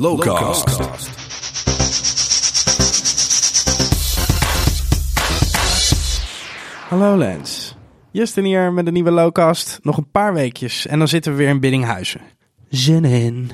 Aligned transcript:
Lowcast. 0.00 0.68
Hallo 6.88 7.16
Lens. 7.16 7.76
Justin 8.10 8.44
hier 8.44 8.72
met 8.72 8.86
een 8.86 8.92
nieuwe 8.92 9.10
Lowcast. 9.10 9.78
Nog 9.82 9.96
een 9.96 10.10
paar 10.10 10.34
weekjes 10.34 10.86
en 10.86 10.98
dan 10.98 11.08
zitten 11.08 11.32
we 11.32 11.38
weer 11.38 11.48
in 11.48 11.60
Biddinghuizen. 11.60 12.20
Zin 12.68 13.04
in. 13.04 13.50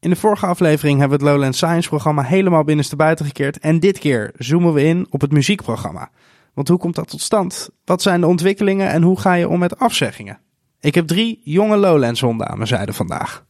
In 0.00 0.10
de 0.10 0.16
vorige 0.16 0.46
aflevering 0.46 0.98
hebben 0.98 1.18
we 1.18 1.24
het 1.24 1.32
Lowland 1.34 1.56
Science 1.56 1.88
programma 1.88 2.22
helemaal 2.22 2.64
binnenstebuiten 2.64 3.26
gekeerd. 3.26 3.58
En 3.58 3.80
dit 3.80 3.98
keer 3.98 4.32
zoomen 4.36 4.72
we 4.72 4.82
in 4.82 5.06
op 5.10 5.20
het 5.20 5.32
muziekprogramma. 5.32 6.10
Want 6.54 6.68
hoe 6.68 6.78
komt 6.78 6.94
dat 6.94 7.08
tot 7.08 7.20
stand? 7.20 7.70
Wat 7.84 8.02
zijn 8.02 8.20
de 8.20 8.26
ontwikkelingen 8.26 8.88
en 8.88 9.02
hoe 9.02 9.20
ga 9.20 9.32
je 9.32 9.48
om 9.48 9.58
met 9.58 9.78
afzeggingen? 9.78 10.40
Ik 10.80 10.94
heb 10.94 11.06
drie 11.06 11.40
jonge 11.44 11.76
Lowlands 11.76 12.20
honden 12.20 12.48
aan 12.48 12.56
mijn 12.56 12.68
zijde 12.68 12.92
vandaag. 12.92 13.46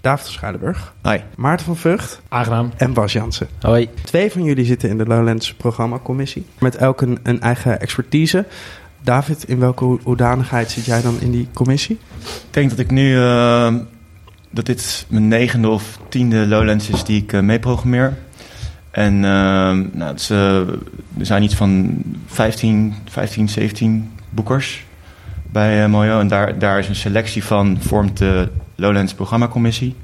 David 0.00 0.26
Schuilenburg, 0.26 0.92
Hoi. 1.02 1.22
Maarten 1.36 1.66
van 1.66 1.76
Vught 1.76 2.20
Aangenaam. 2.28 2.70
en 2.76 2.92
Bas 2.92 3.12
Jansen. 3.12 3.48
Hoi. 3.60 3.88
Twee 4.04 4.30
van 4.32 4.44
jullie 4.44 4.64
zitten 4.64 4.88
in 4.88 4.98
de 4.98 5.06
Lowlands 5.06 5.54
programmacommissie. 5.54 6.46
Met 6.58 6.76
elk 6.76 7.00
een, 7.00 7.18
een 7.22 7.40
eigen 7.40 7.80
expertise. 7.80 8.46
David, 9.02 9.44
in 9.48 9.58
welke 9.58 9.84
ho- 9.84 10.00
hoedanigheid 10.02 10.70
zit 10.70 10.84
jij 10.84 11.02
dan 11.02 11.20
in 11.20 11.30
die 11.30 11.48
commissie? 11.52 11.98
Ik 12.20 12.30
denk 12.50 12.70
dat 12.70 12.78
ik 12.78 12.90
nu... 12.90 13.16
eh, 13.18 13.74
dat 14.50 14.66
dit 14.66 15.06
mijn 15.08 15.28
negende 15.28 15.68
of 15.68 15.98
tiende 16.08 16.46
Lowlands 16.46 16.88
is 16.88 17.04
die 17.04 17.22
ik 17.22 17.32
eh, 17.32 17.40
meeprogrammeer. 17.40 18.18
En 18.90 19.14
eh, 19.14 19.30
nou, 19.92 20.04
het 20.10 20.20
is, 20.20 20.30
er 20.30 20.66
zijn 21.20 21.42
iets 21.42 21.54
van 21.54 22.02
15, 22.26 22.94
15 23.10 23.48
17 23.48 24.12
boekers 24.30 24.84
bij 25.52 25.82
eh, 25.84 25.88
Mojo. 25.90 26.20
En 26.20 26.28
daar, 26.28 26.58
daar 26.58 26.78
is 26.78 26.88
een 26.88 26.94
selectie 26.96 27.44
van, 27.44 27.76
vormt 27.80 28.16
de 28.18 28.48
Lowlands 28.80 29.14
programmacommissie. 29.14 29.94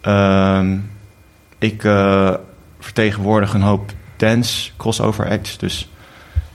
Ehm, 0.00 0.76
ik 1.58 1.84
eh, 1.84 2.34
vertegenwoordig 2.78 3.54
een 3.54 3.62
hoop 3.62 3.92
dance 4.16 4.70
crossover 4.76 5.28
acts. 5.30 5.58
Dus 5.58 5.88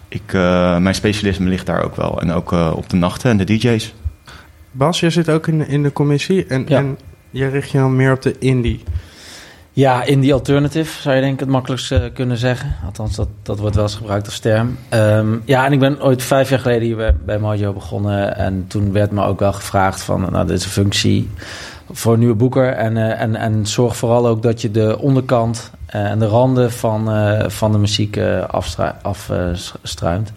ik, 0.08 0.34
eh, 0.34 0.78
mijn 0.78 0.96
specialisme 0.96 1.50
ligt 1.50 1.66
daar 1.66 1.84
ook 1.84 1.96
wel. 1.96 2.22
En 2.22 2.32
ook 2.32 2.54
eh, 2.54 2.72
op 2.76 2.90
de 2.90 2.96
nachten 2.96 3.30
en 3.32 3.38
de 3.38 3.44
DJ's. 3.44 3.94
Bas, 4.72 5.00
jij 5.00 5.10
zit 5.10 5.30
ook 5.30 5.48
in, 5.48 5.68
in 5.68 5.84
de 5.84 5.94
commissie. 5.94 6.46
En, 6.46 6.66
Ja. 6.68 6.78
en 6.78 6.98
jij 7.30 7.50
richt 7.50 7.72
je 7.72 7.78
dan 7.78 7.96
meer 7.96 8.12
op 8.12 8.22
de 8.22 8.36
indie. 8.40 8.84
Ja, 9.74 10.04
indie 10.04 10.34
alternative 10.34 11.02
zou 11.02 11.16
je 11.16 11.22
denk 11.22 11.34
ik 11.34 11.40
het 11.40 11.50
makkelijkst 11.50 11.92
eh, 11.92 12.02
kunnen 12.14 12.38
zeggen. 12.38 12.76
Althans, 12.86 13.16
dat, 13.16 13.28
dat 13.44 13.60
wordt 13.60 13.76
wel 13.76 13.84
eens 13.84 13.96
gebruikt 13.96 14.26
als 14.26 14.40
term. 14.40 14.78
Ehm, 14.90 15.38
ja, 15.46 15.66
en 15.66 15.72
ik 15.72 15.80
ben 15.80 16.04
ooit 16.04 16.24
vijf 16.24 16.50
jaar 16.50 16.60
geleden 16.60 16.84
hier 16.84 17.16
bij, 17.26 17.40
Mojo 17.40 17.74
begonnen. 17.74 18.38
En 18.38 18.66
toen 18.68 18.92
werd 18.92 19.12
me 19.12 19.26
ook 19.26 19.40
wel 19.40 19.54
gevraagd 19.54 20.02
van, 20.02 20.22
nou, 20.32 20.48
dit 20.48 20.58
is 20.58 20.66
een 20.66 20.72
functie 20.72 21.30
voor 21.92 22.14
een 22.14 22.20
nieuwe 22.20 22.36
boeker. 22.36 22.74
En, 22.74 22.98
eh, 22.98 23.22
en, 23.22 23.36
en 23.36 23.66
zorg 23.66 23.98
vooral 23.98 24.28
ook 24.28 24.44
dat 24.44 24.62
je 24.62 24.72
de 24.72 25.00
onderkant 25.00 25.72
eh, 25.86 26.10
en 26.10 26.20
de 26.20 26.28
randen 26.28 26.72
van, 26.72 27.10
van 27.52 27.72
de 27.72 27.78
muziek 27.78 28.20
afstruimt. 29.82 30.34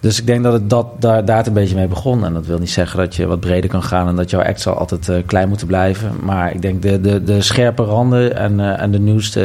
Dus 0.00 0.18
ik 0.20 0.26
denk 0.26 0.42
dat 0.42 0.52
het 0.52 0.70
dat, 0.70 0.86
daar, 0.98 1.24
daar 1.24 1.36
het 1.36 1.46
een 1.46 1.52
beetje 1.52 1.74
mee 1.74 1.86
begon. 1.86 2.24
En 2.24 2.34
dat 2.34 2.46
wil 2.46 2.58
niet 2.58 2.70
zeggen 2.70 2.98
dat 2.98 3.14
je 3.16 3.26
wat 3.26 3.40
breder 3.40 3.70
kan 3.70 3.82
gaan 3.82 4.08
en 4.08 4.16
dat 4.16 4.30
jouw 4.30 4.42
act 4.42 4.60
zal 4.60 4.74
altijd 4.74 5.08
eh, 5.08 5.16
klein 5.26 5.48
moeten 5.48 5.66
blijven. 5.66 6.12
Maar 6.22 6.52
ik 6.54 6.62
denk 6.62 6.82
de, 6.82 7.00
de, 7.00 7.22
de 7.22 7.40
scherpe 7.40 7.82
randen 7.82 8.36
en, 8.36 8.60
eh, 8.60 8.82
en 8.82 8.90
de 8.90 8.98
nieuwste 8.98 9.42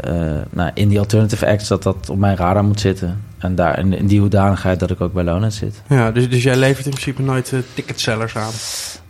eh, 0.00 0.12
nou, 0.50 0.70
in 0.74 0.88
die 0.88 0.98
alternative 0.98 1.46
acts, 1.46 1.68
dat 1.68 1.82
dat 1.82 2.10
op 2.10 2.18
mijn 2.18 2.36
radar 2.36 2.64
moet 2.64 2.80
zitten. 2.80 3.22
En 3.38 3.54
daar 3.54 3.78
in, 3.78 3.92
in 3.92 4.06
die 4.06 4.20
hoedanigheid 4.20 4.80
dat 4.80 4.90
ik 4.90 5.00
ook 5.00 5.12
bij 5.12 5.24
Lowlands 5.24 5.56
zit. 5.56 5.82
Ja, 5.88 6.10
dus, 6.10 6.30
dus 6.30 6.42
jij 6.42 6.56
levert 6.56 6.84
in 6.84 6.90
principe 6.90 7.22
nooit 7.22 7.52
eh, 7.52 7.58
ticketsellers 7.74 8.36
aan. 8.36 8.52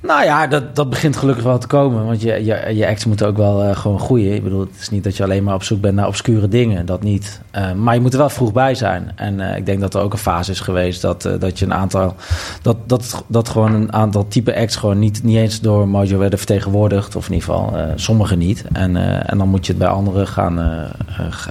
Nou 0.00 0.24
ja, 0.24 0.46
dat, 0.46 0.76
dat 0.76 0.90
begint 0.90 1.16
gelukkig 1.16 1.44
wel 1.44 1.58
te 1.58 1.66
komen. 1.66 2.06
Want 2.06 2.22
je, 2.22 2.44
je, 2.44 2.74
je 2.74 2.86
acts 2.86 3.04
moeten 3.04 3.26
ook 3.26 3.36
wel 3.36 3.62
eh, 3.62 3.76
gewoon 3.76 4.00
groeien. 4.00 4.34
Ik 4.34 4.42
bedoel, 4.42 4.60
het 4.60 4.80
is 4.80 4.90
niet 4.90 5.04
dat 5.04 5.16
je 5.16 5.22
alleen 5.22 5.44
maar 5.44 5.54
op 5.54 5.62
zoek 5.62 5.80
bent 5.80 5.94
naar 5.94 6.06
obscure 6.06 6.48
dingen. 6.48 6.86
Dat 6.86 7.02
niet. 7.02 7.40
Eh, 7.50 7.72
maar 7.72 7.94
je 7.94 8.00
moet 8.00 8.12
er 8.12 8.18
wel 8.18 8.28
vroeg 8.28 8.52
bij 8.52 8.74
zijn. 8.74 9.12
En 9.14 9.40
ik 9.40 9.66
denk 9.66 9.80
dat 9.80 9.94
er 9.94 10.00
ook 10.00 10.12
een 10.12 10.18
fase 10.18 10.50
is 10.50 10.60
geweest 10.60 11.02
dat, 11.02 11.28
dat 11.38 11.58
je 11.58 11.64
een 11.64 11.74
aantal. 11.74 12.14
Dat, 12.62 12.76
dat, 12.86 13.24
dat 13.26 13.48
gewoon 13.48 13.72
een 13.72 13.92
aantal 13.92 14.28
type 14.28 14.56
acts 14.56 14.76
gewoon 14.76 14.98
niet, 14.98 15.22
niet 15.22 15.36
eens 15.36 15.60
door 15.60 15.88
Mojo 15.88 16.18
werden 16.18 16.38
vertegenwoordigd. 16.38 17.16
Of 17.16 17.26
in 17.26 17.32
ieder 17.34 17.48
geval, 17.48 17.76
eh 17.76 17.84
sommige 17.94 18.36
niet. 18.36 18.64
En, 18.72 18.96
en 19.26 19.38
dan 19.38 19.48
moet 19.48 19.66
je 19.66 19.72
het 19.72 19.80
bij 19.80 19.90
anderen 19.90 20.26
gaan, 20.26 20.88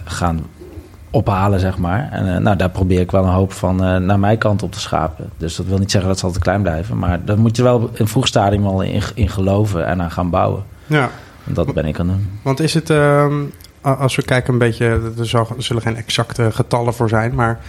gaan 0.05 0.41
ophalen, 1.15 1.59
zeg 1.59 1.77
maar. 1.77 2.07
En 2.11 2.35
eh, 2.35 2.41
nou, 2.41 2.57
daar 2.57 2.69
probeer 2.69 2.99
ik 2.99 3.11
wel 3.11 3.23
een 3.23 3.29
hoop 3.33 3.51
van 3.51 3.83
eh, 3.83 3.97
naar 3.97 4.19
mijn 4.19 4.37
kant 4.37 4.63
op 4.63 4.71
te 4.71 4.79
schapen. 4.79 5.29
Dus 5.37 5.55
dat 5.55 5.65
wil 5.65 5.77
niet 5.77 5.91
zeggen 5.91 6.09
dat 6.09 6.19
ze 6.19 6.25
altijd 6.25 6.43
klein 6.43 6.61
blijven. 6.61 6.97
Maar 6.97 7.25
daar 7.25 7.39
moet 7.39 7.55
je 7.55 7.63
wel 7.63 7.79
in 7.79 7.89
een 7.93 8.07
vroeg 8.07 8.27
stadium 8.27 8.65
al 8.65 8.81
in, 8.81 9.01
in 9.15 9.29
geloven 9.29 9.85
en 9.85 10.01
aan 10.01 10.11
gaan 10.11 10.29
bouwen. 10.29 10.63
Ja, 10.87 11.09
En 11.47 11.53
dat 11.53 11.73
ben 11.73 11.85
ik 11.85 11.99
aan 11.99 12.09
het 12.09 12.17
doen. 12.17 12.39
want 12.41 12.59
is 12.59 12.73
het... 12.73 12.89
ehm, 12.89 13.33
als 13.81 14.15
we 14.15 14.21
kijken 14.21 14.53
een 14.53 14.59
beetje... 14.59 14.85
Er, 15.17 15.27
zal, 15.27 15.47
er 15.57 15.63
zullen 15.63 15.81
geen 15.81 15.95
exacte 15.95 16.51
getallen 16.51 16.93
voor 16.93 17.09
zijn. 17.09 17.35
Maar 17.35 17.59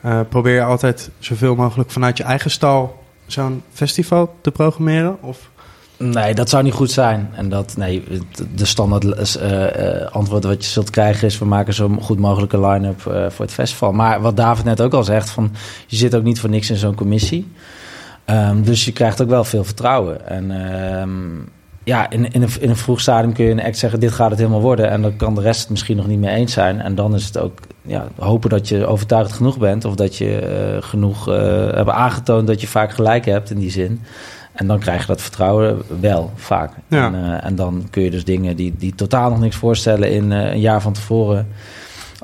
eh, 0.00 0.20
probeer 0.28 0.54
je 0.54 0.62
altijd 0.62 1.10
zoveel 1.18 1.54
mogelijk 1.54 1.90
vanuit 1.90 2.16
je 2.16 2.24
eigen 2.24 2.50
stal... 2.50 3.02
zo'n 3.26 3.62
festival 3.72 4.34
te 4.40 4.50
programmeren? 4.50 5.22
Of... 5.22 5.50
Nee, 5.96 6.34
dat 6.34 6.48
zou 6.48 6.62
niet 6.62 6.72
goed 6.72 6.90
zijn. 6.90 7.30
En 7.34 7.48
dat, 7.48 7.76
nee, 7.76 8.04
de 8.54 8.64
standaard 8.64 9.36
eh, 9.36 10.02
eh, 10.02 10.12
antwoord 10.12 10.44
wat 10.44 10.64
je 10.64 10.70
zult 10.70 10.90
krijgen 10.90 11.26
is... 11.26 11.38
we 11.38 11.44
maken 11.44 11.74
zo 11.74 11.96
goed 12.00 12.18
mogelijke 12.18 12.60
line-up 12.60 13.06
eh, 13.06 13.30
voor 13.30 13.44
het 13.44 13.54
festival. 13.54 13.92
Maar 13.92 14.20
wat 14.20 14.36
David 14.36 14.64
net 14.64 14.80
ook 14.80 14.94
al 14.94 15.04
zegt, 15.04 15.30
van, 15.30 15.52
je 15.86 15.96
zit 15.96 16.14
ook 16.14 16.22
niet 16.22 16.40
voor 16.40 16.50
niks 16.50 16.70
in 16.70 16.76
zo'n 16.76 16.94
commissie. 16.94 17.52
Ehm, 18.24 18.62
dus 18.62 18.84
je 18.84 18.92
krijgt 18.92 19.22
ook 19.22 19.28
wel 19.28 19.44
veel 19.44 19.64
vertrouwen. 19.64 20.28
En 20.28 20.50
ehm, 20.50 21.10
ja, 21.84 22.10
in, 22.10 22.32
in, 22.32 22.42
een, 22.42 22.50
in 22.60 22.68
een 22.68 22.76
vroeg 22.76 23.00
stadium 23.00 23.32
kun 23.32 23.44
je 23.44 23.50
een 23.50 23.62
act 23.62 23.78
zeggen... 23.78 24.00
dit 24.00 24.12
gaat 24.12 24.30
het 24.30 24.38
helemaal 24.38 24.60
worden. 24.60 24.90
En 24.90 25.02
dan 25.02 25.16
kan 25.16 25.34
de 25.34 25.40
rest 25.40 25.60
het 25.60 25.70
misschien 25.70 25.96
nog 25.96 26.06
niet 26.06 26.20
mee 26.20 26.34
eens 26.34 26.52
zijn. 26.52 26.80
En 26.80 26.94
dan 26.94 27.14
is 27.14 27.24
het 27.24 27.38
ook 27.38 27.58
ja, 27.82 28.08
hopen 28.16 28.50
dat 28.50 28.68
je 28.68 28.86
overtuigd 28.86 29.32
genoeg 29.32 29.58
bent... 29.58 29.84
of 29.84 29.94
dat 29.94 30.16
je 30.16 30.38
eh, 30.38 30.82
genoeg 30.82 31.28
eh 31.28 31.72
hebt 31.74 31.90
aangetoond 31.90 32.46
dat 32.46 32.60
je 32.60 32.66
vaak 32.66 32.92
gelijk 32.92 33.24
hebt 33.24 33.50
in 33.50 33.58
die 33.58 33.70
zin... 33.70 34.00
En 34.54 34.66
dan 34.66 34.78
krijg 34.78 35.00
je 35.00 35.06
dat 35.06 35.22
vertrouwen 35.22 35.82
wel 36.00 36.32
vaak. 36.34 36.72
Ja. 36.88 37.06
En, 37.06 37.14
eh, 37.14 37.44
en 37.44 37.54
dan 37.56 37.86
kun 37.90 38.02
je 38.02 38.10
dus 38.10 38.24
dingen 38.24 38.56
die, 38.56 38.74
die 38.78 38.94
totaal 38.94 39.30
nog 39.30 39.40
niks 39.40 39.56
voorstellen 39.56 40.10
in 40.10 40.32
eh, 40.32 40.52
een 40.52 40.60
jaar 40.60 40.82
van 40.82 40.92
tevoren 40.92 41.46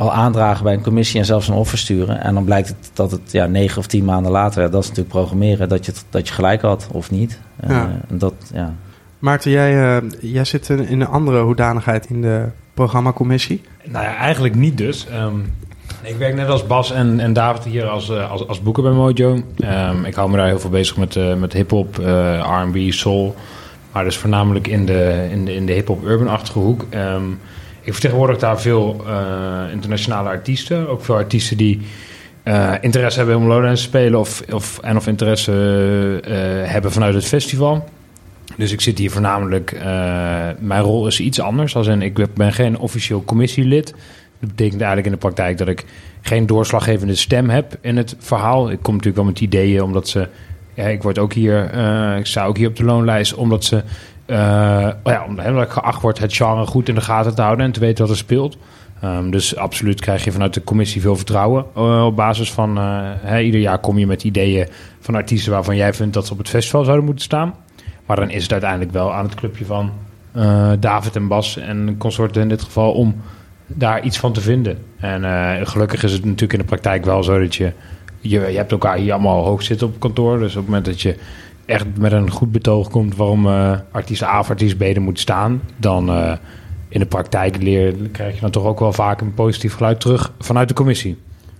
al 0.00 0.12
aandragen 0.12 0.64
bij 0.64 0.74
een 0.74 0.82
commissie 0.82 1.20
en 1.20 1.26
zelfs 1.26 1.48
een 1.48 1.54
offer 1.54 1.78
sturen. 1.78 2.20
En 2.20 2.34
dan 2.34 2.44
blijkt 2.44 2.68
het 2.68 2.90
dat 2.92 3.10
het 3.10 3.32
ja, 3.32 3.46
negen 3.46 3.78
of 3.78 3.86
tien 3.86 4.04
maanden 4.04 4.32
later, 4.32 4.70
dat 4.70 4.82
is 4.82 4.88
natuurlijk 4.88 5.14
programmeren, 5.14 5.68
dat 5.68 5.86
je, 5.86 5.92
dat 6.10 6.28
je 6.28 6.34
gelijk 6.34 6.62
had 6.62 6.88
of 6.92 7.10
niet. 7.10 7.40
Ja. 7.60 7.68
eh, 7.68 7.82
en 8.08 8.18
dat, 8.18 8.34
ja. 8.52 8.74
Maarten, 9.18 9.50
jij, 9.50 9.96
eh, 9.96 10.02
jij 10.20 10.44
zit 10.44 10.68
in 10.68 10.86
in 10.86 11.00
een 11.00 11.06
andere 11.06 11.40
hoedanigheid 11.40 12.06
in 12.06 12.20
de 12.22 12.48
programmacommissie. 12.74 13.62
Nou 13.84 14.04
ja, 14.04 14.16
eigenlijk 14.16 14.54
niet 14.54 14.78
dus. 14.78 15.06
Ehm, 15.06 15.36
ik 16.02 16.16
werk 16.16 16.34
net 16.34 16.48
als 16.48 16.66
Bas 16.66 16.90
en, 16.92 17.20
en 17.20 17.32
David 17.32 17.64
hier 17.64 17.88
als, 17.88 18.10
eh, 18.10 18.30
als, 18.30 18.46
als 18.48 18.62
boeker 18.62 18.82
bij 18.82 18.92
Mojo. 18.92 19.42
Ehm, 19.58 20.04
ik 20.04 20.14
hou 20.14 20.30
me 20.30 20.36
daar 20.36 20.46
heel 20.46 20.60
veel 20.60 20.70
bezig 20.70 20.96
met, 20.96 21.16
eh, 21.16 21.34
met 21.34 21.52
hip-hop, 21.52 21.98
eh, 21.98 22.62
RB, 22.66 22.92
soul. 22.92 23.34
Maar 23.92 24.04
dus 24.04 24.16
voornamelijk 24.16 24.68
in 24.68 24.86
de, 24.86 25.28
in 25.30 25.44
de, 25.44 25.54
in 25.54 25.66
de 25.66 25.72
hip-hop 25.72 26.04
urban-achtige 26.04 26.58
hoek. 26.58 26.86
Ehm, 26.90 27.30
ik 27.80 27.92
vertegenwoordig 27.92 28.38
daar 28.38 28.60
veel 28.60 29.04
internationale 29.72 30.28
artiesten. 30.28 30.88
Ook 30.88 31.04
veel 31.04 31.14
artiesten 31.14 31.56
die 31.56 31.80
interesse 32.80 33.18
hebben 33.18 33.36
om 33.36 33.46
Lowlands 33.46 33.80
te 33.80 33.86
spelen. 33.86 34.18
Of, 34.18 34.42
of, 34.52 34.78
en 34.78 34.96
of 34.96 35.06
interesse 35.06 35.52
hebben 36.64 36.92
vanuit 36.92 37.14
het 37.14 37.24
festival. 37.24 37.88
Dus 38.56 38.72
ik 38.72 38.80
zit 38.80 38.98
hier 38.98 39.10
voornamelijk. 39.10 39.72
mijn 40.58 40.82
rol 40.82 41.06
is 41.06 41.20
iets 41.20 41.40
anders. 41.40 41.76
Als 41.76 41.86
in, 41.86 42.02
ik 42.02 42.34
ben 42.34 42.52
geen 42.52 42.78
officieel 42.78 43.24
commissielid. 43.24 43.94
Dat 44.40 44.48
betekent 44.48 44.80
eigenlijk 44.80 45.06
in 45.06 45.12
de 45.12 45.18
praktijk 45.18 45.58
dat 45.58 45.68
ik 45.68 45.84
geen 46.20 46.46
doorslaggevende 46.46 47.14
stem 47.14 47.50
heb 47.50 47.76
in 47.80 47.96
het 47.96 48.16
verhaal. 48.18 48.70
Ik 48.70 48.78
kom 48.82 48.92
natuurlijk 48.94 49.22
wel 49.22 49.32
met 49.32 49.40
ideeën, 49.40 49.82
omdat 49.82 50.08
ze. 50.08 50.28
Ja, 50.74 50.84
ik 50.84 51.02
word 51.02 51.18
ook 51.18 51.32
hier. 51.32 51.70
eh, 51.70 52.18
ik 52.18 52.26
sta 52.26 52.44
ook 52.44 52.56
hier 52.56 52.68
op 52.68 52.76
de 52.76 52.84
loonlijst, 52.84 53.34
omdat 53.34 53.64
ze. 53.64 53.76
oh 55.02 55.12
ja, 55.12 55.24
omdat 55.28 55.62
ik 55.64 55.70
geacht 55.70 56.02
word 56.02 56.18
het 56.18 56.34
genre 56.36 56.66
goed 56.66 56.88
in 56.88 56.94
de 56.94 57.00
gaten 57.00 57.34
te 57.34 57.42
houden 57.42 57.64
en 57.66 57.72
te 57.72 57.80
weten 57.80 58.02
wat 58.02 58.10
er 58.12 58.16
speelt. 58.18 58.56
Ehm, 59.00 59.30
dus 59.30 59.56
absoluut 59.56 60.00
krijg 60.00 60.24
je 60.24 60.32
vanuit 60.32 60.54
de 60.54 60.64
commissie 60.64 61.00
veel 61.00 61.16
vertrouwen. 61.16 61.64
eh, 61.74 62.04
op 62.06 62.16
basis 62.16 62.52
van. 62.52 62.70
ieder 63.40 63.60
jaar 63.60 63.78
kom 63.78 63.98
je 63.98 64.06
met 64.06 64.24
ideeën 64.24 64.68
van 65.00 65.14
artiesten 65.14 65.52
waarvan 65.52 65.76
jij 65.76 65.94
vindt 65.94 66.14
dat 66.14 66.26
ze 66.26 66.32
op 66.32 66.38
het 66.38 66.48
festival 66.48 66.84
zouden 66.84 67.04
moeten 67.04 67.24
staan. 67.24 67.54
Maar 68.06 68.16
dan 68.16 68.30
is 68.30 68.42
het 68.42 68.52
uiteindelijk 68.52 68.92
wel 68.92 69.14
aan 69.14 69.24
het 69.24 69.34
clubje 69.34 69.64
van 69.64 69.90
David 70.80 71.16
en 71.16 71.28
Bas 71.28 71.56
en 71.56 71.94
consorten 71.98 72.42
in 72.42 72.48
dit 72.48 72.62
geval 72.62 72.92
om 72.92 73.14
daar 73.74 74.02
iets 74.02 74.18
van 74.18 74.32
te 74.32 74.40
vinden. 74.40 74.78
En 74.96 75.24
eh, 75.24 75.66
gelukkig 75.66 76.02
is 76.02 76.12
het 76.12 76.24
natuurlijk 76.24 76.52
in 76.52 76.58
de 76.58 76.64
praktijk 76.64 77.04
wel 77.04 77.22
zo 77.22 77.38
dat 77.38 77.54
je, 77.54 77.72
je, 78.20 78.40
je 78.40 78.56
hebt 78.56 78.72
elkaar 78.72 78.96
hier 78.96 79.12
allemaal 79.12 79.44
hoog 79.44 79.62
zitten 79.62 79.86
op 79.86 80.00
kantoor. 80.00 80.38
Dus 80.38 80.50
op 80.50 80.56
het 80.56 80.66
moment 80.66 80.84
dat 80.84 81.00
je 81.00 81.16
echt 81.66 81.86
met 81.98 82.12
een 82.12 82.30
goed 82.30 82.52
betoog 82.52 82.90
komt 82.90 83.16
waarom 83.16 83.46
eh 83.46 83.78
artiest 83.90 84.22
A 84.22 84.38
of 84.38 84.50
artiest 84.50 84.76
B 84.76 84.82
er 84.82 85.00
moet 85.00 85.20
staan, 85.20 85.62
dan 85.76 86.08
eh, 86.08 86.32
in 86.88 87.00
de 87.00 87.06
praktijk 87.06 87.62
leer, 87.62 87.94
krijg 88.12 88.34
je 88.34 88.40
dan 88.40 88.50
toch 88.50 88.64
ook 88.64 88.78
wel 88.78 88.92
vaak 88.92 89.20
een 89.20 89.34
positief 89.34 89.74
geluid 89.74 90.00
terug 90.00 90.32
vanuit 90.38 90.68
de 90.68 90.74
commissie. 90.74 91.18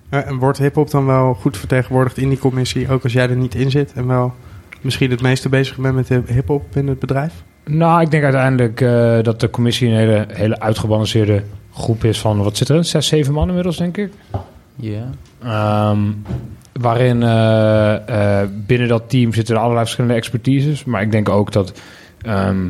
En 0.08 0.36
wordt 0.36 0.58
hip-hop 0.58 0.90
dan 0.90 1.06
wel 1.06 1.34
goed 1.34 1.56
vertegenwoordigd 1.56 2.18
in 2.18 2.28
die 2.28 2.38
commissie, 2.38 2.90
ook 2.90 3.02
als 3.02 3.12
jij 3.12 3.28
er 3.28 3.36
niet 3.36 3.54
in 3.54 3.70
zit? 3.70 3.92
En 3.92 4.06
wel 4.06 4.34
misschien 4.81 5.11
het 5.11 5.23
meeste 5.23 5.49
bezig 5.49 5.77
bent 5.77 5.94
met 5.94 6.06
de 6.06 6.23
hip-hop 6.27 6.65
binnen 6.73 6.91
het 6.91 7.00
bedrijf? 7.00 7.32
Nou, 7.65 8.00
ik 8.00 8.11
denk 8.11 8.23
uiteindelijk 8.23 8.81
eh, 8.81 9.23
dat 9.23 9.41
de 9.41 9.50
commissie 9.50 9.88
een 9.88 9.97
hele, 9.97 10.27
hele 10.32 10.61
uitgebalanceerde 10.61 11.43
groep 11.73 12.05
is 12.05 12.21
van, 12.21 12.43
wat 12.43 12.56
zit 12.56 12.69
er? 12.69 12.85
Zes, 12.85 13.06
zeven 13.06 13.32
man 13.32 13.49
inmiddels, 13.49 13.77
denk 13.77 13.97
ik. 13.97 14.12
Ja. 14.77 15.11
Ehm, 15.43 15.99
waarin 16.73 17.23
eh, 17.23 18.41
eh, 18.41 18.49
binnen 18.67 18.88
dat 18.88 19.11
team 19.11 19.32
zitten 19.32 19.56
allerlei 19.56 19.81
verschillende 19.81 20.17
expertises. 20.17 20.85
Maar 20.85 21.03
ik 21.03 21.12
denk 21.12 21.29
ook 21.29 21.53
dat, 21.53 21.81
ehm, 22.21 22.69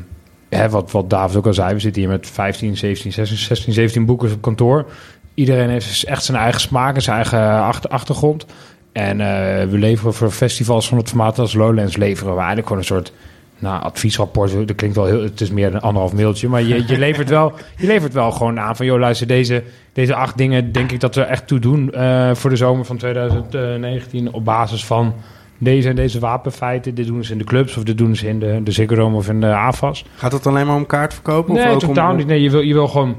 hè, 0.48 0.68
wat, 0.68 0.90
wat 0.90 1.10
David 1.10 1.36
ook 1.36 1.46
al 1.46 1.54
zei, 1.54 1.74
we 1.74 1.80
zitten 1.80 2.02
hier 2.02 2.10
met 2.10 2.26
15, 2.26 2.76
17, 2.76 3.12
16, 3.12 3.36
16 3.36 3.72
17 3.72 4.06
boekers 4.06 4.32
op 4.32 4.42
kantoor. 4.42 4.86
Iedereen 5.34 5.68
heeft 5.68 6.04
echt 6.04 6.24
zijn 6.24 6.38
eigen 6.38 6.60
smaak 6.60 6.94
en 6.94 7.02
zijn 7.02 7.16
eigen 7.16 7.62
achter, 7.62 7.90
achtergrond. 7.90 8.46
En 8.92 9.20
eh, 9.20 9.68
we 9.68 9.78
leveren 9.78 10.14
voor 10.14 10.30
festivals 10.30 10.88
van 10.88 10.98
het 10.98 11.08
formaat 11.08 11.38
als 11.38 11.54
Lowlands 11.54 11.96
leveren 11.96 12.32
we 12.32 12.38
eigenlijk 12.38 12.66
gewoon 12.66 12.82
een 12.82 12.88
soort 12.88 13.12
nou, 13.60 13.82
adviesrapport. 13.82 14.52
Dat 14.52 14.76
klinkt 14.76 14.96
wel 14.96 15.04
heel, 15.04 15.22
het 15.22 15.40
is 15.40 15.50
meer 15.50 15.74
een 15.74 15.80
anderhalf 15.80 16.12
mailtje, 16.12 16.48
maar 16.48 16.62
je, 16.62 16.84
je, 16.86 16.98
levert 16.98 17.28
wel, 17.28 17.52
je 17.76 17.86
levert 17.86 18.12
wel 18.12 18.30
gewoon 18.30 18.60
aan 18.60 18.76
van, 18.76 18.86
joh, 18.86 18.98
luister, 18.98 19.26
deze, 19.26 19.62
deze 19.92 20.14
acht 20.14 20.38
dingen 20.38 20.72
denk 20.72 20.92
ik 20.92 21.00
dat 21.00 21.14
we 21.14 21.22
echt 21.22 21.46
toe 21.46 21.58
doen 21.58 21.92
eh, 21.92 22.34
voor 22.34 22.50
de 22.50 22.56
zomer 22.56 22.84
van 22.84 22.96
2019 22.96 24.32
op 24.32 24.44
basis 24.44 24.84
van 24.84 25.14
deze 25.58 25.88
en 25.88 25.96
deze 25.96 26.18
wapenfeiten. 26.18 26.94
Dit 26.94 27.06
doen 27.06 27.24
ze 27.24 27.32
in 27.32 27.38
de 27.38 27.44
clubs 27.44 27.76
of 27.76 27.82
dit 27.82 27.98
doen 27.98 28.16
ze 28.16 28.28
in 28.28 28.38
de, 28.38 28.60
de 28.64 28.72
Ziggo 28.72 28.94
Dome 28.94 29.16
of 29.16 29.28
in 29.28 29.40
de 29.40 29.54
AFAS. 29.54 30.04
Gaat 30.16 30.32
het 30.32 30.46
alleen 30.46 30.66
maar 30.66 30.76
om 30.76 30.86
kaartverkopen? 30.86 31.54
Nee, 31.54 31.66
of 31.66 31.72
ook 31.72 31.80
totaal 31.80 32.10
om... 32.10 32.16
niet. 32.16 32.26
Nee, 32.26 32.42
je 32.42 32.50
wil, 32.50 32.60
je 32.60 32.74
wil 32.74 32.88
gewoon... 32.88 33.16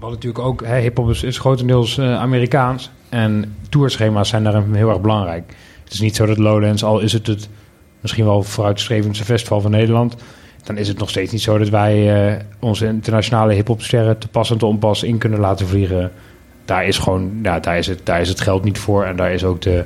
Wat 0.00 0.10
natuurlijk 0.10 0.44
ook... 0.44 0.64
hè, 0.64 0.78
Hip-hop 0.78 1.10
is, 1.10 1.22
is 1.22 1.38
grotendeels 1.38 1.98
eh, 1.98 2.20
Amerikaans. 2.20 2.90
En 3.08 3.56
tourschema's 3.68 4.28
zijn 4.28 4.44
daarin 4.44 4.74
heel 4.74 4.88
erg 4.88 5.00
belangrijk. 5.00 5.54
Het 5.84 5.92
is 5.92 6.00
niet 6.00 6.16
zo 6.16 6.26
dat 6.26 6.38
Lowlands, 6.38 6.84
al 6.84 7.00
is 7.00 7.12
het 7.12 7.26
het 7.26 7.48
misschien 8.00 8.24
wel 8.24 8.42
vooruitstrevendste 8.42 9.24
festival 9.24 9.60
van 9.60 9.70
Nederland... 9.70 10.16
dan 10.64 10.76
is 10.76 10.88
het 10.88 10.98
nog 10.98 11.08
steeds 11.10 11.32
niet 11.32 11.42
zo 11.42 11.58
dat 11.58 11.68
wij 11.68 12.28
eh, 12.32 12.44
onze 12.58 12.86
internationale 12.86 13.52
hip-hopsterren 13.52 14.18
te 14.18 14.28
pas 14.28 14.50
en 14.50 14.58
te 14.58 14.66
onpas 14.66 15.02
in 15.02 15.18
kunnen 15.18 15.40
laten 15.40 15.66
vliegen. 15.66 16.12
Daar 16.64 16.86
is 16.86 16.98
gewoon... 16.98 17.38
Ja, 17.42 17.60
daar 17.60 17.78
is, 17.78 17.86
het, 17.86 18.06
daar 18.06 18.20
is 18.20 18.28
het 18.28 18.40
geld 18.40 18.64
niet 18.64 18.78
voor. 18.78 19.04
En 19.04 19.16
daar 19.16 19.32
is 19.32 19.44
ook 19.44 19.60
de... 19.60 19.84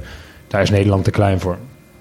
Daar 0.49 0.63
is 0.63 0.71
Nederland 0.71 1.05
te 1.05 1.11
klein 1.11 1.41
voor. 1.41 1.59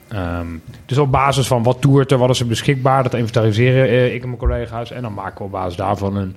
Ehm, 0.07 0.47
dus 0.85 0.97
op 0.97 1.11
basis 1.11 1.47
van 1.47 1.63
wat 1.63 1.81
toert 1.81 2.11
er, 2.11 2.17
wat 2.17 2.29
is 2.29 2.39
er 2.39 2.47
beschikbaar, 2.47 3.03
dat 3.03 3.13
inventariseren 3.13 3.87
eh, 3.87 4.13
ik 4.13 4.21
en 4.21 4.27
mijn 4.27 4.39
collega's. 4.39 4.91
En 4.91 5.01
dan 5.01 5.13
maken 5.13 5.37
we 5.37 5.43
op 5.43 5.51
basis 5.51 5.75
daarvan 5.75 6.15
een, 6.15 6.35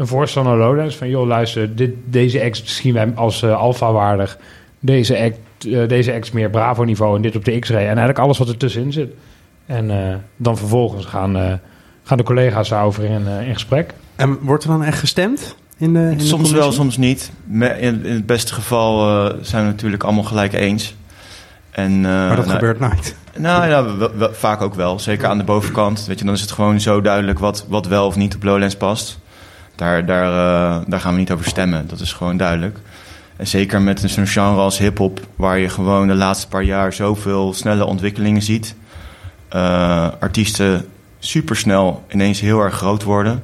een 0.00 0.06
voorstel 0.06 0.42
naar 0.42 0.56
Lowlands. 0.56 0.96
Van 0.96 1.08
joh, 1.08 1.26
luister, 1.26 1.76
dit, 1.76 1.90
deze 2.04 2.42
act 2.42 2.62
zien 2.64 2.94
wij 2.94 3.12
als 3.14 3.42
eh, 3.42 3.56
alfa 3.56 3.92
waardig. 3.92 4.38
Deze 4.80 5.18
act, 5.18 5.38
eh, 5.66 5.88
deze 5.88 6.14
act 6.14 6.32
meer 6.32 6.50
Bravo 6.50 6.84
niveau 6.84 7.16
en 7.16 7.22
dit 7.22 7.36
op 7.36 7.44
de 7.44 7.58
X-ray. 7.58 7.80
En 7.80 7.86
eigenlijk 7.86 8.18
alles 8.18 8.38
wat 8.38 8.48
er 8.48 8.56
tussenin 8.56 8.92
zit. 8.92 9.12
En 9.66 9.90
eh, 9.90 10.14
dan 10.36 10.56
vervolgens 10.56 11.04
gaan, 11.04 11.36
eh, 11.36 11.52
gaan 12.02 12.16
de 12.16 12.24
collega's 12.24 12.68
daarover 12.68 13.04
in, 13.04 13.26
eh, 13.26 13.46
in 13.46 13.52
gesprek. 13.54 13.94
En 14.16 14.38
wordt 14.40 14.64
er 14.64 14.70
dan 14.70 14.84
echt 14.84 14.98
gestemd? 14.98 15.56
In 15.76 15.92
de, 15.92 15.98
in 16.10 16.18
de 16.18 16.24
Soms 16.24 16.50
wel, 16.50 16.72
soms 16.72 16.96
niet. 16.96 17.32
In, 17.50 17.80
in 17.80 18.04
het 18.04 18.26
beste 18.26 18.54
geval 18.54 19.08
eh, 19.08 19.34
zijn 19.40 19.64
we 19.64 19.70
natuurlijk 19.70 20.02
allemaal 20.02 20.24
gelijk 20.24 20.52
eens. 20.52 20.94
En, 21.70 21.92
eh, 21.92 22.02
Maar 22.02 22.36
dat 22.36 22.46
nou, 22.46 22.58
gebeurt 22.58 22.80
nooit. 22.80 23.14
Nou 23.38 23.68
ja, 23.68 24.08
vaak 24.32 24.60
ook 24.60 24.74
wel. 24.74 24.98
Zeker 24.98 25.28
aan 25.28 25.38
de 25.38 25.44
bovenkant. 25.44 26.04
Weet 26.06 26.18
je, 26.18 26.24
dan 26.24 26.34
is 26.34 26.40
het 26.40 26.50
gewoon 26.50 26.80
zo 26.80 27.00
duidelijk 27.00 27.38
wat, 27.38 27.66
wat 27.68 27.86
wel 27.86 28.06
of 28.06 28.16
niet 28.16 28.34
op 28.34 28.42
Lowlands 28.42 28.76
past. 28.76 29.18
Daar, 29.80 30.06
daar, 30.06 30.26
eh, 30.26 30.80
daar 30.86 31.00
gaan 31.00 31.12
we 31.12 31.18
niet 31.18 31.30
over 31.30 31.44
stemmen. 31.44 31.88
Dat 31.88 32.00
is 32.00 32.12
gewoon 32.12 32.36
duidelijk. 32.36 32.78
En 33.36 33.46
zeker 33.46 33.82
met 33.82 34.02
zo'n 34.06 34.26
genre 34.26 34.60
als 34.60 34.78
hip-hop, 34.78 35.20
waar 35.36 35.58
je 35.58 35.68
gewoon 35.68 36.06
de 36.08 36.14
laatste 36.14 36.48
paar 36.48 36.62
jaar 36.62 36.92
zoveel 36.92 37.52
snelle 37.52 37.84
ontwikkelingen 37.84 38.42
ziet. 38.42 38.74
Eh, 39.48 40.08
artiesten 40.20 40.86
supersnel 41.18 42.04
ineens 42.10 42.40
heel 42.40 42.60
erg 42.60 42.74
groot 42.74 43.02
worden. 43.02 43.42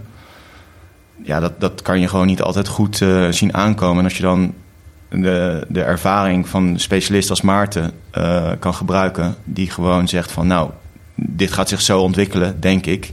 Ja, 1.22 1.40
dat, 1.40 1.60
dat 1.60 1.82
kan 1.82 2.00
je 2.00 2.08
gewoon 2.08 2.26
niet 2.26 2.42
altijd 2.42 2.68
goed 2.68 3.00
eh, 3.00 3.26
zien 3.30 3.54
aankomen. 3.54 3.98
En 3.98 4.04
als 4.04 4.16
je 4.16 4.22
dan 4.22 4.54
de, 5.08 5.66
de 5.68 5.82
ervaring 5.82 6.48
van 6.48 6.66
een 6.66 6.80
specialist 6.80 7.30
als 7.30 7.40
Maarten 7.40 7.92
kan 8.58 8.74
gebruiken, 8.74 9.34
die 9.44 9.70
gewoon 9.70 10.08
zegt 10.08 10.32
van 10.32 10.46
nou, 10.46 10.70
dit 11.14 11.52
gaat 11.52 11.68
zich 11.68 11.80
zo 11.80 12.00
ontwikkelen, 12.00 12.60
denk 12.60 12.86
ik. 12.86 13.12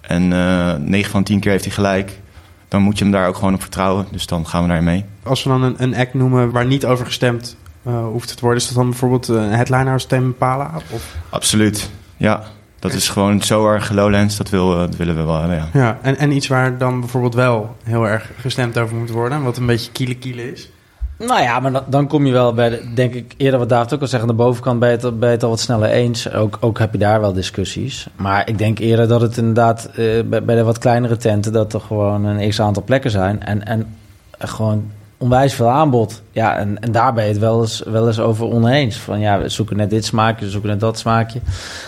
En 0.00 0.32
eh 0.32 0.74
9 0.74 1.10
van 1.10 1.22
10 1.22 1.40
keer 1.40 1.50
heeft 1.50 1.64
hij 1.64 1.74
gelijk. 1.74 2.20
Dan 2.68 2.82
moet 2.82 2.98
je 2.98 3.04
hem 3.04 3.12
daar 3.12 3.28
ook 3.28 3.34
gewoon 3.36 3.54
op 3.54 3.60
vertrouwen. 3.60 4.06
Dus 4.10 4.26
dan 4.26 4.46
gaan 4.46 4.62
we 4.62 4.66
daarin 4.68 4.84
mee. 4.84 5.04
Als 5.22 5.42
we 5.42 5.48
dan 5.48 5.62
een, 5.62 5.82
een 5.82 5.94
act 5.94 6.14
noemen 6.14 6.50
waar 6.50 6.66
niet 6.66 6.86
over 6.86 7.06
gestemd 7.06 7.56
eh, 7.82 8.06
hoeft 8.06 8.28
te 8.28 8.40
worden, 8.40 8.60
is 8.60 8.66
dat 8.66 8.76
dan 8.76 8.88
bijvoorbeeld 8.88 9.28
een 9.28 9.50
headliner 9.50 9.92
als? 9.92 10.06
Of, 10.90 11.16
Absoluut. 11.28 11.90
Ja, 12.16 12.42
dat 12.78 12.92
is 12.92 13.08
gewoon 13.08 13.42
zo 13.42 13.66
erg 13.68 13.90
Lowlands. 13.90 14.36
Dat, 14.36 14.50
wil, 14.50 14.76
dat 14.76 14.96
willen 14.96 15.16
we 15.16 15.22
wel 15.22 15.40
hebben, 15.40 15.56
ja. 15.56 15.68
ja, 15.72 15.98
en, 16.02 16.16
en 16.16 16.32
iets 16.32 16.46
waar 16.46 16.78
dan 16.78 17.00
bijvoorbeeld 17.00 17.34
wel 17.34 17.76
heel 17.82 18.08
erg 18.08 18.30
gestemd 18.38 18.78
over 18.78 18.96
moet 18.96 19.10
worden, 19.10 19.42
wat 19.42 19.56
een 19.56 19.66
beetje 19.66 19.92
kiele 19.92 20.16
kiele 20.16 20.52
is. 20.52 20.70
Nou 21.18 21.42
ja, 21.42 21.60
maar 21.60 21.82
dan, 21.88 22.06
kom 22.06 22.26
je 22.26 22.32
wel 22.32 22.54
bij, 22.54 22.68
de, 22.68 22.92
denk 22.94 23.14
ik, 23.14 23.34
eerder 23.36 23.58
wat 23.58 23.68
David 23.68 23.94
ook 23.94 24.00
al 24.00 24.06
zegt, 24.06 24.22
aan 24.22 24.28
de 24.28 24.34
bovenkant 24.34 24.82
je 24.82 24.88
het, 24.88 25.02
het 25.20 25.42
al 25.42 25.48
wat 25.48 25.60
sneller 25.60 25.90
eens. 25.90 26.32
Ook, 26.32 26.58
ook 26.60 26.78
heb 26.78 26.92
je 26.92 26.98
daar 26.98 27.20
wel 27.20 27.32
discussies. 27.32 28.06
Maar 28.16 28.48
ik 28.48 28.58
denk 28.58 28.78
eerder 28.78 29.08
dat 29.08 29.20
het 29.20 29.36
inderdaad 29.36 29.86
eh, 29.86 30.22
bij, 30.24 30.44
bij 30.44 30.54
de 30.54 30.62
wat 30.62 30.78
kleinere 30.78 31.16
tenten, 31.16 31.52
dat 31.52 31.72
er 31.72 31.80
gewoon 31.80 32.24
een 32.24 32.48
x-aantal 32.48 32.82
plekken 32.82 33.10
zijn. 33.10 33.42
En, 33.42 33.64
en 33.66 33.96
gewoon 34.38 34.90
onwijs 35.16 35.54
veel 35.54 35.68
aanbod. 35.68 36.22
Ja, 36.30 36.58
en, 36.58 36.80
en 36.80 36.92
daar 36.92 37.14
ben 37.14 37.24
je 37.24 37.30
het 37.30 37.38
wel 37.38 37.60
eens, 37.60 37.82
wel 37.86 38.06
eens 38.06 38.20
over 38.20 38.46
oneens. 38.46 38.96
Van 38.96 39.20
ja, 39.20 39.40
we 39.40 39.48
zoeken 39.48 39.76
net 39.76 39.90
dit 39.90 40.04
smaakje, 40.04 40.44
we 40.44 40.50
zoeken 40.50 40.70
net 40.70 40.80
dat 40.80 40.98
smaakje. 40.98 41.40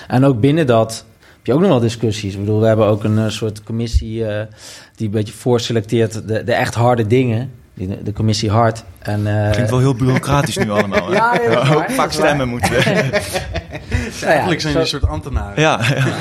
En 0.08 0.24
ook 0.24 0.40
binnen 0.40 0.66
dat 0.66 1.04
heb 1.36 1.46
je 1.46 1.52
ook 1.52 1.60
nog 1.60 1.68
wel 1.68 1.80
discussies. 1.80 2.32
Ik 2.32 2.40
bedoel, 2.40 2.60
we 2.60 2.66
hebben 2.66 2.86
ook 2.86 3.04
een 3.04 3.18
eh, 3.18 3.28
soort 3.28 3.62
commissie 3.62 4.26
eh, 4.26 4.46
die 4.94 5.06
een 5.06 5.12
beetje 5.12 5.32
voorselecteert 5.32 6.28
de, 6.28 6.44
de 6.44 6.52
echt 6.52 6.74
harde 6.74 7.06
dingen. 7.06 7.50
Die- 7.78 8.02
De 8.02 8.12
commissie 8.12 8.50
hard. 8.50 8.84
En, 8.98 9.44
eh, 9.44 9.50
Klinkt 9.50 9.70
wel 9.70 9.78
heel 9.78 9.94
bureaucratisch 9.94 10.56
nu 10.56 10.70
allemaal. 10.78 11.06
hè? 11.08 11.14
Ja, 11.14 11.40
ja. 11.50 11.74
Ook 11.74 11.90
vaak 11.90 12.12
stemmen 12.12 12.48
moeten. 12.48 12.70
nou 12.84 12.84
ja, 14.20 14.26
Eigenlijk 14.26 14.60
zijn 14.60 14.72
zo- 14.72 14.78
die 14.78 14.78
een 14.78 14.86
soort 14.86 15.06
ambtenaren. 15.08 15.60
Ja, 15.60 15.80
ja. 15.94 16.04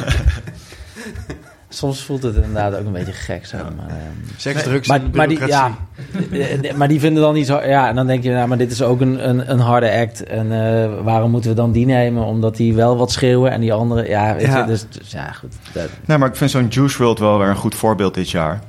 Soms 1.70 2.04
voelt 2.04 2.24
het 2.24 2.36
inderdaad 2.36 2.76
ook 2.76 2.86
een 2.86 2.92
beetje 2.92 3.12
gek. 3.12 3.46
Zo, 3.46 3.58
maar, 3.58 3.88
ehm, 3.88 3.98
Seks, 4.38 4.64
drugs 4.64 4.88
maar, 4.88 5.00
en 5.00 5.10
maar, 5.14 5.28
die, 5.28 5.40
bureaucratie. 5.40 6.62
ja, 6.62 6.76
maar 6.76 6.88
die 6.88 7.00
vinden 7.00 7.24
dan 7.24 7.34
niet 7.34 7.46
zo... 7.46 7.62
Ja, 7.66 7.88
en 7.90 7.96
dan 7.96 8.08
denk 8.08 8.24
je, 8.24 8.32
nou, 8.32 8.48
maar 8.48 8.58
dit 8.58 8.72
is 8.72 8.82
ook 8.82 9.02
een, 9.02 9.30
een, 9.30 9.52
een 9.52 9.60
harde 9.60 9.92
act. 9.92 10.24
En 10.24 10.52
eh, 10.52 10.90
waarom 11.04 11.32
moeten 11.32 11.50
we 11.50 11.56
dan 11.56 11.72
die 11.72 11.86
nemen? 11.86 12.24
Omdat 12.24 12.56
die 12.56 12.74
wel 12.74 12.98
wat 12.98 13.12
schreeuwen 13.12 13.52
en 13.52 13.62
die 13.62 13.74
andere... 13.74 14.08
Ja, 14.10 14.34
weet 14.36 14.46
Ja. 14.46 14.58
je, 14.58 14.66
dus, 14.66 14.86
dus 14.90 15.12
ja, 15.12 15.32
goed. 15.32 15.54
Dat, 15.72 15.88
Nee, 16.06 16.18
maar 16.18 16.28
ik 16.30 16.36
vind 16.36 16.52
zo'n 16.52 16.68
Juice 16.68 16.98
World 16.98 17.20
wel 17.20 17.38
weer 17.40 17.48
een 17.48 17.56
goed 17.56 17.76
voorbeeld 17.76 18.14
dit 18.14 18.30
jaar. 18.30 18.60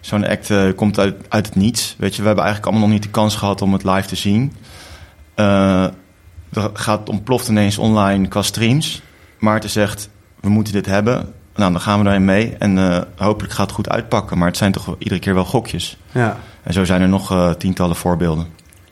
Zo'n 0.00 0.26
act 0.26 0.50
eh, 0.50 0.64
komt 0.76 0.98
uit, 0.98 1.14
uit 1.28 1.46
het 1.46 1.54
niets. 1.54 1.94
Weet 1.98 2.14
je, 2.14 2.20
we 2.20 2.26
hebben 2.26 2.44
eigenlijk 2.44 2.72
allemaal 2.72 2.88
nog 2.88 2.98
niet 2.98 3.06
de 3.06 3.18
kans 3.18 3.36
gehad 3.36 3.62
om 3.62 3.72
het 3.72 3.84
live 3.84 4.08
te 4.08 4.16
zien. 4.16 4.52
Eh 5.34 5.86
er 6.52 6.70
gaat 6.72 7.08
ontploft 7.08 7.48
ineens 7.48 7.78
online 7.78 8.28
qua 8.28 8.42
streams. 8.42 9.02
Maarten 9.38 9.70
zegt, 9.70 10.10
we 10.40 10.48
moeten 10.48 10.72
dit 10.72 10.86
hebben. 10.86 11.32
Nou, 11.54 11.72
dan 11.72 11.80
gaan 11.80 11.98
we 11.98 12.04
daarin 12.04 12.24
mee. 12.24 12.54
En 12.58 12.78
eh, 12.78 13.00
hopelijk 13.16 13.52
gaat 13.52 13.66
het 13.66 13.74
goed 13.74 13.88
uitpakken. 13.88 14.38
Maar 14.38 14.48
het 14.48 14.56
zijn 14.56 14.72
toch 14.72 14.96
iedere 14.98 15.20
keer 15.20 15.34
wel 15.34 15.44
gokjes. 15.44 15.96
Ja. 16.12 16.36
En 16.62 16.72
zo 16.72 16.84
zijn 16.84 17.02
er 17.02 17.08
nog 17.08 17.30
eh, 17.30 17.50
tientallen 17.50 17.96
voorbeelden. 17.96 18.46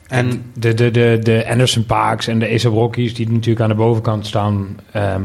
En 0.06 0.42
De, 0.54 0.74
de, 0.74 0.90
de, 0.90 1.18
de 1.22 1.48
Anderson 1.48 1.86
Paaks 1.86 2.26
en 2.26 2.38
de 2.38 2.46
A$AP 2.46 2.72
Rockies, 2.72 3.14
die 3.14 3.30
natuurlijk 3.30 3.60
aan 3.60 3.68
de 3.68 3.74
bovenkant 3.74 4.26
staan... 4.26 4.66
ehm, 4.92 5.22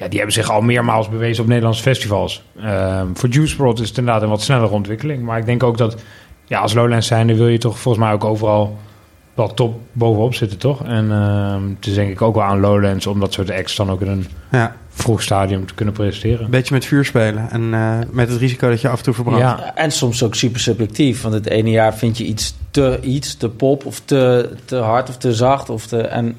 ja, 0.00 0.08
die 0.08 0.18
hebben 0.18 0.34
zich 0.34 0.50
al 0.50 0.60
meermaals 0.60 1.08
bewezen 1.08 1.42
op 1.42 1.48
Nederlandse 1.48 1.82
festivals. 1.82 2.42
Ehm, 2.60 3.06
voor 3.14 3.28
Juice 3.28 3.56
WRLD 3.56 3.80
is 3.80 3.88
het 3.88 3.98
inderdaad 3.98 4.22
een 4.22 4.28
wat 4.28 4.42
snellere 4.42 4.72
ontwikkeling. 4.72 5.22
Maar 5.22 5.38
ik 5.38 5.46
denk 5.46 5.62
ook 5.62 5.78
dat 5.78 5.96
ja, 6.44 6.60
als 6.60 6.74
Lowlands 6.74 7.06
zijnde 7.06 7.36
wil 7.36 7.48
je 7.48 7.58
toch 7.58 7.78
volgens 7.78 8.04
mij 8.04 8.12
ook 8.12 8.24
overal 8.24 8.78
wel 9.34 9.54
top 9.54 9.80
bovenop 9.92 10.34
zitten, 10.34 10.58
toch? 10.58 10.84
En 10.84 11.12
ehm, 11.12 11.68
het 11.68 11.86
is 11.86 11.94
denk 11.94 12.10
ik 12.10 12.22
ook 12.22 12.34
wel 12.34 12.44
aan 12.44 12.60
Lowlands 12.60 13.06
om 13.06 13.20
dat 13.20 13.32
soort 13.32 13.50
acts 13.50 13.76
dan 13.76 13.90
ook 13.90 14.00
in 14.00 14.08
een 14.08 14.26
ja, 14.50 14.76
vroeg 14.88 15.22
stadium 15.22 15.66
te 15.66 15.74
kunnen 15.74 15.94
presenteren. 15.94 16.44
een 16.44 16.50
beetje 16.50 16.74
met 16.74 16.84
vuur 16.84 17.04
spelen. 17.04 17.50
En 17.50 17.74
eh, 17.74 17.98
met 18.10 18.28
het 18.28 18.38
risico 18.38 18.68
dat 18.68 18.80
je 18.80 18.88
af 18.88 18.98
en 18.98 19.04
toe 19.04 19.14
verbrandt. 19.14 19.40
Ja, 19.40 19.74
en 19.74 19.92
soms 19.92 20.22
ook 20.22 20.34
super 20.34 20.60
subjectief. 20.60 21.22
Want 21.22 21.34
het 21.34 21.46
ene 21.46 21.70
jaar 21.70 21.94
vind 21.94 22.18
je 22.18 22.24
iets 22.24 22.54
te, 22.70 22.98
iets 23.02 23.36
te 23.36 23.48
pop 23.48 23.84
of 23.84 24.00
te, 24.04 24.50
te 24.64 24.76
hard 24.76 25.08
of 25.08 25.16
te 25.16 25.34
zacht. 25.34 25.70
Of 25.70 25.86
te, 25.86 25.98
en 26.00 26.36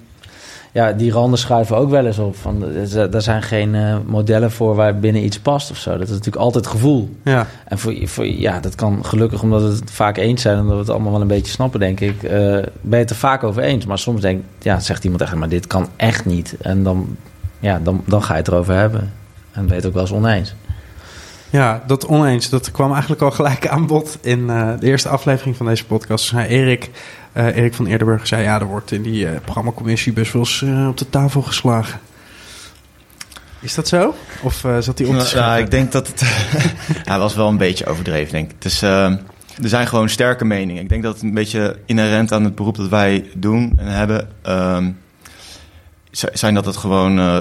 ja, 0.72 0.92
die 0.92 1.12
randen 1.12 1.40
schuiven 1.40 1.78
ook 1.78 1.90
wel 1.90 2.06
eens 2.06 2.18
op. 2.18 2.36
Van, 2.36 2.63
er 2.63 3.12
daar 3.12 3.22
zijn 3.22 3.42
geen 3.42 3.75
eh, 3.75 3.96
modellen 4.06 4.51
voor 4.51 4.75
waar 4.75 5.00
binnen 5.00 5.24
iets 5.25 5.40
past 5.40 5.72
of 5.72 5.78
zo. 5.78 5.92
Dat 5.92 6.01
is 6.01 6.10
natuurlijk 6.10 6.36
altijd 6.36 6.68
gevoel. 6.68 7.10
Ja. 7.24 7.48
En 7.66 7.80
voor, 7.80 7.94
voor, 8.04 8.25
ja, 8.25 8.60
dat 8.60 8.75
kan 8.75 9.06
gelukkig, 9.06 9.42
omdat 9.42 9.62
we 9.62 9.68
het 9.68 9.92
vaak 9.92 10.18
eens 10.18 10.42
zijn... 10.42 10.60
omdat 10.60 10.74
we 10.74 10.80
het 10.80 10.90
allemaal 10.90 11.12
wel 11.12 11.22
een 11.22 11.28
beetje 11.28 11.51
snappen, 11.51 11.80
denk 11.80 12.00
ik... 12.00 12.24
eh, 12.24 12.32
ben 12.32 12.66
je 12.82 12.96
het 12.96 13.10
er 13.10 13.16
vaak 13.16 13.44
over 13.44 13.63
eens. 13.63 13.86
Maar 13.86 14.00
soms 14.00 14.22
denk, 14.22 14.44
ja, 14.60 14.80
zegt 14.80 15.04
iemand 15.04 15.22
echt... 15.22 15.36
maar 15.36 15.50
dit 15.50 15.68
kan 15.68 15.88
echt 15.96 16.25
niet. 16.25 16.56
En 16.62 16.84
dan, 16.84 17.16
ja, 17.60 17.80
dan, 17.84 18.04
dan 18.06 18.24
ga 18.24 18.34
je 18.34 18.40
het 18.40 18.48
erover 18.48 18.75
hebben. 18.75 19.12
En 19.51 19.62
ben 19.62 19.70
je 19.70 19.75
het 19.75 19.86
ook 19.86 19.94
wel 19.94 20.01
eens 20.01 20.12
oneens. 20.12 20.56
Ja, 21.51 21.84
dat 21.88 22.05
oneens. 22.05 22.50
Dat 22.50 22.72
kwam 22.72 22.91
eigenlijk 22.91 23.22
al 23.22 23.31
gelijk 23.31 23.67
aan 23.67 23.88
bod 23.88 24.17
in 24.22 24.50
eh, 24.50 24.70
de 24.79 24.86
eerste 24.86 25.10
aflevering 25.10 25.55
van 25.55 25.65
deze 25.65 25.86
podcast. 25.86 26.25
Zei 26.25 26.48
Erik, 26.48 26.89
eh, 27.31 27.46
Erik 27.46 27.74
van 27.74 27.86
Eerdenburg 27.86 28.27
zei... 28.27 28.43
ja, 28.43 28.60
er 28.60 28.65
wordt 28.65 28.91
in 28.91 29.01
die 29.01 29.27
eh, 29.27 29.41
programmacommissie 29.41 30.13
best 30.13 30.34
wel 30.34 30.41
eens 30.41 30.63
op 30.89 30.98
de 30.98 31.10
tafel 31.10 31.41
geslagen. 31.41 32.00
Is 33.60 33.75
dat 33.75 33.88
zo? 33.88 34.15
Of 34.41 34.65
zat 34.79 34.98
hij 34.98 35.08
op 35.08 35.20
te? 35.20 35.36
Nou, 35.36 35.62
ik 35.62 35.72
denk 35.72 35.91
dat 35.91 36.08
het... 36.08 36.22
hij 37.12 37.20
was 37.20 37.36
wel 37.36 37.48
een 37.48 37.58
beetje 37.58 37.86
overdreven, 37.86 38.31
denk 38.31 38.50
ik. 38.50 38.55
Het 38.55 38.65
is, 38.65 38.81
er 38.81 39.20
zijn 39.70 39.88
gewoon 39.88 40.10
sterke 40.10 40.46
meningen. 40.46 40.81
Ik 40.81 40.89
denk 40.89 41.03
dat 41.03 41.13
het 41.13 41.24
een 41.24 41.34
beetje 41.34 41.77
inherent 41.86 42.31
aan 42.31 42.43
het 42.43 42.55
beroep 42.55 42.77
dat 42.77 42.88
wij 42.88 43.29
doen 43.34 43.74
en 43.77 43.88
hebben... 43.88 44.29
Uh, 44.46 44.77
zijn 46.12 46.53
dat 46.53 46.65
het 46.65 46.77
gewoon 46.77 47.20
uh, 47.20 47.39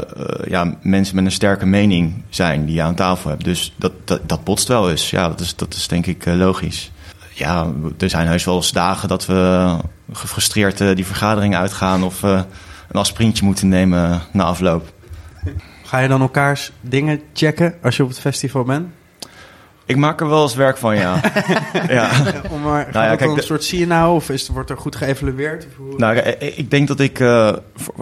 ja, 0.49 0.75
mensen 0.83 1.15
met 1.15 1.25
een 1.25 1.33
sterke 1.33 1.67
mening 1.67 2.23
zijn 2.29 2.65
die 2.67 2.75
je 2.75 2.83
aan 2.83 2.95
tafel 2.95 3.31
hebt. 3.31 3.45
Dus 3.45 3.75
dat, 3.77 3.93
dat, 4.27 4.45
botst 4.45 4.69
wel 4.69 4.91
eens. 4.91 5.11
Ja, 5.11 5.29
dat 5.29 5.41
is, 5.41 5.57
dat 5.57 5.75
is 5.75 5.89
denk 5.89 6.07
ik 6.07 6.25
logisch. 6.25 6.91
Ja, 7.35 7.73
er 7.99 8.11
zijn 8.11 8.27
heus 8.27 8.45
wel 8.45 8.57
eens 8.57 8.73
dagen 8.73 9.09
dat 9.09 9.27
we 9.27 9.77
gefrustreerd 10.13 10.79
die 10.79 11.07
vergadering 11.07 11.57
uitgaan... 11.57 12.03
of 12.03 12.23
een 12.23 12.47
aspirintje 12.93 13.45
moeten 13.45 13.69
nemen 13.69 14.23
na 14.33 14.45
afloop. 14.45 14.93
Ga 15.85 15.99
je 15.99 16.09
dan 16.09 16.21
elkaars 16.21 16.73
dingen 16.81 17.21
checken 17.33 17.75
als 17.83 17.97
je 17.97 18.03
op 18.03 18.09
het 18.09 18.21
festival 18.21 18.65
bent? 18.65 18.87
Ik 19.85 19.97
maak 19.97 20.21
er 20.21 20.29
wel 20.29 20.43
eens 20.43 20.55
werk 20.55 20.77
van, 20.77 20.97
ja. 20.97 21.21
ja. 21.89 22.11
Om 22.51 22.63
maar, 22.63 22.89
nou 22.93 23.05
ja, 23.07 23.17
kijk, 23.17 23.37
een 23.37 23.43
soort 23.43 23.65
zie 23.65 23.79
je 23.79 23.87
nou 23.87 24.15
of 24.15 24.31
is, 24.31 24.49
wordt 24.49 24.71
er 24.71 24.77
goed 24.77 24.97
geëvalueerd? 24.97 25.67
Of 25.67 25.77
hoe? 25.77 25.97
Nou, 25.97 26.17
ik 26.39 26.71
denk 26.71 26.89
dat 26.89 27.01
ik, 27.01 27.19
uh, 27.19 27.53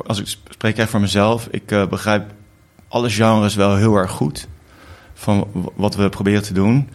als 0.06 0.20
ik 0.20 0.26
spreek 0.50 0.78
echt 0.78 0.90
voor 0.90 1.00
mezelf, 1.00 1.48
ik 1.50 1.72
uh, 1.72 1.86
begrijp 1.86 2.22
alle 2.88 3.10
genres 3.10 3.54
wel 3.54 3.76
heel 3.76 3.96
erg 3.96 4.10
goed 4.10 4.48
van 5.14 5.46
wat 5.74 5.96
we 5.96 6.08
proberen 6.08 6.42
te 6.42 6.52
doen. 6.52 6.88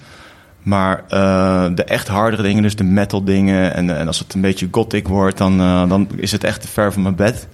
Maar 0.64 1.04
uh, 1.10 1.66
de 1.76 1.84
echt 1.84 2.08
hardere 2.08 2.42
dingen, 2.42 2.64
dus 2.64 2.76
de 2.76 2.84
metal 2.84 3.24
dingen 3.24 3.74
en, 3.74 3.98
en 3.98 4.08
als 4.08 4.20
het 4.20 4.34
een 4.34 4.42
beetje 4.42 4.68
gothic 4.72 5.08
wordt, 5.08 5.38
dan, 5.38 5.58
dan 5.90 6.08
is 6.16 6.32
het 6.32 6.44
echt 6.44 6.62
te 6.62 6.68
ver 6.68 6.94
van 6.94 7.02
mijn 7.02 7.16
bed. 7.16 7.48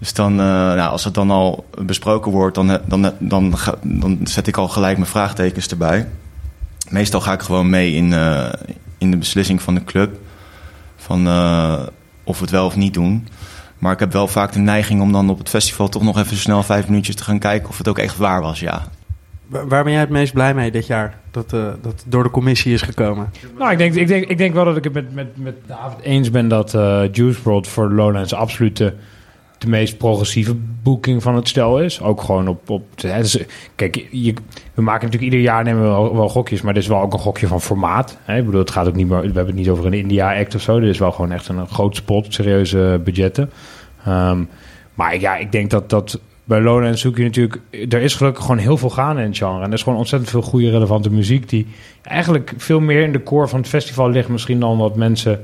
Dus 0.00 0.12
dan, 0.12 0.32
uh, 0.32 0.46
nou, 0.46 0.90
als 0.90 1.04
het 1.04 1.14
dan 1.14 1.30
al 1.30 1.66
besproken 1.84 2.32
wordt, 2.32 2.54
dan, 2.54 2.80
dan, 2.86 3.12
dan, 3.18 3.54
dan 3.82 4.18
zet 4.24 4.46
ik 4.46 4.56
al 4.56 4.68
gelijk 4.68 4.96
mijn 4.96 5.10
vraagtekens 5.10 5.68
erbij. 5.68 6.08
Meestal 6.88 7.20
ga 7.20 7.32
ik 7.32 7.40
gewoon 7.40 7.70
mee 7.70 7.92
in, 7.92 8.10
uh, 8.10 8.52
in 8.98 9.10
de 9.10 9.16
beslissing 9.16 9.62
van 9.62 9.74
de 9.74 9.84
club. 9.84 10.18
Van 10.96 11.26
uh, 11.26 11.80
of 12.24 12.36
we 12.36 12.42
het 12.42 12.50
wel 12.50 12.66
of 12.66 12.76
niet 12.76 12.94
doen. 12.94 13.28
Maar 13.78 13.92
ik 13.92 13.98
heb 13.98 14.12
wel 14.12 14.28
vaak 14.28 14.52
de 14.52 14.58
neiging 14.58 15.00
om 15.00 15.12
dan 15.12 15.30
op 15.30 15.38
het 15.38 15.48
festival 15.48 15.88
toch 15.88 16.02
nog 16.02 16.18
even 16.18 16.36
snel 16.36 16.62
vijf 16.62 16.88
minuutjes 16.88 17.16
te 17.16 17.24
gaan 17.24 17.38
kijken 17.38 17.68
of 17.68 17.78
het 17.78 17.88
ook 17.88 17.98
echt 17.98 18.16
waar 18.16 18.40
was, 18.40 18.60
ja. 18.60 18.82
Waar 19.46 19.84
ben 19.84 19.92
jij 19.92 20.00
het 20.00 20.10
meest 20.10 20.32
blij 20.32 20.54
mee 20.54 20.70
dit 20.70 20.86
jaar? 20.86 21.18
Dat, 21.30 21.52
uh, 21.52 21.66
dat 21.82 22.04
door 22.06 22.22
de 22.22 22.30
commissie 22.30 22.72
is 22.72 22.82
gekomen? 22.82 23.30
Nou, 23.58 23.72
ik 23.72 23.78
denk, 23.78 23.94
ik 23.94 24.06
denk, 24.06 24.24
ik 24.24 24.38
denk 24.38 24.54
wel 24.54 24.64
dat 24.64 24.76
ik 24.76 24.84
het 24.84 24.92
met, 24.92 25.14
met, 25.14 25.36
met 25.36 25.54
David 25.66 26.00
eens 26.00 26.30
ben 26.30 26.48
dat 26.48 26.74
uh, 26.74 27.02
Juice 27.12 27.40
WRLD 27.42 27.68
voor 27.68 27.92
Lowlands 27.92 28.34
absoluut 28.34 28.92
de 29.60 29.68
meest 29.68 29.96
progressieve 29.96 30.54
boeking 30.82 31.22
van 31.22 31.34
het 31.34 31.48
stel 31.48 31.80
is. 31.80 32.00
Ook 32.02 32.22
gewoon 32.22 32.48
op. 32.48 32.70
op 32.70 32.82
kijk, 33.74 34.06
je, 34.10 34.34
we 34.74 34.82
maken 34.82 35.04
natuurlijk 35.04 35.32
ieder 35.32 35.40
jaar 35.40 35.64
nemen 35.64 35.82
we 35.82 36.16
wel, 36.16 36.28
gokjes, 36.28 36.62
maar 36.62 36.74
dit 36.74 36.82
is 36.82 36.88
wel 36.88 37.00
ook 37.00 37.12
een 37.12 37.18
gokje 37.18 37.46
van 37.46 37.60
formaat. 37.60 38.18
Hè? 38.22 38.38
Ik 38.38 38.44
bedoel, 38.44 38.60
het 38.60 38.70
gaat 38.70 38.86
ook 38.86 38.94
niet 38.94 39.08
meer. 39.08 39.20
We 39.20 39.24
hebben 39.24 39.46
het 39.46 39.54
niet 39.54 39.68
over 39.68 39.86
een 39.86 39.92
India-act 39.92 40.54
of 40.54 40.60
zo. 40.60 40.80
Dit 40.80 40.88
is 40.88 40.98
wel 40.98 41.12
gewoon 41.12 41.32
echt 41.32 41.48
een, 41.48 41.66
groot 41.66 41.96
spot, 41.96 42.34
serieuze 42.34 43.00
budgetten. 43.04 43.50
Um, 44.08 44.48
maar 44.94 45.20
ja, 45.20 45.36
ik 45.36 45.52
denk 45.52 45.70
dat 45.70 45.90
dat. 45.90 46.20
Bij 46.44 46.60
Lowlands 46.60 47.00
zoek 47.00 47.16
je 47.16 47.22
natuurlijk... 47.22 47.60
Er 47.70 48.00
is 48.00 48.14
gelukkig 48.14 48.42
gewoon 48.42 48.58
heel 48.58 48.76
veel 48.76 48.90
gaan 48.90 49.18
in 49.18 49.26
het 49.26 49.36
genre. 49.36 49.60
En 49.60 49.66
er 49.66 49.72
is 49.72 49.82
gewoon 49.82 49.98
ontzettend 49.98 50.30
veel 50.30 50.42
goede, 50.42 50.70
relevante 50.70 51.10
muziek... 51.10 51.48
die 51.48 51.66
eigenlijk 52.02 52.54
veel 52.56 52.80
meer 52.80 53.02
in 53.02 53.12
de 53.12 53.22
core 53.22 53.48
van 53.48 53.58
het 53.58 53.68
festival 53.68 54.10
ligt... 54.10 54.28
misschien 54.28 54.60
dan 54.60 54.78
wat 54.78 54.96
mensen 54.96 55.40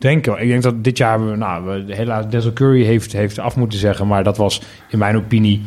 denken. 0.00 0.42
Ik 0.42 0.48
denk 0.48 0.62
dat 0.62 0.84
dit 0.84 0.98
jaar, 0.98 1.20
nou, 1.20 1.92
helaas 1.92 2.28
Denzel 2.28 2.52
Curry 2.52 2.84
heeft, 2.84 3.12
heeft 3.12 3.38
af 3.38 3.56
moeten 3.56 3.78
zeggen. 3.78 4.06
Maar 4.06 4.24
dat 4.24 4.36
was 4.36 4.62
in 4.88 4.98
mijn 4.98 5.16
opinie 5.16 5.62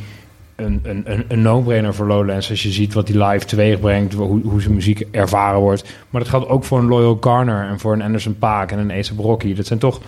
een, 0.56 0.80
een, 0.84 1.26
een 1.28 1.42
no-brainer 1.42 1.94
voor 1.94 2.08
Lowlands. 2.08 2.50
Als 2.50 2.64
je 2.64 2.72
ziet 2.72 2.94
wat 2.94 3.08
die 3.08 3.24
live 3.24 3.46
teweeg 3.46 3.80
brengt, 3.80 4.14
hoe, 4.14 4.42
hoe 4.44 4.62
zijn 4.62 4.74
muziek 4.74 5.08
ervaren 5.12 5.60
wordt. 5.60 5.84
Maar 6.10 6.22
dat 6.22 6.30
geldt 6.30 6.48
ook 6.48 6.64
voor 6.64 6.80
een 6.80 6.88
Loyal 6.88 7.18
Garner 7.22 7.68
en 7.68 7.80
voor 7.80 7.94
een 7.94 8.02
Anderson 8.02 8.38
Paak 8.38 8.72
en 8.72 8.80
een 8.80 8.92
Ace 8.92 9.16
Brocky. 9.16 9.54
Dat 9.54 9.66
zijn 9.66 9.80
toch, 9.80 10.02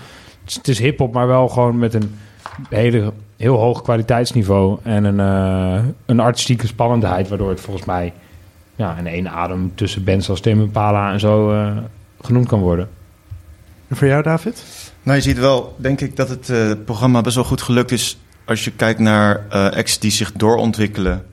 het 0.45 0.67
is 0.67 0.79
hip-hop, 0.79 1.13
maar 1.13 1.27
wel 1.27 1.47
gewoon 1.47 1.79
met 1.79 1.93
een 1.93 2.15
hele, 2.69 3.13
heel 3.37 3.55
hoog 3.55 3.81
kwaliteitsniveau. 3.81 4.77
En 4.83 5.03
een, 5.03 5.19
uh, 5.19 5.83
een 6.05 6.19
artistieke 6.19 6.67
spannendheid, 6.67 7.27
waardoor 7.29 7.49
het 7.49 7.61
volgens 7.61 7.85
mij 7.85 8.13
ja, 8.75 8.97
in 8.97 9.07
één 9.07 9.29
adem 9.29 9.71
tussen 9.75 10.03
bands 10.03 10.29
als 10.29 10.39
Tame 10.39 10.61
Impala 10.61 11.11
en 11.11 11.19
zo 11.19 11.53
uh, 11.53 11.77
genoemd 12.21 12.47
kan 12.47 12.59
worden. 12.59 12.89
En 13.87 13.95
voor 13.95 14.07
jou, 14.07 14.23
David? 14.23 14.63
Nou, 15.03 15.17
je 15.17 15.23
ziet 15.23 15.37
wel, 15.37 15.75
denk 15.77 16.01
ik, 16.01 16.15
dat 16.15 16.29
het 16.29 16.49
uh, 16.49 16.71
programma 16.85 17.21
best 17.21 17.35
wel 17.35 17.43
goed 17.43 17.61
gelukt 17.61 17.91
is. 17.91 18.17
Als 18.45 18.63
je 18.63 18.71
kijkt 18.71 18.99
naar 18.99 19.45
uh, 19.53 19.69
acts 19.69 19.99
die 19.99 20.11
zich 20.11 20.31
doorontwikkelen, 20.31 21.25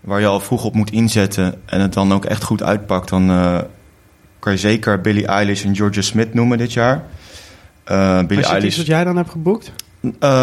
waar 0.00 0.20
je 0.20 0.26
al 0.26 0.40
vroeg 0.40 0.64
op 0.64 0.74
moet 0.74 0.90
inzetten 0.90 1.54
en 1.66 1.80
het 1.80 1.92
dan 1.92 2.12
ook 2.12 2.24
echt 2.24 2.42
goed 2.42 2.62
uitpakt, 2.62 3.08
dan 3.08 3.30
uh, 3.30 3.58
kan 4.38 4.52
je 4.52 4.58
zeker 4.58 5.00
Billie 5.00 5.26
Eilish 5.26 5.64
en 5.64 5.76
Georgia 5.76 6.02
Smith 6.02 6.34
noemen 6.34 6.58
dit 6.58 6.72
jaar. 6.72 7.04
Uh, 7.86 8.24
Billie 8.24 8.44
Eilish. 8.44 8.66
Is 8.66 8.76
wat 8.76 8.86
jij 8.86 9.04
dan 9.04 9.16
hebt 9.16 9.30
geboekt? 9.30 9.72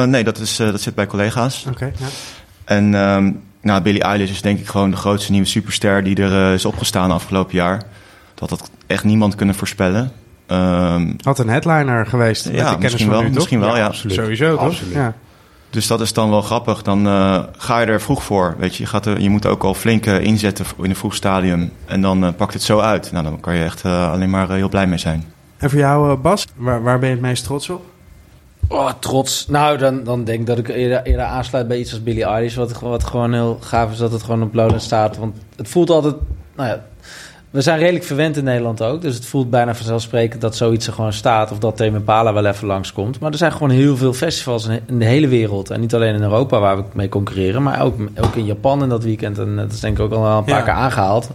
nee, 0.06 0.24
dat, 0.24 0.38
is, 0.38 0.56
dat 0.56 0.82
zit 0.82 0.96
bij 0.96 1.08
collega's. 1.08 1.66
Oké. 1.70 1.86
ja. 1.86 2.08
En 2.64 2.94
um, 2.94 3.44
nou, 3.62 3.82
Billie 3.82 4.02
Eilish 4.02 4.32
is 4.32 4.42
denk 4.42 4.60
ik 4.60 4.68
gewoon 4.68 4.92
de 4.92 4.98
grootste 4.98 5.32
nieuwe 5.32 5.48
superster 5.48 6.04
die 6.04 6.16
er 6.16 6.54
is 6.54 6.66
opgestaan 6.66 7.12
afgelopen 7.12 7.56
jaar. 7.56 7.84
Dat 8.34 8.50
had 8.50 8.70
echt 8.88 9.04
niemand 9.04 9.36
kunnen 9.36 9.56
voorspellen. 9.56 10.12
Um, 10.52 11.16
Had 11.22 11.40
een 11.40 11.50
headliner 11.50 12.06
geweest. 12.06 12.50
Ja, 12.50 12.72
met 12.72 12.80
misschien, 12.80 13.10
wel, 13.10 13.24
misschien 13.24 13.60
wel. 13.60 13.78
Ja, 13.78 13.92
Sowieso, 13.92 14.56
toch? 14.56 14.66
Absoluut. 14.66 14.94
Ja. 14.94 15.14
Dus 15.70 15.88
dat 15.88 16.02
is 16.02 16.14
dan 16.14 16.30
wel 16.30 16.42
grappig. 16.42 16.82
Dan 16.82 17.08
uh, 17.08 17.44
ga 17.58 17.80
je 17.80 17.86
er 17.86 18.02
vroeg 18.02 18.24
voor. 18.24 18.56
Weet 18.58 18.76
je, 18.76 18.84
je, 18.84 18.90
gaat 18.90 19.06
er, 19.06 19.20
je 19.20 19.30
moet 19.30 19.46
ook 19.46 19.64
al 19.64 19.74
flink 19.74 20.06
uh, 20.06 20.22
inzetten 20.22 20.66
in 20.82 20.90
een 20.90 20.96
vroeg 20.96 21.16
stadium. 21.16 21.72
En 21.86 22.02
dan 22.02 22.24
uh, 22.24 22.30
pakt 22.38 22.54
het 22.54 22.64
zo 22.64 22.80
uit. 22.80 23.12
Nou, 23.12 23.24
dan 23.24 23.40
kan 23.40 23.56
je 23.56 23.64
echt 23.64 23.86
alleen 23.86 24.30
maar 24.30 24.52
heel 24.52 24.70
blij 24.70 24.88
mee 24.88 24.98
zijn. 24.98 25.26
En 25.58 25.70
voor 25.70 25.80
jou, 25.80 26.18
Bas, 26.18 26.48
waar, 26.56 26.84
waar 26.84 27.00
ben 27.00 27.10
je 27.10 27.16
het 27.16 27.24
meest 27.24 27.44
trots 27.44 27.70
op? 27.70 27.86
Oh, 28.68 28.90
trots. 29.00 29.48
Nou, 29.48 29.78
dan, 29.78 30.04
dan 30.04 30.24
denk 30.24 30.40
ik 30.40 30.46
dat 30.46 30.58
ik 30.58 30.68
eerder, 30.68 31.04
eerder 31.04 31.26
aansluit 31.26 31.68
bij 31.68 31.80
iets 31.80 31.92
als 31.92 32.04
Billie 32.04 32.26
Eilish. 32.26 32.56
Wat, 32.56 32.80
wat 32.80 33.04
gewoon 33.04 33.34
heel 33.34 33.58
gaaf 33.62 33.92
is 33.92 33.98
dat 33.98 34.12
het 34.12 34.24
gewoon 34.24 34.44
op 34.44 34.54
Lowlands 34.54 34.86
staat. 34.86 35.18
Want 35.18 35.36
het 35.56 35.70
voelt 35.70 35.90
altijd... 35.90 36.16
Nou 36.56 36.70
ja, 36.70 36.84
we 37.50 37.62
zijn 37.62 37.80
redelijk 37.80 38.06
verwend 38.06 38.38
in 38.38 38.44
Nederland 38.44 38.84
ook. 38.84 39.02
Dus 39.02 39.16
het 39.16 39.26
voelt 39.26 39.50
bijna 39.50 39.76
vanzelfsprekend 39.76 40.42
dat 40.42 40.56
zoiets 40.56 40.88
er 40.88 40.94
gewoon 40.94 41.14
staat. 41.14 41.52
Of 41.52 41.60
dat 41.60 41.78
Tame 41.78 41.98
Impala 41.98 42.34
wel 42.34 42.46
even 42.46 42.68
langskomt. 42.68 43.20
Maar 43.20 43.32
er 43.32 43.38
zijn 43.38 43.52
gewoon 43.52 43.70
heel 43.70 43.98
veel 43.98 44.14
festivals 44.14 44.70
in 44.86 45.00
de 45.00 45.06
hele 45.06 45.28
wereld. 45.28 45.70
En 45.70 45.80
niet 45.80 45.96
alleen 45.96 46.16
in 46.16 46.22
Europa 46.22 46.60
waar 46.60 46.78
we 46.78 46.84
mee 46.94 47.10
concurreren. 47.10 47.64
Maar 47.64 47.82
ook, 47.82 47.96
ook 48.22 48.36
in 48.36 48.46
Japan 48.46 48.84
in 48.84 48.90
dat 48.90 49.04
weekend. 49.04 49.38
En 49.38 49.56
dat 49.56 49.72
is 49.72 49.80
denk 49.80 49.98
ik 49.98 50.04
ook 50.04 50.12
al 50.12 50.38
een 50.38 50.44
paar 50.44 50.64
keer 50.64 50.74
aangehaald. 50.74 51.30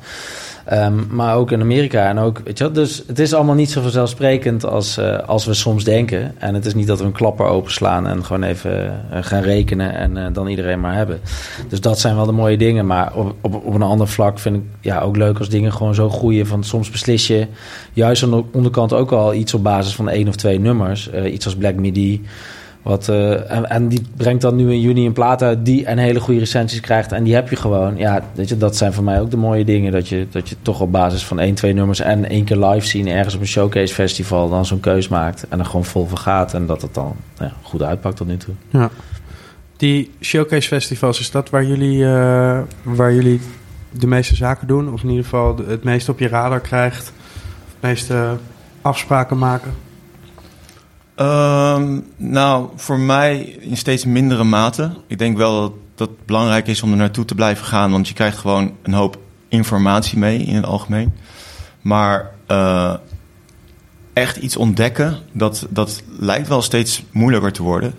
Ehm, 0.64 0.95
maar 1.11 1.37
ook 1.37 1.50
in 1.50 1.61
Amerika. 1.61 2.09
En 2.09 2.19
ook, 2.19 2.40
weet 2.45 2.59
je, 2.59 2.71
dus 2.71 3.02
het 3.07 3.19
is 3.19 3.35
allemaal 3.35 3.54
niet 3.54 3.71
zo 3.71 3.83
vanzelfsprekend 3.83 4.66
als, 4.66 4.99
uh, 4.99 5.19
als 5.19 5.45
we 5.45 5.54
soms 5.54 5.85
denken. 5.85 6.35
En 6.38 6.54
het 6.54 6.66
is 6.66 6.75
niet 6.75 6.87
dat 6.87 6.99
we 6.99 7.04
een 7.04 7.12
klapper 7.12 7.47
openslaan 7.47 8.07
en 8.07 8.25
gewoon 8.25 8.42
even 8.42 9.02
uh, 9.12 9.19
gaan 9.21 9.42
rekenen 9.42 9.95
en 9.95 10.16
uh, 10.16 10.26
dan 10.33 10.47
iedereen 10.47 10.81
maar 10.81 10.95
hebben. 10.95 11.21
Dus 11.69 11.81
dat 11.81 11.99
zijn 11.99 12.16
wel 12.16 12.26
de 12.26 12.33
mooie 12.33 12.57
dingen. 12.57 12.87
Maar 12.87 13.14
op, 13.14 13.35
op, 13.40 13.54
op 13.54 13.75
een 13.75 13.83
ander 13.83 14.09
vlak 14.09 14.38
vind 14.38 14.57
ik 14.57 14.62
ja, 14.81 15.00
ook 15.00 15.16
leuk 15.16 15.38
als 15.38 15.49
dingen 15.49 15.73
gewoon 15.73 15.95
zo 15.95 16.09
groeien. 16.09 16.47
Van 16.47 16.64
soms 16.64 16.90
beslis 16.90 17.26
je 17.26 17.47
juist 17.92 18.23
aan 18.23 18.31
de 18.31 18.45
onderkant 18.52 18.92
ook 18.92 19.12
al 19.12 19.35
iets 19.35 19.54
op 19.54 19.62
basis 19.62 19.95
van 19.95 20.09
één 20.09 20.28
of 20.28 20.37
twee 20.37 20.61
nummers. 20.61 21.11
iets 21.11 21.45
als 21.45 21.57
Black 21.57 21.75
Midi. 21.75 22.23
Wat, 22.83 23.09
uh, 23.09 23.51
en, 23.51 23.71
en, 23.71 23.89
die 23.89 24.03
brengt 24.17 24.43
dan 24.43 24.57
nu 24.57 24.73
in 24.73 24.81
juni 24.81 25.07
een 25.07 25.12
plaat 25.12 25.43
uit 25.43 25.65
die 25.65 25.89
een 25.89 25.99
hele 25.99 26.21
goede 26.21 26.41
recensies 26.41 26.81
krijgt. 26.81 27.12
En 27.12 27.25
die 27.25 27.35
heb 27.35 27.49
je 27.49 27.57
gewoon. 27.57 27.97
Ja, 27.97 28.23
weet 28.35 28.49
je, 28.49 28.57
dat 28.57 28.77
zijn 28.77 28.93
voor 28.93 29.05
mij 29.05 29.21
ook 29.21 29.31
de 29.31 29.37
mooie 29.37 29.65
dingen. 29.65 29.93
Dat 29.93 30.09
je, 30.09 30.27
dat 30.31 30.49
je 30.49 30.57
toch 30.62 30.81
op 30.81 30.93
basis 30.93 31.25
van 31.25 31.41
één, 31.41 31.55
twee 31.55 31.73
nummers 31.73 32.01
en 32.01 32.29
één 32.29 32.45
keer 32.45 32.57
live 32.57 32.87
zien 32.87 33.09
ergens 33.09 33.35
op 33.35 33.41
een 33.41 33.47
showcase 33.47 33.95
festival 33.95 34.49
dan 34.49 34.67
zo'n 34.67 34.81
keus 34.81 35.09
maakt. 35.09 35.47
En 35.49 35.59
er 35.59 35.65
gewoon 35.65 35.85
vol 35.85 36.07
voor 36.07 36.19
gaat. 36.19 36.55
En 36.55 36.67
dat 36.67 36.83
het 36.83 36.95
dan 36.95 37.17
nou 37.39 37.51
ja, 37.51 37.57
goed 37.62 37.83
uitpakt 37.83 38.17
tot 38.17 38.27
nu 38.27 38.37
toe. 38.37 38.55
Ja. 38.69 38.91
Die 39.77 40.11
showcase 40.21 40.69
festivals, 40.69 41.21
is 41.21 41.31
dat 41.31 41.51
waar 41.51 41.65
jullie, 41.65 41.99
uh, 41.99 42.61
waar 42.83 43.15
jullie 43.15 43.41
de 43.91 44.07
meeste 44.07 44.37
zaken 44.37 44.67
doen? 44.67 44.93
Of 44.93 45.03
in 45.03 45.09
ieder 45.09 45.25
geval 45.25 45.57
het 45.67 45.85
meeste 45.85 46.11
op 46.11 46.19
je 46.19 46.29
radar 46.29 46.61
krijgt? 46.61 47.07
Het 47.07 47.81
meeste 47.81 48.37
afspraken 48.81 49.39
maken? 49.39 49.73
Um, 51.16 52.07
nou, 52.16 52.69
voor 52.76 52.99
mij 52.99 53.40
in 53.40 53.76
steeds 53.76 54.04
mindere 54.04 54.45
mate. 54.45 54.90
Ik 55.07 55.19
denk 55.19 55.37
wel 55.37 55.61
dat, 55.95 56.09
het 56.09 56.26
belangrijk 56.26 56.66
is 56.66 56.83
om 56.83 56.90
er 56.90 56.97
naartoe 56.97 57.25
te 57.25 57.35
blijven 57.35 57.66
gaan, 57.66 57.90
want 57.90 58.09
je 58.09 58.14
krijgt 58.14 58.38
gewoon 58.38 58.73
een 58.83 58.92
hoop 58.92 59.19
informatie 59.49 60.19
mee 60.19 60.38
in 60.38 60.54
het 60.54 60.64
algemeen. 60.64 61.12
Maar 61.81 62.31
uh, 62.49 62.95
echt 64.12 64.37
iets 64.37 64.57
ontdekken, 64.57 65.19
dat, 65.33 65.66
dat 65.71 66.02
lijkt 66.19 66.49
wel 66.49 66.62
steeds 66.62 67.02
moeilijker 67.11 67.52
te 67.52 67.62
worden. 67.62 67.95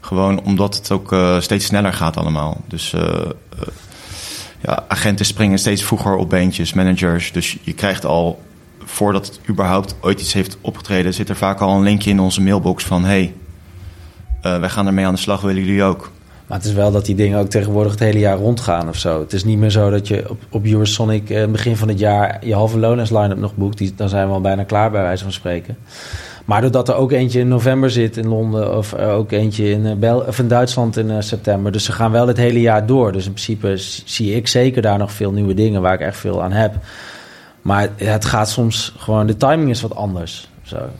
Gewoon 0.00 0.42
omdat 0.42 0.74
het 0.74 0.90
ook 0.90 1.12
uh, 1.12 1.40
steeds 1.40 1.64
sneller 1.64 1.92
gaat 1.92 2.16
allemaal. 2.16 2.60
Dus 2.66 2.92
uh, 2.92 3.30
ja, 4.60 4.84
agenten 4.88 5.26
springen 5.26 5.58
steeds 5.58 5.84
vroeger 5.84 6.16
op 6.16 6.30
beentjes, 6.30 6.72
managers. 6.72 7.32
Dus 7.32 7.58
je 7.62 7.72
krijgt 7.72 8.04
al 8.04 8.42
voordat 8.86 9.26
het 9.26 9.40
überhaupt 9.48 9.96
ooit 10.00 10.20
iets 10.20 10.32
heeft 10.32 10.58
opgetreden, 10.60 11.14
zit 11.14 11.28
er 11.28 11.36
vaak 11.36 11.60
al 11.60 11.76
een 11.76 11.82
linkje 11.82 12.10
in 12.10 12.20
onze 12.20 12.42
mailbox 12.42 12.84
van: 12.84 13.04
hey, 13.04 13.34
uh, 14.42 14.58
wij 14.58 14.68
gaan 14.68 14.86
ermee 14.86 15.06
aan 15.06 15.14
de 15.14 15.20
slag, 15.20 15.40
willen 15.40 15.64
jullie 15.64 15.82
ook? 15.82 16.10
Maar 16.46 16.58
het 16.58 16.66
is 16.66 16.72
wel 16.72 16.92
dat 16.92 17.06
die 17.06 17.14
dingen 17.14 17.38
ook 17.38 17.48
tegenwoordig 17.48 17.92
het 17.92 18.00
hele 18.00 18.18
jaar 18.18 18.36
rondgaan 18.36 18.88
of 18.88 18.96
zo. 18.96 19.20
Het 19.20 19.32
is 19.32 19.44
niet 19.44 19.58
meer 19.58 19.70
zo 19.70 19.90
dat 19.90 20.08
je 20.08 20.30
op, 20.30 20.38
op 20.50 20.64
Eurosonic 20.64 21.30
eh, 21.30 21.46
begin 21.46 21.76
van 21.76 21.88
het 21.88 21.98
jaar 21.98 22.46
je 22.46 22.54
halve 22.54 22.78
Lowlands 22.78 23.10
line-up 23.10 23.38
nog 23.38 23.54
boekt. 23.54 23.78
Die, 23.78 23.92
dan 23.96 24.08
zijn 24.08 24.26
we 24.26 24.32
al 24.32 24.40
bijna 24.40 24.64
klaar 24.64 24.90
bij 24.90 25.02
wijze 25.02 25.22
van 25.22 25.32
spreken. 25.32 25.76
Maar 26.44 26.60
doordat 26.60 26.88
er 26.88 26.94
ook 26.94 27.12
eentje 27.12 27.40
in 27.40 27.48
november 27.48 27.90
zit 27.90 28.16
in 28.16 28.28
Londen 28.28 28.76
of 28.76 28.94
ook 28.94 29.32
eentje 29.32 29.70
in, 29.70 29.86
eh, 30.02 30.48
Duitsland 30.48 30.96
in 30.96 31.10
eh, 31.10 31.16
september. 31.20 31.72
Dus 31.72 31.84
ze 31.84 31.92
gaan 31.92 32.10
wel 32.10 32.26
het 32.26 32.36
hele 32.36 32.60
jaar 32.60 32.86
door. 32.86 33.12
Dus 33.12 33.26
in 33.26 33.32
principe 33.32 33.76
zie 34.04 34.34
ik 34.34 34.48
zeker 34.48 34.82
daar 34.82 34.98
nog 34.98 35.12
veel 35.12 35.32
nieuwe 35.32 35.54
dingen 35.54 35.82
waar 35.82 35.94
ik 35.94 36.00
echt 36.00 36.18
veel 36.18 36.42
aan 36.42 36.52
heb. 36.52 36.74
Maar 37.66 37.88
het 37.96 38.24
gaat 38.24 38.48
soms 38.48 38.92
gewoon, 38.98 39.26
de 39.26 39.36
timing 39.36 39.70
is 39.70 39.80
wat 39.80 39.94
anders. 39.94 40.48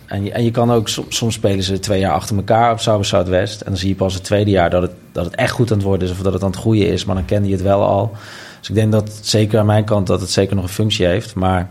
En, 0.07 0.25
je, 0.25 0.33
en 0.33 0.45
je 0.45 0.51
kan 0.51 0.73
ook, 0.73 0.89
soms, 0.89 1.17
soms 1.17 1.35
spelen 1.35 1.63
ze 1.63 1.79
twee 1.79 2.01
jaar 2.01 2.13
achter 2.13 2.37
elkaar 2.37 2.73
op 2.73 2.81
South 2.81 3.07
Southwest. 3.07 3.61
En 3.61 3.67
dan 3.71 3.77
zie 3.77 3.89
je 3.89 3.95
pas 3.95 4.15
het 4.15 4.25
tweede 4.25 4.51
jaar 4.51 4.71
dat 4.71 4.83
het, 4.83 4.91
dat 5.13 5.25
het 5.25 5.35
echt 5.35 5.51
goed 5.51 5.71
aan 5.71 5.77
het 5.77 5.87
worden 5.87 6.09
is 6.09 6.15
of 6.15 6.23
dat 6.23 6.33
het 6.33 6.43
aan 6.43 6.51
het 6.51 6.59
groeien 6.59 6.89
is. 6.89 7.05
Maar 7.05 7.15
dan 7.15 7.25
kende 7.25 7.49
je 7.49 7.55
het 7.55 7.63
wel 7.63 7.85
al. 7.85 8.13
Dus 8.59 8.69
ik 8.69 8.75
denk 8.75 8.93
dat 8.93 9.19
zeker 9.23 9.59
aan 9.59 9.67
mijn 9.67 9.85
kant 9.85 10.07
dat 10.07 10.21
het 10.21 10.31
zeker 10.31 10.55
nog 10.55 10.65
een 10.65 10.71
functie 10.71 11.07
heeft. 11.07 11.35
Maar 11.35 11.71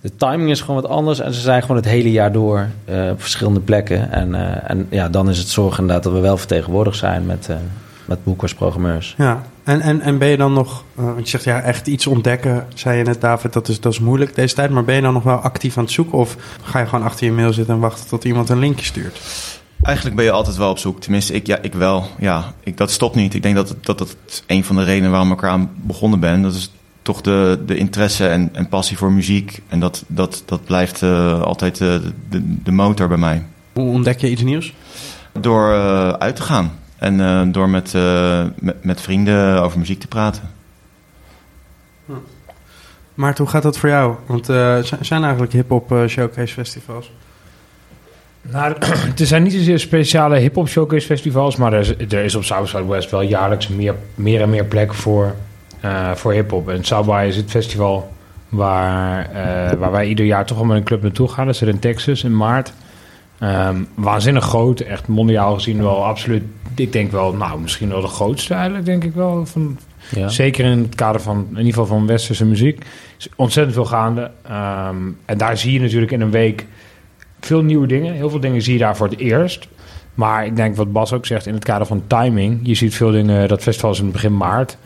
de 0.00 0.16
timing 0.16 0.50
is 0.50 0.60
gewoon 0.60 0.80
wat 0.80 0.90
anders. 0.90 1.20
En 1.20 1.34
ze 1.34 1.40
zijn 1.40 1.62
gewoon 1.62 1.76
het 1.76 1.86
hele 1.86 2.10
jaar 2.10 2.32
door 2.32 2.68
eh, 2.84 3.08
op 3.10 3.20
verschillende 3.20 3.60
plekken. 3.60 4.12
En, 4.12 4.34
eh, 4.34 4.70
en 4.70 4.86
ja, 4.90 5.08
dan 5.08 5.28
is 5.28 5.38
het 5.38 5.48
zorg 5.48 5.78
inderdaad 5.78 6.02
dat 6.02 6.12
we 6.12 6.20
wel 6.20 6.36
vertegenwoordigd 6.36 6.98
zijn 6.98 7.26
met, 7.26 7.48
eh 7.48 7.56
met 8.04 8.24
boekers, 8.24 8.54
programmeurs. 8.54 9.14
Ja, 9.18 9.42
en, 9.64 9.80
en, 9.80 10.00
en 10.00 10.18
ben 10.18 10.28
je 10.28 10.36
dan 10.36 10.52
nog, 10.52 10.84
eh, 10.96 11.04
want 11.04 11.18
je 11.18 11.30
zegt 11.30 11.44
ja, 11.44 11.60
echt 11.60 11.86
iets 11.86 12.06
ontdekken, 12.06 12.66
zei 12.74 12.98
je 12.98 13.04
net 13.04 13.20
David, 13.20 13.52
dat 13.52 13.68
is, 13.68 13.80
dat 13.80 13.92
is 13.92 14.00
moeilijk 14.00 14.34
deze 14.34 14.54
tijd. 14.54 14.70
Maar 14.70 14.84
ben 14.84 14.94
je 14.94 15.00
dan 15.02 15.12
nog 15.12 15.22
wel 15.22 15.36
actief 15.36 15.78
aan 15.78 15.84
het 15.84 15.92
zoeken 15.92 16.18
of 16.18 16.36
ga 16.62 16.78
je 16.78 16.86
gewoon 16.86 17.04
achter 17.04 17.26
je 17.26 17.32
mail 17.32 17.52
zitten 17.52 17.74
en 17.74 17.80
wachten 17.80 18.08
tot 18.08 18.24
iemand 18.24 18.48
een 18.48 18.58
linkje 18.58 18.84
stuurt? 18.84 19.20
Eigenlijk 19.82 20.16
ben 20.16 20.24
je 20.24 20.30
altijd 20.30 20.56
wel 20.56 20.70
op 20.70 20.78
zoek. 20.78 21.00
Tenminste, 21.00 21.32
ik, 21.32 21.46
ja, 21.46 21.58
ik 21.62 21.74
wel. 21.74 22.06
Ja, 22.18 22.52
ik, 22.62 22.76
dat 22.76 22.90
stopt 22.90 23.14
niet. 23.14 23.34
Ik 23.34 23.42
denk 23.42 23.54
dat, 23.54 23.74
dat 23.80 23.98
dat 23.98 24.16
een 24.46 24.64
van 24.64 24.76
de 24.76 24.84
redenen 24.84 25.10
waarom 25.10 25.32
ik 25.32 25.42
eraan 25.42 25.70
begonnen 25.74 26.20
ben. 26.20 26.42
Dat 26.42 26.54
is 26.54 26.70
toch 27.02 27.20
de, 27.20 27.62
de 27.66 27.76
interesse 27.76 28.28
en, 28.28 28.50
en 28.52 28.68
passie 28.68 28.96
voor 28.96 29.12
muziek. 29.12 29.62
En 29.68 29.80
dat, 29.80 30.04
dat, 30.06 30.42
dat 30.46 30.64
blijft 30.64 31.02
eh, 31.02 31.42
altijd 31.42 31.80
eh, 31.80 31.94
de, 32.28 32.62
de 32.62 32.72
motor 32.72 33.08
bij 33.08 33.16
mij. 33.16 33.44
Hoe 33.72 33.92
ontdek 33.92 34.20
je 34.20 34.30
iets 34.30 34.42
nieuws? 34.42 34.72
Door 35.40 35.72
eh, 35.72 36.08
uit 36.08 36.36
te 36.36 36.42
gaan. 36.42 36.72
En 37.02 37.20
eh, 37.20 37.42
door 37.46 37.68
met, 37.68 37.94
eh, 37.94 38.44
met, 38.58 38.84
met 38.84 39.00
vrienden 39.00 39.62
over 39.62 39.78
muziek 39.78 40.00
te 40.00 40.06
praten. 40.06 40.42
Maarten, 43.14 43.44
hoe 43.44 43.52
gaat 43.52 43.62
dat 43.62 43.78
voor 43.78 43.88
jou? 43.88 44.14
Want 44.26 44.48
eh, 44.48 44.78
z- 44.82 45.00
zijn 45.00 45.22
eigenlijk 45.22 45.52
hip-hop 45.52 45.94
showcase 46.08 46.54
festivals? 46.54 47.12
Nou, 48.42 48.74
er 49.18 49.26
zijn 49.26 49.42
niet 49.42 49.52
zozeer 49.52 49.78
speciale 49.78 50.38
hip-hop 50.38 50.68
showcase 50.68 51.06
festivals, 51.06 51.56
maar 51.56 51.72
er 51.72 51.80
is, 51.80 51.88
er 52.16 52.24
is 52.24 52.34
op 52.34 52.44
South 52.44 52.68
Southwest 52.68 53.10
wel 53.10 53.22
jaarlijks 53.22 53.68
meer, 53.68 53.94
meer 54.14 54.40
en 54.40 54.50
meer 54.50 54.64
plek 54.64 54.94
voor, 54.94 55.34
eh, 55.80 56.12
voor 56.14 56.32
hip-hop. 56.32 56.68
En 56.68 56.84
South 56.84 57.06
by 57.06 57.24
is 57.28 57.36
het 57.36 57.50
festival 57.50 58.12
waar, 58.48 59.30
eh, 59.30 59.78
waar 59.78 59.90
wij 59.90 60.06
ieder 60.06 60.24
jaar 60.24 60.46
toch 60.46 60.56
wel 60.56 60.66
met 60.66 60.76
een 60.76 60.84
club 60.84 61.02
naartoe 61.02 61.28
gaan. 61.28 61.46
Dat 61.46 61.54
is 61.54 61.60
er 61.60 61.68
in 61.68 61.78
Texas 61.78 62.24
in 62.24 62.36
maart. 62.36 62.72
Ehm, 63.42 63.82
waanzinnig 63.94 64.44
groot, 64.44 64.80
echt 64.80 65.08
mondiaal 65.08 65.54
gezien 65.54 65.82
wel 65.82 66.04
absoluut. 66.04 66.42
Ik 66.74 66.92
denk 66.92 67.10
wel, 67.10 67.32
nou, 67.32 67.60
misschien 67.60 67.88
wel 67.88 68.00
de 68.00 68.06
grootste 68.06 68.54
eigenlijk, 68.54 68.84
denk 68.84 69.04
ik 69.04 69.14
wel. 69.14 69.46
Van, 69.46 69.78
Ja. 70.10 70.28
Zeker 70.28 70.64
in 70.64 70.78
het 70.78 70.94
kader 70.94 71.20
van, 71.20 71.46
in 71.50 71.56
ieder 71.56 71.72
geval 71.72 71.86
van 71.86 72.06
westerse 72.06 72.44
muziek. 72.44 72.84
is 73.18 73.28
ontzettend 73.36 73.74
veel 73.74 73.84
gaande. 73.84 74.30
Ehm, 74.42 74.96
en 75.24 75.38
daar 75.38 75.56
zie 75.56 75.72
je 75.72 75.80
natuurlijk 75.80 76.12
in 76.12 76.20
een 76.20 76.30
week 76.30 76.66
veel 77.40 77.62
nieuwe 77.62 77.86
dingen. 77.86 78.14
Heel 78.14 78.30
veel 78.30 78.40
dingen 78.40 78.62
zie 78.62 78.72
je 78.72 78.78
daar 78.78 78.96
voor 78.96 79.08
het 79.08 79.18
eerst. 79.18 79.68
Maar 80.14 80.46
ik 80.46 80.56
denk 80.56 80.76
wat 80.76 80.92
Bas 80.92 81.12
ook 81.12 81.26
zegt 81.26 81.46
in 81.46 81.54
het 81.54 81.64
kader 81.64 81.86
van 81.86 82.02
timing. 82.06 82.60
Je 82.62 82.74
ziet 82.74 82.94
veel 82.94 83.10
dingen, 83.10 83.48
dat 83.48 83.62
festival 83.62 83.90
is 83.90 83.98
in 83.98 84.04
het 84.04 84.12
begin 84.12 84.36
maart. 84.36 84.76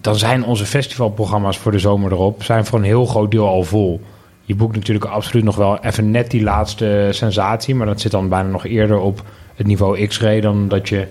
Dan 0.00 0.16
zijn 0.16 0.44
onze 0.44 0.66
festivalprogramma's 0.66 1.58
voor 1.58 1.72
de 1.72 1.78
zomer 1.78 2.12
erop... 2.12 2.42
zijn 2.42 2.64
voor 2.64 2.78
een 2.78 2.84
heel 2.84 3.06
groot 3.06 3.30
deel 3.30 3.46
al 3.46 3.62
vol. 3.62 4.00
Je 4.48 4.54
boekt 4.54 4.74
natuurlijk 4.74 5.04
absoluut 5.04 5.44
nog 5.44 5.56
wel 5.56 5.78
even 5.78 6.10
net 6.10 6.30
die 6.30 6.42
laatste 6.42 7.08
sensatie... 7.10 7.74
maar 7.74 7.86
dat 7.86 8.00
zit 8.00 8.10
dan 8.10 8.28
bijna 8.28 8.48
nog 8.48 8.66
eerder 8.66 8.98
op 8.98 9.22
het 9.54 9.66
niveau 9.66 10.06
X-ray... 10.06 10.40
dan 10.40 10.68
dat 10.68 10.88
je, 10.88 11.06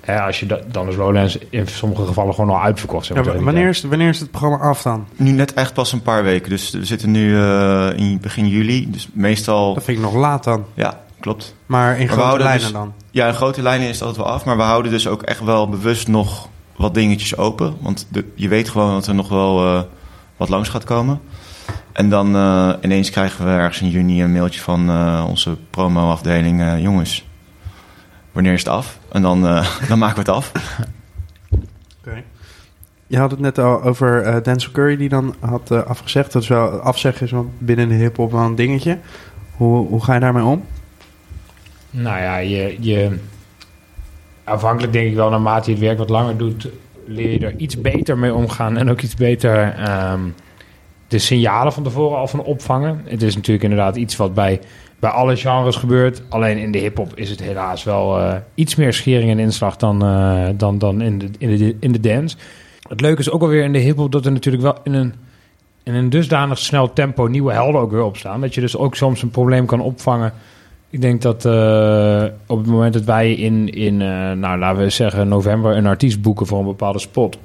hè, 0.00 0.20
als 0.20 0.40
je 0.40 0.46
dat, 0.46 0.72
dan 0.72 0.88
is 0.88 0.96
Lowlands 0.96 1.38
in 1.50 1.66
sommige 1.66 2.06
gevallen 2.06 2.34
gewoon 2.34 2.50
al 2.50 2.62
uitverkocht. 2.62 3.06
zeg 3.06 3.24
maar, 3.24 3.44
wanneer, 3.44 3.68
is, 3.68 3.82
wanneer 3.82 4.08
is 4.08 4.20
het 4.20 4.30
programma 4.30 4.58
af 4.58 4.82
dan? 4.82 5.06
Nu 5.16 5.30
net 5.30 5.54
echt 5.54 5.74
pas 5.74 5.92
een 5.92 6.02
paar 6.02 6.22
weken. 6.22 6.50
Dus 6.50 6.70
we 6.70 6.84
zitten 6.84 7.10
nu 7.10 7.36
eh, 7.36 7.90
in 7.96 8.18
begin 8.20 8.48
juli. 8.48 8.90
Dus 8.90 9.08
meestal... 9.12 9.74
Dat 9.74 9.84
vind 9.84 9.98
ik 9.98 10.04
nog 10.04 10.14
laat 10.14 10.44
dan. 10.44 10.64
Ja, 10.74 11.00
klopt. 11.20 11.54
Maar 11.66 11.98
in 11.98 12.08
grote 12.08 12.42
lijnen 12.42 12.60
dus- 12.60 12.72
dan. 12.72 12.92
Ja, 13.10 13.26
in 13.26 13.34
grote 13.34 13.62
lijnen 13.62 13.88
is 13.88 13.94
het 13.94 14.02
altijd 14.02 14.24
wel 14.24 14.34
af. 14.34 14.44
Maar 14.44 14.56
we 14.56 14.62
houden 14.62 14.90
dus 14.90 15.08
ook 15.08 15.22
echt 15.22 15.44
wel 15.44 15.68
bewust 15.68 16.08
nog 16.08 16.48
wat 16.76 16.94
dingetjes 16.94 17.36
open. 17.36 17.76
Want 17.80 18.06
de, 18.08 18.24
je 18.34 18.48
weet 18.48 18.68
gewoon 18.68 18.92
dat 18.92 19.06
er 19.06 19.14
nog 19.14 19.28
wel 19.28 19.66
eh, 19.66 19.82
wat 20.36 20.48
langs 20.48 20.68
gaat 20.68 20.84
komen. 20.84 21.20
En 22.00 22.08
dan 22.08 22.36
eh, 22.36 22.72
ineens 22.80 23.10
krijgen 23.10 23.44
we 23.44 23.50
ergens 23.50 23.80
in 23.80 23.88
juni 23.88 24.22
een 24.22 24.32
mailtje 24.32 24.60
van 24.60 24.90
eh, 24.90 25.24
onze 25.28 25.56
promo-afdeling. 25.70 26.60
eh, 26.60 26.82
jongens, 26.82 27.28
wanneer 28.32 28.52
is 28.52 28.58
het 28.58 28.68
af? 28.68 28.98
En 29.12 29.22
dan, 29.22 29.46
eh, 29.46 29.66
dan 29.88 29.98
maken 29.98 30.14
we 30.14 30.20
het 30.20 30.30
af. 30.30 30.52
Je 33.06 33.18
had 33.18 33.30
het 33.30 33.40
net 33.40 33.58
al 33.58 33.82
over 33.82 34.22
eh 34.22 34.42
Denzel 34.42 34.72
Curry 34.72 34.96
die 34.96 35.08
dan 35.08 35.34
had 35.40 35.70
afgezegd. 35.70 36.32
Dat 36.32 36.42
is 36.42 36.48
wel, 36.48 36.68
afzeggen 36.68 37.26
is 37.26 37.32
wel 37.32 37.50
binnen 37.58 37.88
de 37.88 37.94
hip-hop 37.94 38.32
wel 38.32 38.44
een 38.44 38.54
dingetje. 38.54 38.98
Hoe, 39.56 39.86
hoe 39.86 40.04
ga 40.04 40.14
je 40.14 40.20
daarmee 40.20 40.44
om? 40.44 40.64
Nou 41.90 42.20
ja, 42.20 42.36
je, 42.36 42.76
je, 42.80 43.18
afhankelijk 44.44 44.92
denk 44.92 45.08
ik 45.08 45.14
wel, 45.14 45.30
naarmate 45.30 45.70
je 45.70 45.76
het 45.76 45.84
werk 45.84 45.98
wat 45.98 46.08
langer 46.08 46.36
doet, 46.36 46.68
leer 47.06 47.30
je 47.30 47.46
er 47.46 47.56
iets 47.56 47.80
beter 47.80 48.18
mee 48.18 48.34
omgaan 48.34 48.76
en 48.76 48.90
ook 48.90 49.00
iets 49.00 49.14
beter 49.14 49.74
ehm, 49.74 50.20
de 51.10 51.18
signalen 51.18 51.72
van 51.72 51.82
tevoren 51.82 52.18
al 52.18 52.26
van 52.26 52.42
opvangen. 52.42 53.00
Het 53.04 53.22
is 53.22 53.34
natuurlijk 53.34 53.62
inderdaad 53.64 53.96
iets 53.96 54.16
wat 54.16 54.34
bij, 54.34 54.60
bij 54.98 55.10
alle 55.10 55.36
genres 55.36 55.76
gebeurt. 55.76 56.22
Alleen 56.28 56.58
in 56.58 56.72
de 56.72 56.78
hip-hop 56.78 57.12
is 57.14 57.30
het 57.30 57.40
helaas 57.40 57.84
wel 57.84 58.18
eh, 58.20 58.34
iets 58.54 58.74
meer 58.74 58.92
schering 58.92 59.30
en 59.30 59.38
inslag 59.38 59.76
dan, 59.76 60.04
eh, 60.04 60.48
dan, 60.56 60.78
dan 60.78 61.00
in, 61.00 61.18
de, 61.18 61.30
in, 61.38 61.56
de, 61.56 61.76
in 61.80 61.92
de 61.92 62.00
dance. 62.00 62.36
Het 62.88 63.00
leuke 63.00 63.20
is 63.20 63.30
ook 63.30 63.42
alweer 63.42 63.64
in 63.64 63.72
de 63.72 63.78
hip-hop 63.78 64.12
dat 64.12 64.24
er 64.24 64.32
natuurlijk 64.32 64.62
wel 64.62 64.76
in 64.84 64.94
een, 64.94 65.14
in 65.82 65.94
een 65.94 66.10
dusdanig 66.10 66.58
snel 66.58 66.92
tempo 66.92 67.26
nieuwe 67.26 67.52
helden 67.52 67.80
ook 67.80 67.90
weer 67.90 68.02
opstaan. 68.02 68.40
Dat 68.40 68.54
je 68.54 68.60
dus 68.60 68.76
ook 68.76 68.94
soms 68.94 69.22
een 69.22 69.30
probleem 69.30 69.66
kan 69.66 69.80
opvangen. 69.80 70.32
Ik 70.90 71.00
denk 71.00 71.22
dat 71.22 71.44
eh, 71.44 72.24
op 72.46 72.58
het 72.58 72.66
moment 72.66 72.92
dat 72.92 73.04
wij 73.04 73.32
in, 73.32 73.68
in 73.68 73.96
nou, 74.38 74.58
laten 74.58 74.82
we 74.82 74.90
zeggen, 74.90 75.28
november 75.28 75.76
een 75.76 75.86
artiest 75.86 76.22
boeken 76.22 76.46
voor 76.46 76.58
een 76.58 76.64
bepaalde 76.64 76.98
spot. 76.98 77.38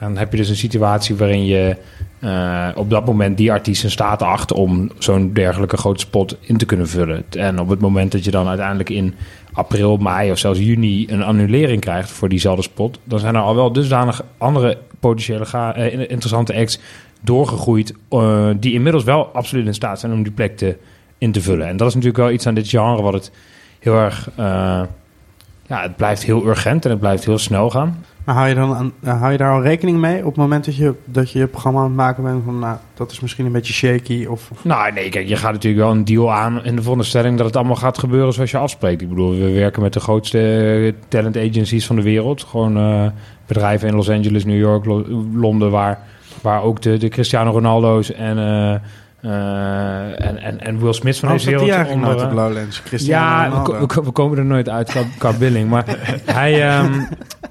Dan 0.00 0.16
heb 0.16 0.30
je 0.30 0.36
dus 0.36 0.48
een 0.48 0.56
situatie 0.56 1.16
waarin 1.16 1.44
je 1.44 1.76
eh, 2.18 2.68
op 2.74 2.90
dat 2.90 3.06
moment 3.06 3.36
die 3.36 3.52
artiest 3.52 3.84
in 3.84 3.90
staat 3.90 4.22
acht 4.22 4.52
om 4.52 4.90
zo'n 4.98 5.32
dergelijke 5.32 5.76
grote 5.76 6.00
spot 6.00 6.36
in 6.40 6.56
te 6.56 6.66
kunnen 6.66 6.88
vullen. 6.88 7.24
En 7.30 7.58
op 7.58 7.68
het 7.68 7.80
moment 7.80 8.12
dat 8.12 8.24
je 8.24 8.30
dan 8.30 8.48
uiteindelijk 8.48 8.90
in 8.90 9.14
april, 9.52 9.96
mei 9.96 10.30
of 10.30 10.38
zelfs 10.38 10.58
juni 10.58 11.06
een 11.08 11.22
annulering 11.22 11.80
krijgt 11.80 12.10
voor 12.10 12.28
diezelfde 12.28 12.62
spot, 12.62 12.98
dan 13.04 13.18
zijn 13.18 13.34
er 13.34 13.40
al 13.40 13.54
wel 13.54 13.72
dusdanig 13.72 14.22
andere 14.38 14.78
potentiële 15.00 15.46
ga- 15.46 15.74
eh, 15.74 15.92
interessante 15.92 16.54
acts 16.54 16.80
doorgegroeid 17.20 17.94
eh, 18.08 18.48
die 18.56 18.72
inmiddels 18.72 19.04
wel 19.04 19.26
absoluut 19.32 19.66
in 19.66 19.74
staat 19.74 20.00
zijn 20.00 20.12
om 20.12 20.22
die 20.22 20.32
plek 20.32 20.56
te, 20.56 20.76
in 21.18 21.32
te 21.32 21.40
vullen. 21.40 21.66
En 21.66 21.76
dat 21.76 21.88
is 21.88 21.94
natuurlijk 21.94 22.22
wel 22.22 22.30
iets 22.32 22.46
aan 22.46 22.54
dit 22.54 22.68
genre 22.68 23.02
wat 23.02 23.12
het 23.12 23.30
heel 23.78 23.94
erg, 23.96 24.30
ja, 25.66 25.82
het 25.82 25.96
blijft 25.96 26.24
heel 26.24 26.46
urgent 26.46 26.84
en 26.84 26.90
het 26.90 27.00
blijft 27.00 27.24
heel 27.24 27.38
snel 27.38 27.70
gaan. 27.70 28.04
Maar 28.24 28.34
hou 28.34 28.48
je, 28.48 28.54
dan 28.54 28.74
aan, 28.74 28.92
eh, 29.02 29.20
hou 29.20 29.32
je 29.32 29.38
daar 29.38 29.52
al 29.52 29.62
rekening 29.62 29.98
mee 29.98 30.18
op 30.18 30.24
het 30.24 30.36
moment 30.36 30.64
dat 30.64 30.76
je, 30.76 30.94
dat 31.04 31.30
je 31.30 31.46
programma 31.46 31.78
aan 31.78 31.84
het 31.84 31.94
maken 31.94 32.22
bent? 32.22 32.42
Van, 32.44 32.58
nou, 32.58 32.76
dat 32.94 33.10
is 33.10 33.20
misschien 33.20 33.46
een 33.46 33.52
beetje 33.52 33.72
shaky. 33.72 34.24
Of, 34.26 34.50
Nou, 34.62 34.92
nee, 34.92 35.08
kijk, 35.08 35.28
je 35.28 35.36
gaat 35.36 35.52
natuurlijk 35.52 35.82
wel 35.82 35.92
een 35.92 36.04
deal 36.04 36.32
aan 36.32 36.64
in 36.64 36.76
de 36.76 36.82
veronderstelling 36.82 37.36
dat 37.36 37.46
het 37.46 37.56
allemaal 37.56 37.76
gaat 37.76 37.98
gebeuren 37.98 38.32
zoals 38.32 38.50
je 38.50 38.58
afspreekt. 38.58 39.02
Ik 39.02 39.08
bedoel, 39.08 39.30
we 39.38 39.50
werken 39.52 39.82
met 39.82 39.92
de 39.92 40.00
grootste 40.00 40.38
eh, 40.86 40.92
talent 41.08 41.36
agencies 41.36 41.86
van 41.86 41.96
de 41.96 42.02
wereld. 42.02 42.42
Gewoon 42.44 42.76
eh, 42.76 43.06
bedrijven 43.46 43.88
in 43.88 43.94
Los 43.94 44.10
Angeles, 44.10 44.44
New 44.44 44.58
York, 44.58 44.84
Lo- 44.84 45.06
Londen, 45.34 45.70
waar, 45.70 45.98
waar 46.42 46.62
ook 46.62 46.82
de, 46.82 46.96
de 46.96 47.08
Cristiano 47.08 47.50
Ronaldo's 47.50 48.12
en, 48.12 48.38
eh, 49.22 50.26
en, 50.26 50.38
en, 50.38 50.60
en 50.60 50.78
Will 50.78 50.92
Smith 50.92 51.18
van 51.18 51.28
Waarom 51.28 51.46
deze 51.46 51.64
wereld 51.64 51.86
op 51.86 51.92
onder, 51.92 52.34
Lowlands? 52.34 52.82
Ja, 52.96 53.50
we, 53.64 53.78
we 53.78 53.86
ko- 53.86 54.02
we 54.02 54.10
komen 54.10 54.38
er 54.38 54.44
nooit 54.44 54.68
uit 54.68 54.90
qua, 54.90 55.00
qua 55.18 55.32
billing. 55.32 55.68
Maar 55.68 55.84
hij. 56.24 56.68
ehm, 56.68 57.00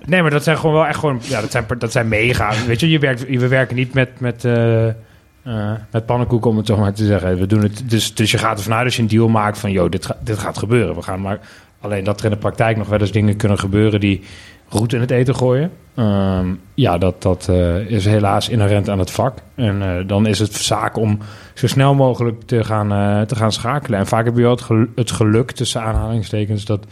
nee, 0.06 0.22
maar 0.22 0.32
dat 0.32 0.44
zijn 0.44 0.58
gewoon 0.58 0.76
wel 0.76 0.86
echt 0.88 1.00
gewoon. 1.00 1.20
Ja, 1.24 1.42
dat 1.42 1.52
zijn, 1.52 1.66
dat 1.78 1.92
zijn 1.92 2.08
mega. 2.08 2.52
Weet 2.68 2.80
je, 2.80 2.90
je 2.90 3.00
werkt, 3.00 3.28
we 3.28 3.48
werken 3.48 3.76
niet 3.76 3.94
met. 3.94 4.20
met 4.20 4.46
eh, 4.46 4.88
eh, 4.88 5.72
met 5.92 6.06
pannenkoek, 6.06 6.46
om 6.46 6.58
het 6.58 6.66
zo 6.66 6.78
maar 6.78 6.94
te 6.94 7.06
zeggen. 7.06 7.38
We 7.38 7.46
doen 7.48 7.62
het, 7.64 7.84
dus, 7.86 8.16
dus 8.16 8.32
je 8.32 8.38
gaat 8.38 8.58
ervan 8.58 8.74
uit 8.74 8.86
als 8.86 8.96
je 8.96 9.02
een 9.02 9.08
deal 9.08 9.28
maakt 9.28 9.58
van... 9.58 9.72
joh, 9.72 9.90
dit, 9.90 10.06
ga- 10.06 10.18
dit 10.24 10.38
gaat 10.40 10.58
gebeuren. 10.58 10.96
We 10.96 11.02
gaan 11.02 11.22
maar... 11.22 11.40
Alleen 11.82 12.04
dat 12.04 12.20
er 12.20 12.26
in 12.26 12.32
de 12.32 12.38
praktijk 12.38 12.78
nog 12.78 12.88
wel 12.88 13.00
eens 13.00 13.12
dingen 13.12 13.36
kunnen 13.36 13.60
gebeuren... 13.60 14.00
die 14.00 14.24
roet 14.70 14.94
in 14.94 15.00
het 15.00 15.12
eten 15.12 15.36
gooien. 15.36 15.72
Ehm, 16.00 16.54
ja, 16.74 16.98
dat, 16.98 17.22
dat 17.22 17.48
eh, 17.50 17.78
is 17.78 18.06
helaas 18.06 18.50
inherent 18.50 18.90
aan 18.90 19.00
het 19.00 19.12
vak. 19.12 19.38
En 19.56 19.82
eh, 19.82 20.08
dan 20.08 20.26
is 20.26 20.40
het 20.40 20.54
zaak 20.54 20.98
om 20.98 21.18
zo 21.54 21.68
snel 21.68 21.96
mogelijk 21.96 22.42
te 22.46 22.64
gaan, 22.64 22.92
eh, 22.92 23.22
te 23.22 23.36
gaan 23.36 23.52
schakelen. 23.52 24.00
En 24.00 24.08
vaak 24.08 24.26
heb 24.26 24.36
je 24.36 24.42
wel 24.42 24.52
het, 24.52 24.62
gel- 24.62 24.88
het 24.96 25.12
geluk, 25.12 25.52
tussen 25.52 25.82
aanhalingstekens... 25.82 26.66
dat 26.66 26.86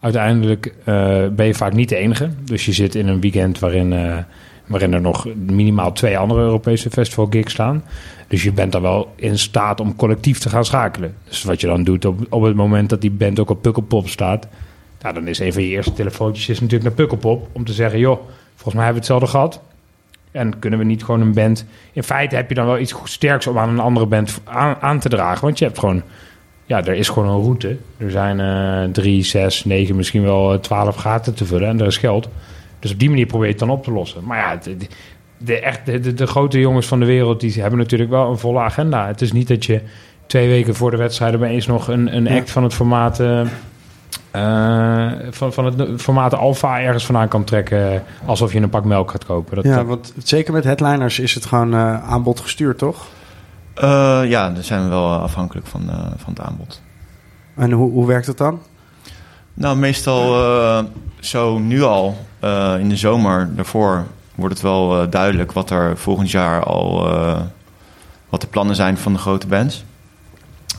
Uiteindelijk 0.00 0.74
ben 1.34 1.46
je 1.46 1.54
vaak 1.54 1.72
niet 1.72 1.88
de 1.88 1.96
enige. 1.96 2.30
Dus 2.44 2.66
je 2.66 2.72
zit 2.72 2.94
in 2.94 3.08
een 3.08 3.20
weekend 3.20 3.58
waarin, 3.58 3.94
waarin 4.66 4.92
er 4.92 5.00
nog 5.00 5.26
minimaal 5.34 5.92
twee 5.92 6.18
andere 6.18 6.40
Europese 6.40 6.90
festival 6.90 7.26
gigs 7.30 7.52
staan. 7.52 7.84
Dus 8.28 8.42
je 8.42 8.52
bent 8.52 8.72
dan 8.72 8.82
wel 8.82 9.12
in 9.16 9.38
staat 9.38 9.80
om 9.80 9.96
collectief 9.96 10.38
te 10.38 10.48
gaan 10.48 10.64
schakelen. 10.64 11.14
Dus 11.28 11.42
wat 11.42 11.60
je 11.60 11.66
dan 11.66 11.84
doet 11.84 12.04
op, 12.04 12.26
op 12.28 12.42
het 12.42 12.56
moment 12.56 12.90
dat 12.90 13.00
die 13.00 13.10
band 13.10 13.40
ook 13.40 13.50
op 13.50 13.62
Pukkelpop 13.62 14.08
staat... 14.08 14.48
Nou, 15.02 15.14
dan 15.14 15.28
is 15.28 15.38
een 15.38 15.52
van 15.52 15.62
je 15.62 15.68
eerste 15.68 15.92
telefoontjes 15.92 16.48
is 16.48 16.60
natuurlijk 16.60 16.84
naar 16.84 17.06
Pukkelpop... 17.06 17.48
om 17.52 17.64
te 17.64 17.72
zeggen, 17.72 17.98
joh, 17.98 18.20
volgens 18.54 18.74
mij 18.74 18.84
hebben 18.84 19.02
we 19.02 19.08
hetzelfde 19.08 19.26
gehad. 19.26 19.60
En 20.30 20.58
kunnen 20.58 20.78
we 20.78 20.84
niet 20.84 21.04
gewoon 21.04 21.20
een 21.20 21.34
band... 21.34 21.66
In 21.92 22.02
feite 22.02 22.36
heb 22.36 22.48
je 22.48 22.54
dan 22.54 22.66
wel 22.66 22.78
iets 22.78 22.94
sterks 23.04 23.46
om 23.46 23.58
aan 23.58 23.68
een 23.68 23.78
andere 23.78 24.06
band 24.06 24.40
aan, 24.44 24.76
aan 24.80 24.98
te 24.98 25.08
dragen. 25.08 25.44
Want 25.44 25.58
je 25.58 25.64
hebt 25.64 25.78
gewoon... 25.78 26.02
Ja, 26.66 26.84
er 26.84 26.94
is 26.94 27.08
gewoon 27.08 27.28
een 27.28 27.42
route. 27.42 27.76
Er 27.96 28.10
zijn 28.10 28.40
eh, 28.40 28.92
drie, 28.92 29.24
zes, 29.24 29.64
negen, 29.64 29.96
misschien 29.96 30.22
wel 30.22 30.52
eh, 30.52 30.58
twaalf 30.58 30.96
gaten 30.96 31.34
te 31.34 31.44
vullen. 31.44 31.68
En 31.68 31.80
er 31.80 31.86
is 31.86 31.96
geld. 31.96 32.28
Dus 32.78 32.92
op 32.92 32.98
die 32.98 33.08
manier 33.08 33.26
probeer 33.26 33.46
je 33.46 33.52
het 33.52 33.60
dan 33.60 33.70
op 33.70 33.84
te 33.84 33.92
lossen. 33.92 34.24
Maar 34.24 34.38
ja, 34.38 34.56
de, 34.56 34.76
de, 35.38 35.60
echt, 35.60 35.86
de, 35.86 36.00
de, 36.00 36.14
de 36.14 36.26
grote 36.26 36.60
jongens 36.60 36.86
van 36.86 37.00
de 37.00 37.06
wereld... 37.06 37.40
die 37.40 37.60
hebben 37.60 37.78
natuurlijk 37.78 38.10
wel 38.10 38.30
een 38.30 38.38
volle 38.38 38.60
agenda. 38.60 39.06
Het 39.06 39.20
is 39.20 39.32
niet 39.32 39.48
dat 39.48 39.64
je 39.64 39.80
twee 40.26 40.48
weken 40.48 40.74
voor 40.74 40.90
de 40.90 40.96
wedstrijd... 40.96 41.34
opeens 41.34 41.66
nog 41.66 41.88
een, 41.88 42.16
een 42.16 42.28
act 42.28 42.50
van 42.50 42.62
het 42.62 42.74
formaat... 42.74 43.20
eh, 43.20 43.46
eh, 44.30 45.12
van, 45.30 45.52
van 45.52 45.64
het 45.64 46.02
formaat 46.02 46.34
Alpha 46.34 46.80
ergens 46.80 47.06
vandaan 47.06 47.28
kan 47.28 47.44
trekken... 47.44 48.02
alsof 48.24 48.52
je 48.52 48.60
een 48.60 48.68
pak 48.70 48.84
melk 48.84 49.10
gaat 49.10 49.24
kopen. 49.24 49.54
Dat, 49.56 49.64
Ja, 49.64 49.84
want 49.84 50.12
zeker 50.24 50.52
met 50.52 50.64
headliners 50.64 51.18
is 51.18 51.34
het 51.34 51.46
gewoon 51.46 51.74
eh, 51.74 52.10
aanbod 52.10 52.40
gestuurd, 52.40 52.78
toch? 52.78 53.06
Eh, 53.74 54.20
ja, 54.24 54.50
daar 54.50 54.62
zijn 54.64 54.82
we 54.82 54.88
wel 54.88 55.08
afhankelijk 55.12 55.66
van, 55.66 55.90
eh, 55.90 55.96
van 56.16 56.32
het 56.34 56.40
aanbod. 56.40 56.82
En 57.54 57.72
hoe, 57.72 57.90
hoe 57.90 58.06
werkt 58.06 58.26
het 58.26 58.38
dan? 58.38 58.60
Nou, 59.54 59.76
meestal 59.76 60.42
eh, 60.44 60.84
zo 61.20 61.58
nu 61.58 61.82
al 61.82 62.16
eh, 62.40 62.74
in 62.78 62.88
de 62.88 62.96
zomer 62.96 63.50
daarvoor 63.54 64.04
wordt 64.34 64.54
het 64.54 64.62
wel 64.62 65.00
eh, 65.02 65.10
duidelijk 65.10 65.52
wat 65.52 65.70
er 65.70 65.96
volgend 65.96 66.30
jaar 66.30 66.64
al 66.64 67.06
eh, 67.08 67.40
wat 68.28 68.40
de 68.40 68.46
plannen 68.46 68.76
zijn 68.76 68.96
van 68.98 69.12
de 69.12 69.18
grote 69.18 69.46
bands. 69.46 69.84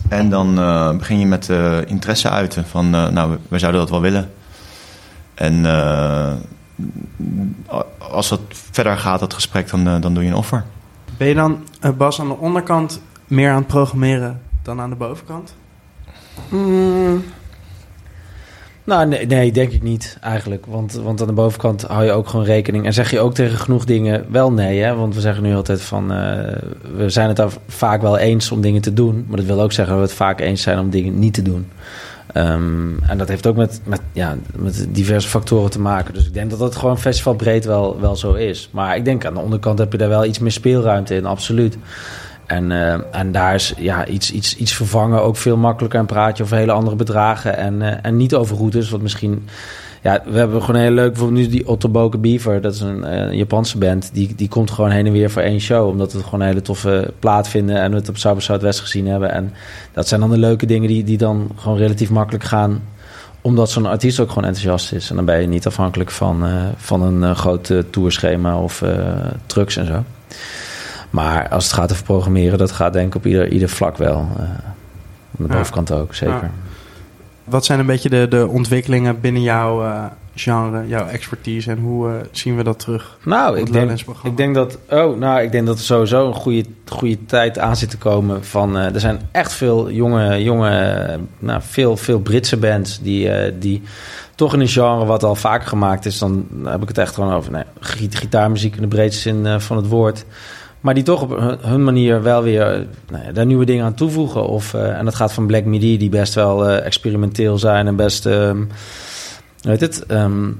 En 0.09 0.29
dan 0.29 0.59
eh, 0.59 0.97
begin 0.97 1.19
je 1.19 1.25
met 1.25 1.49
eh, 1.49 1.85
interesse 1.85 2.29
uiten 2.29 2.65
van 2.65 2.95
eh, 2.95 3.07
nou, 3.07 3.37
we 3.47 3.59
zouden 3.59 3.81
dat 3.81 3.89
wel 3.89 4.01
willen. 4.01 4.31
En 5.33 5.65
eh, 5.65 6.33
als 7.97 8.29
dat 8.29 8.39
verder 8.49 8.97
gaat, 8.97 9.19
dat 9.19 9.33
gesprek, 9.33 9.69
dan, 9.69 10.01
dan 10.01 10.13
doe 10.13 10.23
je 10.23 10.29
een 10.29 10.35
offer. 10.35 10.65
Ben 11.17 11.27
je 11.27 11.33
dan, 11.33 11.63
Bas, 11.97 12.19
aan 12.19 12.27
de 12.27 12.37
onderkant 12.37 13.01
meer 13.27 13.49
aan 13.49 13.57
het 13.57 13.67
programmeren 13.67 14.41
dan 14.61 14.81
aan 14.81 14.89
de 14.89 14.95
bovenkant? 14.95 15.55
Mm. 16.49 17.23
Nou, 18.85 19.07
nee, 19.27 19.51
denk 19.51 19.71
ik 19.71 19.81
niet 19.83 20.17
eigenlijk. 20.21 20.65
Want, 20.65 20.93
want 20.93 21.21
aan 21.21 21.27
de 21.27 21.33
bovenkant 21.33 21.81
hou 21.81 22.03
je 22.05 22.11
ook 22.11 22.27
gewoon 22.27 22.45
rekening. 22.45 22.85
En 22.85 22.93
zeg 22.93 23.11
je 23.11 23.19
ook 23.19 23.33
tegen 23.33 23.57
genoeg 23.57 23.85
dingen 23.85 24.25
wel 24.29 24.51
nee. 24.51 24.81
Hè? 24.81 24.95
Want 24.95 25.15
we 25.15 25.21
zeggen 25.21 25.43
nu 25.43 25.55
altijd 25.55 25.81
van... 25.81 26.11
eh, 26.11 26.57
we 26.95 27.09
zijn 27.09 27.27
het 27.27 27.37
daar 27.37 27.51
vaak 27.67 28.01
wel 28.01 28.17
eens 28.17 28.51
om 28.51 28.61
dingen 28.61 28.81
te 28.81 28.93
doen. 28.93 29.25
Maar 29.27 29.37
dat 29.37 29.45
wil 29.45 29.61
ook 29.61 29.71
zeggen 29.71 29.93
dat 29.93 30.03
we 30.03 30.09
het 30.09 30.17
vaak 30.19 30.39
eens 30.39 30.61
zijn 30.61 30.79
om 30.79 30.89
dingen 30.89 31.19
niet 31.19 31.33
te 31.33 31.41
doen. 31.41 31.67
Ehm, 32.33 33.03
en 33.07 33.17
dat 33.17 33.27
heeft 33.27 33.47
ook 33.47 33.55
met, 33.55 33.81
met, 33.83 34.01
ja, 34.11 34.35
met 34.55 34.87
diverse 34.89 35.27
factoren 35.29 35.71
te 35.71 35.79
maken. 35.79 36.13
Dus 36.13 36.25
ik 36.25 36.33
denk 36.33 36.49
dat 36.49 36.59
dat 36.59 36.75
gewoon 36.75 36.99
festivalbreed 36.99 37.65
wel, 37.65 37.99
wel 37.99 38.15
zo 38.15 38.33
is. 38.33 38.69
Maar 38.71 38.95
ik 38.95 39.05
denk 39.05 39.25
aan 39.25 39.33
de 39.33 39.39
onderkant 39.39 39.79
heb 39.79 39.91
je 39.91 39.97
daar 39.97 40.09
wel 40.09 40.25
iets 40.25 40.39
meer 40.39 40.51
speelruimte 40.51 41.15
in, 41.15 41.25
absoluut. 41.25 41.77
En, 42.53 42.71
eh, 42.71 42.99
en 43.11 43.31
daar 43.31 43.55
is 43.55 43.73
ja, 43.77 44.05
iets, 44.05 44.31
iets, 44.31 44.55
iets 44.55 44.73
vervangen 44.73 45.23
ook 45.23 45.37
veel 45.37 45.57
makkelijker. 45.57 45.99
En 45.99 46.05
praat 46.05 46.37
je 46.37 46.43
over 46.43 46.57
hele 46.57 46.71
andere 46.71 46.95
bedragen 46.95 47.57
en, 47.57 47.81
eh, 47.81 47.97
en 48.01 48.17
niet 48.17 48.35
over 48.35 48.57
routes. 48.57 48.89
Wat 48.89 49.01
misschien... 49.01 49.47
Ja, 50.01 50.21
we 50.25 50.37
hebben 50.37 50.63
gewoon 50.63 50.81
heel 50.81 50.91
leuk... 50.91 51.11
Bijvoorbeeld 51.11 51.39
nu 51.39 51.47
die 51.47 51.67
Ottoboke 51.67 52.17
Beaver. 52.17 52.61
Dat 52.61 52.73
is 52.73 52.81
een 52.81 53.03
eh, 53.03 53.31
Japanse 53.31 53.77
band. 53.77 54.09
Die, 54.13 54.35
die 54.35 54.47
komt 54.47 54.71
gewoon 54.71 54.89
heen 54.89 55.05
en 55.05 55.11
weer 55.11 55.31
voor 55.31 55.41
één 55.41 55.59
show. 55.59 55.87
Omdat 55.87 56.11
we 56.11 56.17
het 56.17 56.25
gewoon 56.25 56.41
een 56.41 56.47
hele 56.47 56.61
toffe 56.61 57.13
plaat 57.19 57.47
vinden. 57.47 57.81
En 57.81 57.91
we 57.91 57.97
het 57.97 58.09
op 58.09 58.17
Southwest 58.17 58.79
gezien 58.79 59.07
hebben. 59.07 59.31
En 59.31 59.53
dat 59.93 60.07
zijn 60.07 60.19
dan 60.19 60.29
de 60.29 60.37
leuke 60.37 60.65
dingen 60.65 60.87
die, 60.87 61.03
die 61.03 61.17
dan 61.17 61.51
gewoon 61.55 61.77
relatief 61.77 62.09
makkelijk 62.09 62.43
gaan 62.43 62.81
omdat 63.41 63.69
zo'n 63.69 63.85
artiest 63.85 64.19
ook 64.19 64.29
gewoon 64.29 64.45
enthousiast 64.45 64.91
is. 64.91 65.09
En 65.09 65.15
dan 65.15 65.25
ben 65.25 65.41
je 65.41 65.47
niet 65.47 65.67
afhankelijk 65.67 66.11
van, 66.11 66.45
van 66.77 67.01
een 67.01 67.35
groot 67.35 67.73
tourschema 67.89 68.59
of 68.59 68.83
trucks 69.45 69.77
en 69.77 69.85
zo. 69.85 70.03
Maar 71.13 71.49
als 71.49 71.63
het 71.63 71.73
gaat 71.73 71.91
over 71.91 72.03
programmeren, 72.03 72.57
dat 72.57 72.71
gaat 72.71 72.93
denk 72.93 73.07
ik 73.07 73.15
op 73.15 73.25
ieder, 73.25 73.51
ieder 73.51 73.69
vlak 73.69 73.97
wel. 73.97 74.27
eh 74.37 74.43
aan 75.39 75.47
de 75.47 75.53
bovenkant 75.53 75.91
ook, 75.91 76.15
zeker. 76.15 76.51
Wat 77.43 77.65
zijn 77.65 77.79
een 77.79 77.85
beetje 77.85 78.09
de, 78.09 78.27
de 78.29 78.47
ontwikkelingen 78.47 79.19
binnen 79.21 79.41
jouw 79.41 79.83
eh, 79.83 80.03
genre, 80.35 80.87
jouw 80.87 81.05
expertise 81.07 81.71
en 81.71 81.77
hoe 81.77 82.09
eh, 82.09 82.15
zien 82.31 82.55
we 82.57 82.63
dat 82.63 82.79
terug? 82.79 83.17
Nou, 83.25 83.49
op 83.51 83.55
ik 83.55 83.63
het 83.63 83.73
denk, 83.73 83.99
ik 84.23 84.37
denk 84.37 84.55
dat. 84.55 84.77
Oh, 84.89 85.17
nou, 85.17 85.41
ik 85.41 85.51
denk 85.51 85.65
dat 85.65 85.77
er 85.77 85.83
sowieso 85.83 86.27
een 86.27 86.33
goede, 86.33 86.65
goede 86.89 87.25
tijd 87.25 87.59
aan 87.59 87.75
zit 87.75 87.89
te 87.89 87.97
komen. 87.97 88.45
Van, 88.45 88.75
er 88.75 88.99
zijn 88.99 89.19
echt 89.31 89.53
veel 89.53 89.91
jonge, 89.91 90.43
jonge 90.43 91.19
nou, 91.39 91.61
veel, 91.63 91.97
veel 91.97 92.19
Britse 92.19 92.57
bands 92.57 92.99
die, 93.01 93.57
die 93.59 93.81
toch 94.35 94.53
in 94.53 94.59
een 94.59 94.67
genre 94.67 95.05
wat 95.05 95.23
al 95.23 95.35
vaker 95.35 95.67
gemaakt 95.67 96.05
is. 96.05 96.17
Dan 96.19 96.45
heb 96.63 96.81
ik 96.81 96.87
het 96.87 96.97
echt 96.97 97.13
gewoon 97.13 97.33
over 97.33 97.51
nee, 97.51 97.63
gi- 97.79 98.07
gitaarmuziek 98.11 98.75
in 98.75 98.81
de 98.81 98.87
breedste 98.87 99.21
zin 99.21 99.61
van 99.61 99.77
het 99.77 99.87
woord. 99.87 100.25
Maar 100.83 100.93
die 100.93 101.03
toch 101.03 101.21
op 101.21 101.57
hun, 101.61 101.83
manier 101.83 102.23
wel 102.23 102.43
weer 102.43 102.61
eh, 102.61 102.81
nou 103.09 103.23
ja, 103.25 103.31
daar 103.31 103.45
nieuwe 103.45 103.65
dingen 103.65 103.85
aan 103.85 103.93
toevoegen. 103.93 104.47
Of, 104.47 104.73
eh, 104.73 104.97
en 104.97 105.05
dat 105.05 105.15
gaat 105.15 105.33
van 105.33 105.47
Black 105.47 105.65
Midi, 105.65 105.97
die 105.97 106.09
best 106.09 106.33
wel 106.33 106.67
eh, 106.67 106.85
experimenteel 106.85 107.57
zijn 107.57 107.87
en 107.87 107.95
best. 107.95 108.25
ehm, 108.25 108.63
weet 109.61 109.81
het? 109.81 110.05
ehm, 110.05 110.51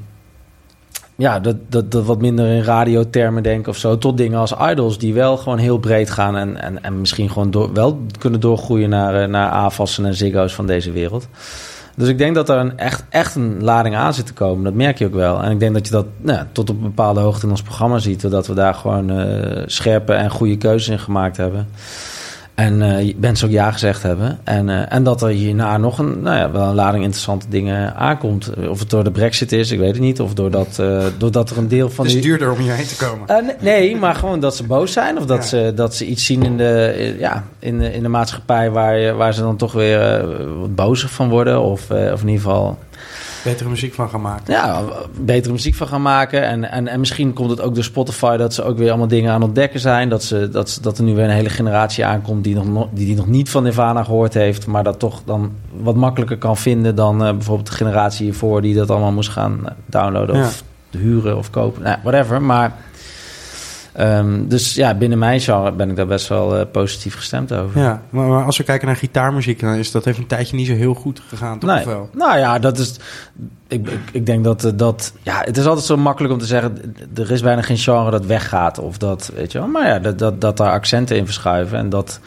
ja, 1.15 1.39
dat, 1.39 1.55
dat, 1.69 1.91
dat 1.91 2.05
wat 2.05 2.21
minder 2.21 2.47
in 2.47 2.63
radiotermen 2.63 3.43
denken 3.43 3.71
of 3.71 3.77
zo. 3.77 3.97
Tot 3.97 4.17
dingen 4.17 4.39
als 4.39 4.55
idols 4.71 4.97
die 4.97 5.13
wel 5.13 5.37
gewoon 5.37 5.57
heel 5.57 5.77
breed 5.77 6.09
gaan. 6.09 6.37
En, 6.37 6.61
en, 6.61 6.83
en 6.83 6.99
misschien 6.99 7.29
gewoon 7.29 7.51
door, 7.51 7.73
wel 7.73 8.01
kunnen 8.19 8.39
doorgroeien 8.39 8.89
naar, 8.89 9.29
naar 9.29 9.71
en 10.03 10.15
Ziggo's 10.15 10.53
van 10.55 10.67
deze 10.67 10.91
wereld. 10.91 11.27
Dus 11.95 12.07
ik 12.07 12.17
denk 12.17 12.35
dat 12.35 12.49
er 12.49 12.57
een 12.57 12.77
echt, 12.77 13.03
echt 13.09 13.35
een 13.35 13.63
lading 13.63 13.95
aan 13.95 14.13
zit 14.13 14.25
te 14.25 14.33
komen. 14.33 14.63
Dat 14.63 14.73
merk 14.73 14.97
je 14.97 15.05
ook 15.05 15.13
wel. 15.13 15.43
En 15.43 15.51
ik 15.51 15.59
denk 15.59 15.73
dat 15.73 15.85
je 15.85 15.91
dat 15.91 16.05
nou, 16.17 16.45
tot 16.51 16.69
op 16.69 16.75
een 16.75 16.81
bepaalde 16.81 17.19
hoogte 17.19 17.45
in 17.45 17.51
ons 17.51 17.61
programma 17.61 17.97
ziet. 17.97 18.29
Dat 18.31 18.47
we 18.47 18.53
daar 18.53 18.73
gewoon 18.73 19.09
eh, 19.09 19.63
scherpe 19.65 20.13
en 20.13 20.29
goede 20.29 20.57
keuzes 20.57 20.89
in 20.89 20.99
gemaakt 20.99 21.37
hebben. 21.37 21.67
En 22.55 22.81
eh 22.81 23.13
mensen 23.17 23.47
ook 23.47 23.53
ja 23.53 23.71
gezegd 23.71 24.03
hebben. 24.03 24.39
En, 24.43 24.69
eh, 24.69 24.93
en 24.93 25.03
dat 25.03 25.21
er 25.21 25.29
hierna 25.29 25.77
nog 25.77 25.97
een, 25.99 26.21
nou 26.21 26.37
ja, 26.37 26.51
wel 26.51 26.67
een 26.67 26.75
lading 26.75 27.03
interessante 27.03 27.45
dingen 27.49 27.95
aankomt. 27.95 28.53
Of 28.69 28.79
het 28.79 28.89
door 28.89 29.03
de 29.03 29.11
brexit 29.11 29.51
is, 29.51 29.71
ik 29.71 29.79
weet 29.79 29.91
het 29.91 29.99
niet. 29.99 30.19
Of 30.21 30.33
doordat, 30.33 30.79
eh, 30.79 31.03
doordat 31.17 31.49
er 31.49 31.57
een 31.57 31.67
deel 31.67 31.89
van 31.89 32.05
het 32.05 32.13
is 32.13 32.21
die... 32.21 32.29
duurder 32.29 32.51
om 32.51 32.57
hierheen 32.57 32.85
te 32.85 32.95
komen. 32.95 33.55
Nee, 33.59 33.95
maar 33.95 34.15
gewoon 34.15 34.39
dat 34.39 34.55
ze 34.55 34.63
boos 34.63 34.91
zijn. 34.91 35.17
Of 35.17 35.25
dat, 35.25 35.37
Ja. 35.37 35.43
ze, 35.43 35.71
dat 35.75 35.95
ze 35.95 36.05
iets 36.05 36.25
zien 36.25 36.43
in 36.43 36.57
de, 36.57 36.93
eh, 36.97 37.19
ja, 37.19 37.43
in 37.59 37.79
de, 37.79 37.93
in 37.93 38.01
de 38.01 38.09
maatschappij 38.09 38.71
waar, 38.71 39.15
waar 39.15 39.33
ze 39.33 39.41
dan 39.41 39.57
toch 39.57 39.71
weer 39.71 40.25
wat 40.59 40.75
bozer 40.75 41.09
van 41.09 41.29
worden. 41.29 41.61
Of, 41.61 41.91
of 41.91 42.21
in 42.21 42.27
ieder 42.27 42.43
geval 42.43 42.77
Betere 43.43 43.69
muziek 43.69 43.93
van 43.93 44.09
gaan 44.09 44.21
maken. 44.21 44.53
ja, 44.53 44.81
betere 45.21 45.51
muziek 45.53 45.75
van 45.75 45.87
gaan 45.87 46.01
maken. 46.01 46.43
En, 46.47 46.71
en, 46.71 46.87
en 46.87 46.99
misschien 46.99 47.33
komt 47.33 47.49
het 47.49 47.61
ook 47.61 47.75
door 47.75 47.83
Spotify 47.83 48.37
dat 48.37 48.53
ze 48.53 48.63
ook 48.63 48.77
weer 48.77 48.89
allemaal 48.89 49.07
dingen 49.07 49.29
aan 49.31 49.39
het 49.39 49.47
ontdekken 49.47 49.79
zijn. 49.79 50.09
Dat, 50.09 50.23
ze, 50.23 50.49
dat, 50.49 50.69
ze- 50.69 50.81
dat 50.81 50.97
er 50.97 51.03
nu 51.03 51.15
weer 51.15 51.23
een 51.23 51.29
hele 51.29 51.49
generatie 51.49 52.05
aankomt 52.05 52.43
die 52.43 52.55
nog, 52.55 52.67
no- 52.67 52.89
die, 52.93 53.05
die 53.05 53.15
nog 53.15 53.27
niet 53.27 53.49
van 53.49 53.63
Nirvana 53.63 54.03
gehoord 54.03 54.33
heeft. 54.33 54.67
Maar 54.67 54.83
dat 54.83 54.99
toch 54.99 55.21
dan 55.25 55.51
wat 55.81 55.95
makkelijker 55.95 56.37
kan 56.37 56.57
vinden 56.57 56.95
dan 56.95 57.23
eh, 57.25 57.31
bijvoorbeeld 57.31 57.67
de 57.69 57.73
generatie 57.75 58.25
hiervoor 58.25 58.61
die 58.61 58.75
dat 58.75 58.89
allemaal 58.89 59.11
moest 59.11 59.29
gaan 59.29 59.59
eh, 59.65 59.71
downloaden 59.85 60.35
Ja. 60.35 60.41
of 60.45 60.63
huren 60.89 61.37
of 61.37 61.49
kopen. 61.49 61.83
Nou, 61.83 61.97
whatever. 62.03 62.41
Maar 62.41 62.75
ehm, 63.93 64.47
dus 64.47 64.73
ja, 64.73 64.93
binnen 64.93 65.17
mijn 65.17 65.39
genre 65.39 65.71
ben 65.71 65.89
ik 65.89 65.95
daar 65.95 66.07
best 66.07 66.27
wel 66.27 66.57
eh, 66.57 66.65
positief 66.71 67.15
gestemd 67.15 67.53
over. 67.53 67.81
Ja, 67.81 68.01
maar, 68.09 68.27
maar 68.27 68.45
als 68.45 68.57
we 68.57 68.63
kijken 68.63 68.87
naar 68.87 68.95
gitaarmuziek, 68.95 69.59
dan 69.59 69.73
is 69.73 69.91
dat 69.91 70.05
even 70.05 70.21
een 70.21 70.27
tijdje 70.27 70.55
niet 70.55 70.67
zo 70.67 70.73
heel 70.73 70.93
goed 70.93 71.21
gegaan, 71.27 71.59
toch? 71.59 71.69
Nee. 71.69 71.85
Wel? 71.85 72.09
Nou 72.13 72.37
ja, 72.37 72.59
dat 72.59 72.77
is. 72.77 72.95
Ik, 73.67 73.89
ik, 73.89 73.99
ik 74.11 74.25
denk 74.25 74.43
dat, 74.43 74.63
eh, 74.63 74.71
dat. 74.75 75.13
Ja, 75.21 75.41
het 75.45 75.57
is 75.57 75.65
altijd 75.65 75.85
zo 75.85 75.97
makkelijk 75.97 76.33
om 76.33 76.39
te 76.39 76.45
zeggen. 76.45 76.95
Er 77.15 77.31
is 77.31 77.41
bijna 77.41 77.61
geen 77.61 77.77
genre 77.77 78.11
dat 78.11 78.25
weggaat. 78.25 78.79
Of 78.79 78.97
dat. 78.97 79.31
Weet 79.35 79.51
je 79.51 79.59
wel. 79.59 79.67
Maar 79.67 79.87
ja, 79.87 79.99
dat, 79.99 80.19
dat, 80.19 80.41
dat 80.41 80.57
daar 80.57 80.71
accenten 80.71 81.17
in 81.17 81.25
verschuiven. 81.25 81.77
En 81.77 81.89
dat 81.89 82.19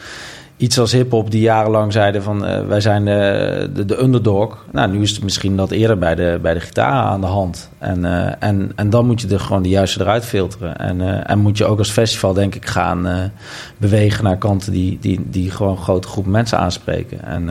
iets 0.57 0.79
als 0.79 0.91
hip-hop 0.91 1.31
die 1.31 1.41
jarenlang 1.41 1.93
zeiden 1.93 2.23
van. 2.23 2.45
eh, 2.45 2.67
wij 2.67 2.81
zijn 2.81 3.05
de, 3.05 3.69
de, 3.73 3.85
de 3.85 4.01
underdog. 4.01 4.65
Nou, 4.71 4.91
nu 4.91 5.01
is 5.01 5.11
het 5.11 5.23
misschien 5.23 5.55
dat 5.55 5.71
eerder 5.71 5.97
bij 5.97 6.15
de, 6.15 6.39
bij 6.41 6.53
de 6.53 6.59
gitaar 6.59 7.03
aan 7.03 7.21
de 7.21 7.27
hand. 7.27 7.69
En, 7.77 8.05
eh, 8.05 8.33
en, 8.39 8.71
en 8.75 8.89
dan 8.89 9.05
moet 9.05 9.21
je 9.21 9.27
er 9.27 9.39
gewoon 9.39 9.61
de 9.61 9.69
juiste 9.69 10.01
eruit 10.01 10.25
filteren. 10.25 10.77
En, 10.77 11.01
eh, 11.01 11.29
en 11.29 11.39
moet 11.39 11.57
je 11.57 11.65
ook 11.65 11.77
als 11.77 11.91
festival, 11.91 12.33
denk 12.33 12.55
ik, 12.55 12.65
gaan 12.65 13.31
bewegen 13.77 14.23
naar 14.23 14.37
kanten 14.37 14.71
die, 14.71 14.97
die, 15.01 15.21
die 15.29 15.51
gewoon 15.51 15.77
grote 15.77 16.07
groepen 16.07 16.31
mensen 16.31 16.57
aanspreken. 16.57 17.23
En. 17.23 17.49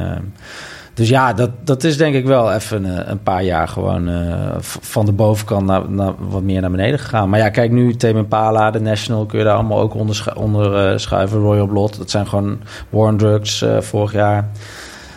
Eh, 0.96 1.06
dus 1.06 1.08
ja, 1.08 1.32
dat, 1.32 1.50
dat 1.64 1.84
is 1.84 1.96
denk 1.96 2.14
ik 2.14 2.26
wel 2.26 2.52
even 2.52 2.84
een, 2.84 3.10
een 3.10 3.22
paar 3.22 3.44
jaar 3.44 3.68
gewoon 3.68 4.08
eh, 4.08 4.56
van 4.60 5.06
de 5.06 5.12
bovenkant 5.12 5.66
naar, 5.66 5.90
naar 5.90 6.12
wat 6.18 6.42
meer 6.42 6.60
naar 6.60 6.70
beneden 6.70 6.98
gegaan. 6.98 7.28
Maar 7.28 7.38
ja, 7.38 7.48
kijk 7.48 7.70
nu, 7.70 7.94
Tame 7.94 8.18
Impala, 8.18 8.70
de 8.70 8.80
National, 8.80 9.26
kun 9.26 9.38
je 9.38 9.44
daar 9.44 9.54
allemaal 9.54 9.80
ook 9.80 9.94
onder, 9.94 10.32
onder 10.34 10.90
eh, 10.92 10.98
schuiven. 10.98 11.38
Royal 11.38 11.66
Blood, 11.66 11.98
dat 11.98 12.10
zijn 12.10 12.26
gewoon 12.26 12.58
War 12.88 13.08
on 13.08 13.16
Drugs 13.16 13.62
eh, 13.62 13.80
vorig 13.80 14.12
jaar. 14.12 14.48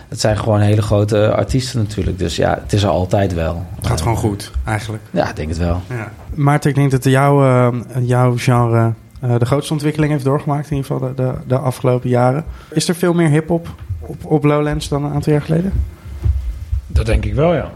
het 0.09 0.19
zijn 0.19 0.37
gewoon 0.37 0.59
hele 0.59 0.81
grote 0.81 1.33
artiesten 1.33 1.79
natuurlijk. 1.79 2.19
Dus 2.19 2.35
ja, 2.35 2.59
het 2.63 2.73
is 2.73 2.83
er 2.83 2.89
altijd 2.89 3.33
wel. 3.33 3.65
Het 3.75 3.87
gaat 3.87 4.01
gewoon 4.01 4.17
goed, 4.17 4.51
eigenlijk. 4.65 5.03
Ja, 5.11 5.29
ik 5.29 5.35
denk 5.35 5.49
het 5.49 5.57
wel. 5.57 5.81
Ja. 5.89 6.11
Maarten, 6.33 6.69
ik 6.69 6.75
denk 6.75 6.91
dat 6.91 7.03
jouw, 7.03 7.73
jouw 7.99 8.37
genre 8.37 8.93
de 9.37 9.45
grootste 9.45 9.73
ontwikkeling 9.73 10.11
heeft 10.11 10.23
doorgemaakt, 10.23 10.69
in 10.69 10.75
ieder 10.75 10.91
geval 10.91 11.07
de, 11.07 11.23
de, 11.23 11.33
de 11.47 11.57
afgelopen 11.57 12.09
jaren. 12.09 12.45
Is 12.69 12.87
er 12.87 12.95
veel 12.95 13.13
meer 13.13 13.29
hip-hop 13.29 13.67
op, 14.23 14.43
Lowlands 14.43 14.89
dan 14.89 15.03
een 15.03 15.13
aantal 15.13 15.33
jaar 15.33 15.41
geleden? 15.41 15.73
Dat 16.87 17.05
denk 17.05 17.25
ik 17.25 17.33
wel, 17.33 17.53
ja. 17.53 17.71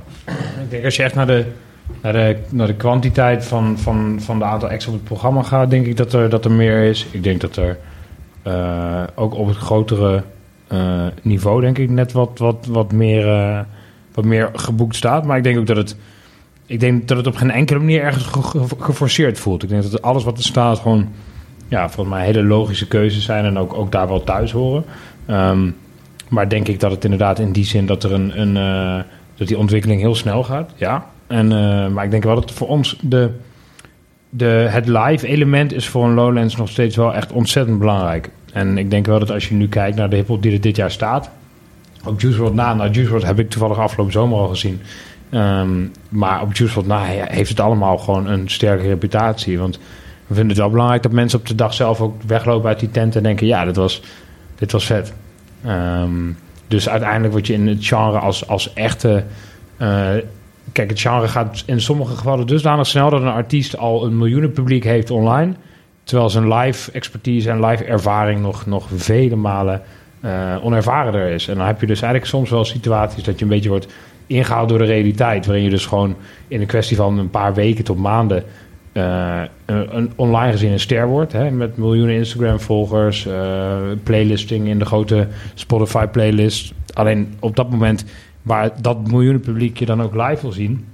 Ik 0.64 0.70
denk 0.70 0.86
als 0.86 0.96
je 0.96 1.04
echt 1.04 1.16
naar 1.16 1.28
de, 1.28 1.46
naar 2.02 2.14
de, 2.14 2.38
naar 2.50 2.68
de 2.68 2.76
kwantiteit 2.76 3.46
van, 3.46 3.78
van, 3.78 4.18
van 4.22 4.40
de 4.40 4.46
aantal 4.46 4.70
acts 4.70 4.88
op 4.88 4.94
het 4.94 5.04
programma 5.04 5.42
gaat, 5.42 5.70
denk 5.70 5.86
ik 5.86 5.98
dat 5.98 6.14
er, 6.14 6.30
dat 6.30 6.46
er 6.46 6.52
meer 6.52 6.84
is. 6.84 7.08
Ik 7.12 7.24
denk 7.24 7.42
dat 7.42 7.56
er 7.56 7.78
uh, 8.48 9.04
ook 9.16 9.34
op 9.34 9.48
het 9.48 9.58
grotere 9.58 10.24
uh, 10.72 11.06
niveau, 11.22 11.62
denk 11.62 11.78
ik, 11.78 11.90
net 11.90 12.12
wat, 12.12 12.38
wat, 12.38 12.66
wat, 12.70 12.92
meer, 12.92 13.28
uh, 13.28 13.60
wat 14.14 14.26
meer 14.26 14.50
geboekt 14.54 14.96
staat. 14.96 15.26
Maar 15.26 15.38
ik 15.38 15.44
denk 15.44 15.58
ook 15.58 15.68
dat 15.68 15.78
het, 15.78 15.96
ik 16.66 16.80
denk 16.80 17.08
dat 17.08 17.18
het 17.18 17.28
op 17.28 17.36
geen 17.36 17.52
enkele 17.52 17.80
manier 17.80 18.02
ergens 18.02 18.24
ge 18.24 18.42
ge 18.42 18.66
geforceerd 18.80 19.40
voelt. 19.40 19.64
Ik 19.64 19.70
denk 19.70 19.92
dat 19.92 20.02
alles 20.02 20.24
wat 20.24 20.38
er 20.38 20.44
staat 20.44 20.80
gewoon, 20.80 21.10
ja, 21.68 21.90
volgens 21.90 22.16
mij 22.16 22.26
hele 22.26 22.44
logische 22.44 22.88
keuzes 22.88 23.24
zijn 23.24 23.46
en 23.46 23.58
ook, 23.58 23.74
ook 23.74 23.92
daar 23.92 24.08
wel 24.08 24.24
thuis 24.24 24.52
horen. 24.52 24.86
Um, 25.28 25.76
maar 26.34 26.50
denk 26.50 26.68
ik 26.68 26.80
dat 26.80 26.92
het 26.92 27.04
inderdaad 27.04 27.40
in 27.40 27.52
die 27.52 27.66
zin 27.66 27.86
dat 27.86 28.04
er 28.04 28.14
een, 28.14 28.42
een 28.42 28.56
uh, 28.56 29.04
dat 29.36 29.48
die 29.48 29.58
ontwikkeling 29.58 30.02
heel 30.02 30.16
snel 30.16 30.44
gaat. 30.44 30.72
Ja. 30.76 31.06
En, 31.28 31.52
uh, 31.52 31.88
maar 31.88 32.04
ik 32.04 32.12
denk 32.12 32.24
wel 32.24 32.36
dat 32.36 32.52
voor 32.52 32.68
ons 32.68 32.98
de, 33.02 33.30
de, 34.30 34.46
het 34.70 34.88
live 34.88 35.28
element 35.28 35.74
is 35.74 35.88
voor 35.88 36.06
een 36.06 36.14
Lowlands 36.14 36.56
nog 36.56 36.70
steeds 36.70 36.96
wel 36.96 37.14
echt 37.14 37.32
ontzettend 37.32 37.80
belangrijk. 37.80 38.30
En 38.54 38.78
ik 38.78 38.90
denk 38.90 39.06
wel 39.06 39.20
dat 39.20 39.32
als 39.32 39.48
je 39.50 39.56
nu 39.56 39.68
kijkt 39.68 39.98
naar 39.98 40.10
de 40.10 40.16
hiphop 40.16 40.42
die 40.42 40.54
er 40.54 40.62
dit 40.62 40.76
jaar 40.76 40.92
staat. 40.92 41.30
Op 42.06 42.22
Juice 42.22 42.40
WRLD 42.40 42.54
na. 42.54 42.74
Nou, 42.74 42.90
Juice 42.90 43.12
WRLD 43.12 43.24
heb 43.24 43.40
ik 43.40 43.50
toevallig 43.50 43.78
afgelopen 43.78 44.14
zomer 44.14 44.38
al 44.38 44.48
gezien. 44.48 44.82
Um, 45.32 45.92
maar 46.10 46.42
op 46.42 46.56
Juice 46.56 46.74
WRLD 46.74 46.88
na 46.88 47.04
heeft 47.06 47.50
het 47.50 47.60
allemaal 47.60 47.98
gewoon 47.98 48.28
een 48.28 48.50
sterke 48.50 48.88
reputatie. 48.88 49.60
Want 49.60 49.80
we 50.28 50.34
vinden 50.34 50.48
het 50.48 50.58
wel 50.58 50.70
belangrijk 50.70 51.04
dat 51.04 51.12
mensen 51.12 51.40
op 51.40 51.48
de 51.48 51.56
dag 51.56 51.74
zelf 51.74 52.02
ook 52.02 52.22
weglopen 52.28 52.70
uit 52.70 52.80
die 52.80 52.92
tent 52.92 53.16
en 53.16 53.24
denken: 53.24 53.48
ja, 53.48 53.66
dit 53.66 53.76
was, 53.76 54.02
dit 54.56 54.72
was 54.72 54.86
vet. 54.86 55.14
Um, 55.68 56.38
dus 56.68 56.90
uiteindelijk 56.90 57.34
word 57.34 57.48
je 57.48 57.54
in 57.54 57.68
het 57.68 57.86
genre 57.86 58.20
als, 58.20 58.48
als 58.48 58.74
echte. 58.74 59.24
Uh, 59.78 60.10
kijk, 60.72 60.90
het 60.90 61.00
genre 61.00 61.28
gaat 61.28 61.64
in 61.66 61.82
sommige 61.82 62.16
gevallen 62.16 62.48
dusdanig 62.48 62.88
snel 62.88 63.10
dat 63.10 63.22
een 63.22 63.28
artiest 63.28 63.78
al 63.78 64.06
een 64.06 64.18
miljoenen 64.18 64.52
publiek 64.52 64.84
heeft 64.84 65.12
online. 65.12 65.54
Terwijl 66.04 66.30
zijn 66.30 66.54
live 66.54 66.92
expertise 66.92 67.50
en 67.50 67.66
live 67.66 67.84
ervaring 67.84 68.42
nog, 68.42 68.66
nog 68.66 68.88
vele 68.96 69.36
malen 69.36 69.82
uh, 70.22 71.34
is. 71.34 71.48
En 71.48 71.58
dan 71.58 71.66
heb 71.66 71.80
je 71.82 71.88
dus 71.88 72.02
eigenlijk 72.02 72.32
soms 72.32 72.50
wel 72.50 72.66
situaties 72.66 73.24
dat 73.24 73.40
je 73.40 73.44
een 73.44 73.52
beetje 73.52 73.70
wordt 73.70 73.88
ingehaald 74.28 74.70
door 74.70 74.78
de 74.78 74.84
realiteit. 74.84 75.46
Waarin 75.46 75.64
je 75.64 75.70
dus 75.70 75.86
gewoon 75.86 76.16
in 76.48 76.62
een 76.62 76.68
kwestie 76.68 76.98
van 76.98 77.18
een 77.18 77.30
paar 77.30 77.54
weken 77.54 77.84
tot 77.84 77.98
maanden 77.98 78.44
uh, 78.94 79.42
een, 79.66 79.98
een, 79.98 80.12
online 80.16 80.52
gezien 80.52 80.72
een 80.72 80.80
ster 80.80 81.08
wordt. 81.08 81.32
Hè, 81.32 81.52
met 81.52 81.78
miljoenen 81.78 82.16
Instagram-volgers, 82.16 83.26
uh, 83.26 83.78
playlisting 84.04 84.68
in 84.68 84.80
de 84.80 84.86
grote 84.86 85.28
Spotify-playlist. 85.54 86.74
Alleen 86.94 87.34
op 87.40 87.56
dat 87.56 87.70
moment 87.70 88.06
waar 88.42 88.82
dat 88.82 89.08
miljoenen 89.08 89.42
publiek 89.42 89.78
je 89.78 89.86
dan 89.86 90.02
ook 90.02 90.16
live 90.16 90.42
wil 90.42 90.52
zien... 90.52 90.86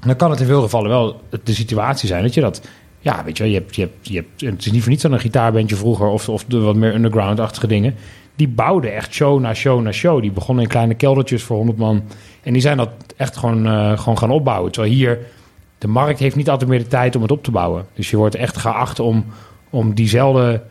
dan 0.00 0.16
kan 0.16 0.30
het 0.30 0.40
in 0.40 0.46
veel 0.46 0.62
gevallen 0.62 0.88
wel 0.88 1.20
de 1.44 1.54
situatie 1.54 2.08
zijn 2.08 2.22
dat 2.22 2.34
je 2.34 2.40
dat... 2.40 2.68
Ja, 3.00 3.24
weet 3.24 3.36
je 3.36 3.50
je 3.50 3.54
hebt, 3.54 3.76
je 3.76 3.82
hebt, 3.82 4.08
je 4.08 4.14
hebt, 4.14 4.40
het 4.40 4.66
is 4.66 4.72
niet 4.72 4.80
voor 4.80 4.90
niets 4.90 5.02
dan 5.02 5.12
een 5.12 5.20
gitaarbandje 5.20 5.76
vroeger... 5.76 6.06
of, 6.06 6.28
of 6.28 6.44
de 6.44 6.58
wat 6.58 6.76
meer 6.76 6.94
underground-achtige 6.94 7.66
dingen. 7.66 7.94
Die 8.36 8.48
bouwden 8.48 8.94
echt 8.94 9.12
show 9.12 9.40
na 9.40 9.54
show 9.54 9.82
na 9.82 9.92
show. 9.92 10.20
Die 10.20 10.30
begonnen 10.30 10.64
in 10.64 10.70
kleine 10.70 10.94
keldertjes 10.94 11.42
voor 11.42 11.56
100 11.56 11.78
man. 11.78 12.02
En 12.42 12.52
die 12.52 12.62
zijn 12.62 12.76
dat 12.76 12.90
echt 13.16 13.36
gewoon, 13.36 13.66
uh, 13.66 13.98
gewoon 13.98 14.18
gaan 14.18 14.30
opbouwen. 14.30 14.72
Terwijl 14.72 14.94
hier 14.94 15.18
de 15.78 15.88
markt 15.88 16.18
heeft 16.18 16.36
niet 16.36 16.50
altijd 16.50 16.70
meer 16.70 16.78
de 16.78 16.86
tijd 16.86 17.16
om 17.16 17.22
het 17.22 17.30
op 17.30 17.44
te 17.44 17.50
bouwen. 17.50 17.86
Dus 17.94 18.10
je 18.10 18.16
wordt 18.16 18.34
echt 18.34 18.56
geacht 18.56 19.00
om, 19.00 19.24
om 19.70 19.94
diezelfde, 19.94 20.62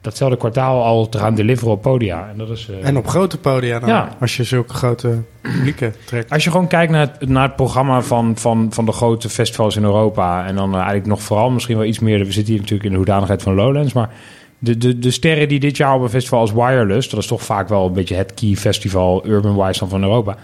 datzelfde 0.00 0.36
kwartaal 0.36 0.84
al 0.84 1.08
te 1.08 1.18
gaan 1.18 1.34
deliveren 1.34 1.72
op 1.72 1.82
podia. 1.82 2.28
En, 2.28 2.38
dat 2.38 2.48
is, 2.48 2.68
uh, 2.70 2.86
en 2.86 2.96
op 2.96 3.06
grote 3.06 3.38
podia 3.38 3.78
dan, 3.78 3.88
ja. 3.88 4.16
als 4.20 4.36
je 4.36 4.44
zulke 4.44 4.74
grote 4.74 5.22
publieken 5.40 5.94
trekt. 6.04 6.30
Als 6.30 6.44
je 6.44 6.50
gewoon 6.50 6.66
kijkt 6.66 6.92
naar 6.92 7.00
het, 7.00 7.28
naar 7.28 7.46
het 7.46 7.56
programma 7.56 8.02
van, 8.02 8.36
van, 8.36 8.66
van 8.70 8.84
de 8.84 8.92
grote 8.92 9.28
festivals 9.28 9.76
in 9.76 9.82
Europa... 9.82 10.46
en 10.46 10.54
dan 10.54 10.70
uh, 10.70 10.76
eigenlijk 10.76 11.06
nog 11.06 11.22
vooral 11.22 11.50
misschien 11.50 11.76
wel 11.76 11.86
iets 11.86 11.98
meer... 11.98 12.18
we 12.18 12.32
zitten 12.32 12.52
hier 12.52 12.62
natuurlijk 12.62 12.84
in 12.84 12.90
de 12.90 12.96
hoedanigheid 12.96 13.42
van 13.42 13.54
Lowlands... 13.54 13.92
maar 13.92 14.10
de, 14.58 14.78
de, 14.78 14.98
de 14.98 15.10
sterren 15.10 15.48
die 15.48 15.60
dit 15.60 15.76
jaar 15.76 15.94
op 15.94 16.02
een 16.02 16.08
festival 16.08 16.40
als 16.40 16.52
Wireless... 16.52 17.08
dat 17.08 17.20
is 17.20 17.26
toch 17.26 17.42
vaak 17.42 17.68
wel 17.68 17.86
een 17.86 17.92
beetje 17.92 18.14
het 18.14 18.34
key 18.34 18.54
festival 18.54 19.26
urban-wise 19.26 19.86
van 19.86 20.02
Europa... 20.02 20.36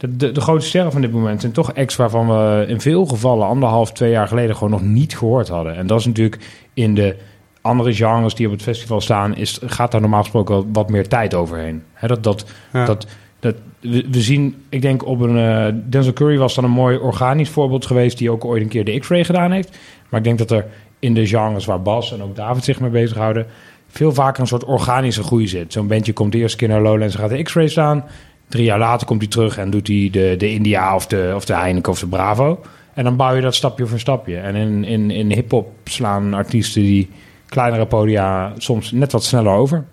De, 0.00 0.16
de, 0.16 0.32
de, 0.32 0.40
grote 0.40 0.66
sterren 0.66 0.92
van 0.92 1.00
dit 1.00 1.12
moment 1.12 1.40
zijn 1.40 1.52
toch 1.52 1.74
acts 1.74 1.96
waarvan 1.96 2.28
we 2.28 2.64
in 2.68 2.80
veel 2.80 3.06
gevallen 3.06 3.46
anderhalf, 3.46 3.92
twee 3.92 4.10
jaar 4.10 4.28
geleden 4.28 4.54
gewoon 4.54 4.70
nog 4.70 4.82
niet 4.82 5.18
gehoord 5.18 5.48
hadden. 5.48 5.76
En 5.76 5.86
dat 5.86 6.00
is 6.00 6.06
natuurlijk 6.06 6.38
in 6.74 6.94
de 6.94 7.16
andere 7.60 7.94
genres 7.94 8.34
die 8.34 8.46
op 8.46 8.52
het 8.52 8.62
festival 8.62 9.00
staan, 9.00 9.36
is, 9.36 9.60
gaat 9.64 9.92
daar 9.92 10.00
normaal 10.00 10.22
gesproken 10.22 10.54
wel 10.54 10.66
wat 10.72 10.90
meer 10.90 11.08
tijd 11.08 11.34
overheen. 11.34 11.82
He, 11.92 12.08
dat, 12.08 12.22
dat, 12.22 12.44
ja. 12.72 12.84
dat, 12.84 13.06
dat, 13.40 13.54
we, 13.80 14.06
we, 14.10 14.20
zien, 14.20 14.62
ik 14.68 14.82
denk 14.82 15.06
op 15.06 15.20
een. 15.20 15.36
Uh, 15.36 15.66
Denzel 15.90 16.12
Curry 16.12 16.38
was 16.38 16.54
dan 16.54 16.64
een 16.64 16.70
mooi 16.70 16.96
organisch 16.96 17.50
voorbeeld 17.50 17.86
geweest, 17.86 18.18
die 18.18 18.30
ook 18.30 18.44
ooit 18.44 18.62
een 18.62 18.68
keer 18.68 18.84
de 18.84 18.98
X-ray 18.98 19.24
gedaan 19.24 19.52
heeft. 19.52 19.78
Maar 20.08 20.20
ik 20.20 20.26
denk 20.26 20.38
dat 20.38 20.50
er 20.50 20.66
in 20.98 21.14
de 21.14 21.26
genres 21.26 21.64
waar 21.64 21.82
Bas 21.82 22.12
en 22.12 22.22
ook 22.22 22.36
David 22.36 22.64
zich 22.64 22.80
mee 22.80 22.90
bezighouden, 22.90 23.46
veel 23.88 24.12
vaker 24.12 24.40
een 24.40 24.46
soort 24.46 24.64
organische 24.64 25.22
groei 25.22 25.48
zit. 25.48 25.72
Zo'n 25.72 25.86
bandje 25.86 26.12
komt 26.12 26.32
de 26.32 26.38
eerste 26.38 26.56
keer 26.56 26.68
naar 26.68 26.82
Lowlands 26.82 27.14
en 27.14 27.20
gaat 27.20 27.30
de 27.30 27.42
X-ray 27.42 27.68
staan. 27.68 28.04
Drie 28.50 28.64
jaar 28.64 28.78
later 28.78 29.06
komt 29.06 29.20
hij 29.20 29.30
terug 29.30 29.58
en 29.58 29.70
doet 29.70 29.86
hij 29.86 30.08
de, 30.12 30.34
de 30.38 30.50
India 30.50 30.94
of 30.94 31.06
de, 31.06 31.32
of 31.34 31.44
de 31.44 31.54
Heineken 31.54 31.92
of 31.92 32.00
de 32.00 32.06
Bravo. 32.06 32.60
En 32.94 33.04
dan 33.04 33.16
bouw 33.16 33.34
je 33.34 33.40
dat 33.40 33.54
stapje 33.54 33.86
voor 33.86 33.98
stapje. 33.98 34.36
En 34.36 34.54
in, 34.54 34.84
in, 34.84 35.10
in 35.10 35.32
hip-hop 35.32 35.68
slaan 35.84 36.34
artiesten 36.34 36.82
die 36.82 37.10
kleinere 37.48 37.86
podia 37.86 38.52
soms 38.56 38.92
net 38.92 39.12
wat 39.12 39.24
sneller 39.24 39.52
over. 39.52 39.84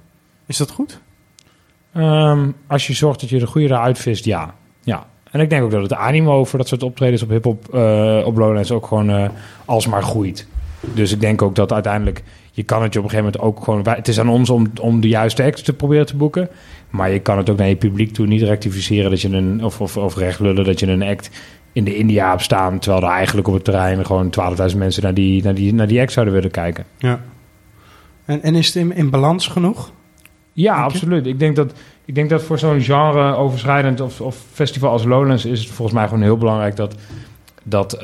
Is 0.46 0.58
dat 0.58 0.72
goed? 0.72 1.00
Um, 1.98 2.56
als 2.67 2.88
je 2.88 2.93
zorgt 2.93 3.20
dat 3.20 3.30
je 3.30 3.39
de 3.39 3.48
goede 3.48 3.67
eruit 3.67 4.00
vist, 4.00 4.26
ja. 4.26 4.54
ja. 4.84 5.06
En 5.32 5.39
ik 5.39 5.50
denk 5.50 5.63
ook 5.63 5.72
dat 5.72 5.82
het 5.82 5.93
animo 5.93 6.46
voor 6.46 6.60
dat 6.60 6.67
soort 6.67 6.84
optredens 6.84 7.22
op 7.22 7.30
hip-hop 7.30 7.67
uh, 7.74 8.22
op 8.26 8.38
Lowlands 8.38 8.72
ook 8.72 8.88
gewoon 8.88 9.10
uh, 9.10 9.30
alsmaar 9.65 10.04
groeit. 10.04 10.48
Dus 10.80 11.12
ik 11.12 11.20
denk 11.20 11.41
ook 11.41 11.56
dat 11.56 11.74
uiteindelijk 11.74 12.24
je 12.58 12.63
kan 12.63 12.84
het 12.84 12.93
je 12.93 13.00
op 13.00 13.06
een 13.06 13.12
gegeven 13.12 13.32
moment 13.34 13.58
ook 13.58 13.63
gewoon. 13.63 13.88
Het 13.88 14.08
is 14.08 14.20
aan 14.20 14.30
ons 14.30 14.50
om, 14.50 14.72
om 14.82 15.02
de 15.02 15.08
juiste 15.08 15.43
acts 15.43 15.62
te 15.62 15.74
proberen 15.74 16.06
te 16.06 16.15
boeken. 16.15 16.50
Maar 16.89 17.12
je 17.12 17.20
kan 17.20 17.38
het 17.38 17.50
ook 17.50 17.58
naar 17.58 17.67
je 17.67 17.76
publiek 17.76 18.13
toe 18.13 18.28
niet 18.28 18.41
rectificeren 18.41 19.10
dat 19.10 19.22
je 19.22 19.30
een. 19.30 19.63
Of, 19.63 19.82
of, 19.82 19.98
of 19.98 20.15
recht 20.15 20.39
lullen 20.39 20.65
dat 20.65 20.80
je 20.80 20.88
een 20.88 21.04
act 21.04 21.30
in 21.72 21.84
de 21.84 21.96
India 21.96 22.30
hebt 22.30 22.41
staan. 22.41 22.80
Terwijl 22.80 23.04
er 23.04 23.10
eigenlijk 23.10 23.48
op 23.48 23.54
het 23.54 23.63
terrein 23.63 24.06
gewoon 24.06 24.34
12.000 24.72 24.78
mensen 24.78 25.04
naar 25.04 25.13
die, 25.13 25.43
naar, 25.43 25.54
die, 25.54 25.74
naar 25.74 25.88
die 25.88 26.02
act 26.02 26.12
zouden 26.12 26.34
willen 26.34 26.52
kijken. 26.52 26.86
Ja. 26.98 27.22
En, 28.26 28.43
en 28.43 28.56
is 28.56 28.67
het 28.67 28.76
in, 28.76 28.96
in 28.96 29.10
balans 29.10 29.48
genoeg? 29.48 29.91
Ja, 30.54 30.84
absoluut. 30.84 31.26
Ik 31.26 31.39
denk 31.39 31.56
dat, 31.56 31.74
ik 32.06 32.15
denk 32.15 32.30
dat 32.30 32.43
voor 32.43 32.60
zo'n 32.60 32.82
genre 32.82 33.36
overschrijdend 33.36 34.02
of, 34.02 34.22
of 34.22 34.43
festival 34.52 34.91
als 34.91 35.04
Lowlands 35.04 35.46
is 35.46 35.60
het 35.60 35.70
volgens 35.70 35.98
mij 35.98 36.08
gewoon 36.08 36.24
heel 36.24 36.38
belangrijk 36.38 36.76
dat. 36.76 36.96
dat 37.63 37.93
uh, 37.93 38.02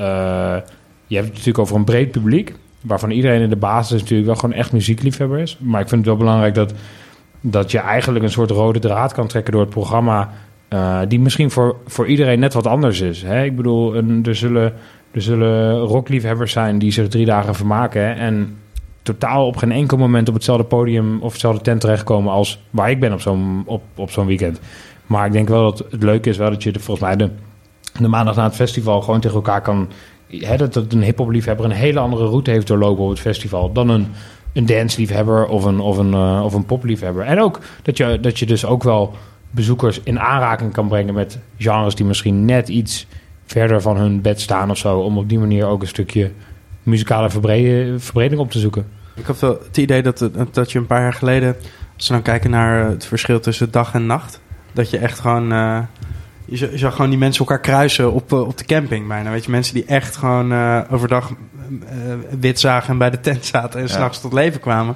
je 1.08 1.16
hebt 1.16 1.28
het 1.28 1.38
natuurlijk 1.38 1.58
over 1.58 1.76
een 1.76 1.84
breed 1.84 2.12
publiek 2.12 2.54
waarvan 2.84 3.12
iedereen 3.12 3.42
in 3.42 3.50
de 3.50 3.56
basis 3.56 4.00
natuurlijk 4.00 4.28
wel 4.28 4.36
gewoon 4.36 4.56
echt 4.56 4.72
muziekliefhebber 4.72 5.40
is. 5.40 5.58
Maar 5.60 5.82
ik 5.82 5.88
vind 5.88 6.00
het 6.00 6.10
wel 6.10 6.20
belangrijk 6.20 6.56
dat, 6.56 6.74
dat 7.42 7.72
je 7.72 7.80
eigenlijk 7.80 8.26
een 8.26 8.32
soort 8.32 8.52
rode 8.52 8.80
draad 8.80 9.14
kan 9.14 9.28
trekken 9.28 9.54
door 9.54 9.62
het 9.62 9.70
programma. 9.70 10.30
Uh, 10.70 11.00
die 11.08 11.20
misschien 11.20 11.52
voor, 11.52 11.76
voor 11.86 12.08
iedereen 12.08 12.40
net 12.40 12.54
wat 12.54 12.68
anders 12.68 13.02
is. 13.02 13.22
Hè? 13.22 13.44
Ik 13.44 13.56
bedoel, 13.56 13.96
er, 14.24 14.36
zullen, 14.36 14.74
er 15.12 15.22
zullen 15.22 15.80
rockliefhebbers 15.80 16.52
zijn 16.52 16.80
die 16.80 16.92
zich 16.92 17.08
drie 17.08 17.26
dagen 17.26 17.56
vermaken. 17.56 18.16
En 18.16 18.58
totaal 19.04 19.48
op 19.48 19.58
geen 19.58 19.72
enkel 19.72 19.98
moment 19.98 20.28
op 20.28 20.34
hetzelfde 20.34 20.66
podium 20.66 21.22
of 21.22 21.32
hetzelfde 21.32 21.62
tent 21.62 21.82
terechtkomen 21.82 22.32
als 22.32 22.64
waar 22.70 22.90
ik 22.90 23.00
ben 23.00 23.14
op 23.14 23.22
zo'n 23.22 23.64
op, 23.66 23.84
op 23.96 24.12
zo'n 24.12 24.26
weekend. 24.26 24.60
Maar 25.06 25.26
ik 25.26 25.32
denk 25.32 25.48
wel 25.48 25.64
dat 25.64 25.86
het 25.92 26.04
leuke 26.04 26.30
is 26.30 26.38
wel 26.38 26.50
dat 26.50 26.64
je 26.64 26.72
de, 26.72 26.80
volgens 26.80 27.08
mij 27.08 27.16
de, 27.16 27.30
de 28.00 28.08
maandag 28.08 28.36
na 28.36 28.44
het 28.44 28.56
festival 28.56 29.02
gewoon 29.02 29.20
tegen 29.20 29.36
elkaar 29.36 29.62
kan 29.62 29.88
dat, 30.40 30.74
dat 30.74 30.94
een 30.94 31.04
hip-hop 31.04 31.30
liefhebber 31.30 31.66
een 31.66 31.72
hele 31.72 32.00
andere 32.00 32.26
route 32.26 32.52
heeft 32.52 32.68
doorlopen 32.68 33.04
op 33.04 33.10
het 33.10 33.20
festival 33.20 33.72
dan 33.72 33.90
een, 33.90 34.08
een 34.54 34.66
dance 34.66 35.00
liefhebber 35.00 35.46
of 35.48 35.64
een, 35.64 35.80
of 35.80 35.98
een, 35.98 36.12
uh, 36.12 36.42
of 36.44 36.54
een 36.54 36.66
pop 36.66 36.84
liefhebber. 36.84 37.26
En 37.26 37.42
ook 37.42 37.60
dat 37.82 37.98
je, 37.98 38.20
dat 38.20 38.40
je 38.40 38.46
dus 38.46 38.66
ook 38.66 38.84
wel 38.84 39.16
bezoekers 39.52 40.00
in 40.04 40.20
aanraking 40.20 40.74
kan 40.74 40.88
brengen 40.88 41.14
met 41.14 41.40
genres 41.58 41.96
die 41.96 42.06
misschien 42.06 42.46
net 42.46 42.70
iets 42.70 43.08
verder 43.46 43.82
van 43.82 43.98
hun 43.98 44.22
bed 44.22 44.42
staan 44.42 44.70
of 44.70 44.78
zo. 44.78 45.00
Om 45.00 45.18
op 45.18 45.30
die 45.30 45.40
manier 45.40 45.66
ook 45.66 45.82
een 45.82 45.88
stukje 45.88 46.32
muzikale 46.84 47.30
verbreding 47.30 48.42
op 48.42 48.52
te 48.52 48.60
zoeken. 48.60 48.88
Ik 49.16 49.28
heb 49.28 49.36
wel 49.36 49.60
het 49.68 49.78
idee 49.78 50.02
dat, 50.02 50.30
dat 50.52 50.72
je 50.72 50.80
een 50.80 50.86
paar 50.86 51.02
jaar 51.02 51.14
geleden, 51.14 51.56
als 51.96 52.08
we 52.08 52.14
dan 52.14 52.24
kijken 52.24 52.50
naar 52.50 52.90
het 52.90 53.06
verschil 53.06 53.40
tussen 53.40 53.72
dag 53.72 53.94
en 53.94 54.06
nacht, 54.06 54.42
dat 54.72 54.90
je 54.90 54.98
echt 54.98 55.20
gewoon. 55.20 55.52
Uh, 55.52 55.80
je 56.54 56.60
zag, 56.60 56.72
je 56.72 56.78
zag, 56.78 56.96
gewoon 56.96 57.10
die 57.10 57.20
mensen 57.20 57.40
elkaar 57.46 57.60
kruisen 57.60 58.14
op, 58.14 58.32
op 58.32 58.58
de 58.58 58.66
camping 58.66 59.08
bijna. 59.08 59.32
Weet 59.32 59.46
je, 59.46 59.52
mensen 59.52 59.74
die 59.74 59.86
echt 59.86 60.16
gewoon 60.16 60.52
uh, 60.52 60.80
overdag 60.92 61.30
uh, 61.30 61.80
wit 62.40 62.60
zagen 62.60 62.90
en 62.90 62.98
bij 62.98 63.10
de 63.10 63.20
tent 63.20 63.46
zaten 63.46 63.80
en 63.80 63.88
ja. 63.88 63.94
s'nachts 63.94 64.22
tot 64.22 64.34
leven 64.34 64.60
kwamen. 64.60 64.96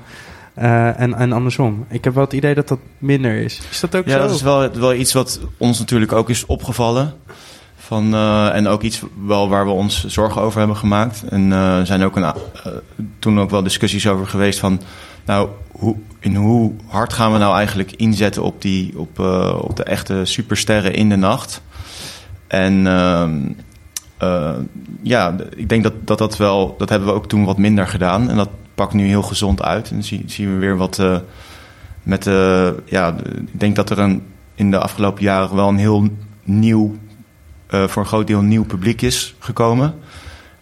Eh, 0.54 1.00
en, 1.00 1.13
en 1.13 1.32
andersom. 1.32 1.86
Ik 1.89 2.04
heb 2.04 2.13
wel 2.13 2.24
het 2.24 2.34
idee 2.34 2.56
dat 2.56 2.67
dat 2.67 2.80
minder 2.98 3.36
is. 3.36 3.62
Is 3.70 3.80
dat 3.80 3.96
ook 3.96 4.06
Ja, 4.06 4.12
zo? 4.12 4.17
dat 4.20 4.32
is 4.32 4.41
wel, 4.41 4.72
wel 4.72 4.93
iets 4.93 5.13
wat 5.13 5.39
ons 5.58 5.80
natuurlijk 5.80 6.12
ook 6.12 6.30
is 6.30 6.46
opgevallen. 6.46 7.13
Van, 7.88 8.13
eh, 8.13 8.56
en 8.56 8.67
ook 8.67 8.82
iets 8.82 9.02
wel 9.26 9.50
waar 9.50 9.65
we 9.65 9.72
ons 9.72 10.06
zorgen 10.06 10.41
over 10.41 10.60
hebben 10.60 10.78
gemaakt. 10.78 11.24
En 11.30 11.52
eh, 11.52 11.80
er 11.80 11.86
zijn 11.86 12.04
ook 12.04 12.15
een, 12.15 12.24
eh, 12.24 12.36
toen 13.20 13.39
ook 13.39 13.50
wel 13.50 13.63
discussies 13.63 14.08
over 14.08 14.28
geweest 14.28 14.60
van... 14.60 14.82
Nou, 15.28 15.50
hoe, 15.72 15.96
in 16.20 16.36
hoe 16.36 16.74
hard 16.86 17.13
gaan 17.13 17.32
we 17.32 17.38
nou 17.38 17.56
eigenlijk 17.56 17.92
inzetten 17.92 18.44
op, 18.44 18.62
die, 18.62 19.00
op, 19.00 19.20
eh, 19.20 19.60
op 19.62 19.76
de 19.76 19.84
echte 19.84 20.26
supersterren 20.26 20.94
in 20.94 21.10
de 21.10 21.16
nacht? 21.16 21.62
En 22.48 22.88
ehm, 22.88 23.40
eh, 24.18 24.56
ja, 25.02 25.36
ik 25.56 25.70
denk 25.70 25.84
dat, 25.84 25.94
dat 26.04 26.18
dat 26.18 26.38
wel... 26.38 26.76
Dat 26.78 26.90
hebben 26.90 27.08
we 27.08 27.13
ook 27.13 27.28
toen 27.28 27.46
wat 27.46 27.58
minder 27.58 27.88
gedaan. 27.88 28.30
En 28.30 28.36
dat 28.36 28.50
pakt 28.76 28.94
nu 28.94 29.08
heel 29.08 29.22
gezond 29.22 29.62
uit. 29.62 29.90
En 29.90 29.96
dan 29.96 30.04
zie, 30.04 30.24
zien 30.26 30.54
we 30.54 30.60
weer 30.60 30.78
wat... 30.78 31.00
eh, 31.00 31.18
met 32.04 32.24
de, 32.24 32.76
ja, 32.86 33.16
ik 33.46 33.60
denk 33.60 33.76
dat 33.76 33.90
er 33.90 34.00
een, 34.00 34.24
in 34.56 34.72
de 34.72 34.80
afgelopen 34.80 35.24
jaren 35.24 35.56
wel 35.56 35.68
een 35.68 35.78
heel 35.78 36.08
nieuw, 36.44 36.96
voor 37.68 38.02
een 38.02 38.08
groot 38.08 38.28
deel 38.28 38.42
nieuw 38.42 38.66
publiek 38.66 39.02
is 39.02 39.36
gekomen. 39.40 39.96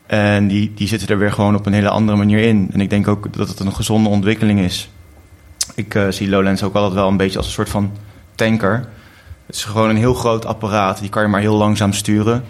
En 0.05 0.47
die, 0.47 0.73
die 0.75 0.87
zitten 0.87 1.07
er 1.07 1.17
weer 1.17 1.31
gewoon 1.31 1.55
op 1.55 1.65
een 1.65 1.73
hele 1.73 1.89
andere 1.89 2.17
manier 2.17 2.39
in. 2.39 2.69
En 2.71 2.81
ik 2.81 2.89
denk 2.89 3.07
ook 3.07 3.37
dat 3.37 3.47
het 3.47 3.59
een 3.59 3.75
gezonde 3.75 4.09
ontwikkeling 4.09 4.59
is. 4.59 4.89
Ik 5.75 5.95
eh, 5.95 6.07
zie 6.09 6.29
Lowlands 6.29 6.63
ook 6.63 6.75
altijd 6.75 6.93
wel 6.93 7.07
een 7.07 7.17
beetje 7.17 7.37
als 7.37 7.47
een 7.47 7.53
soort 7.53 7.69
van 7.69 7.91
tanker. 8.35 8.87
Het 9.45 9.55
is 9.55 9.63
gewoon 9.63 9.89
een 9.89 9.97
heel 9.97 10.13
groot 10.13 10.45
apparaat, 10.45 10.99
die 10.99 11.09
kan 11.09 11.21
je 11.21 11.27
maar 11.27 11.41
heel 11.41 11.55
langzaam 11.55 11.93
sturen. 11.93 12.43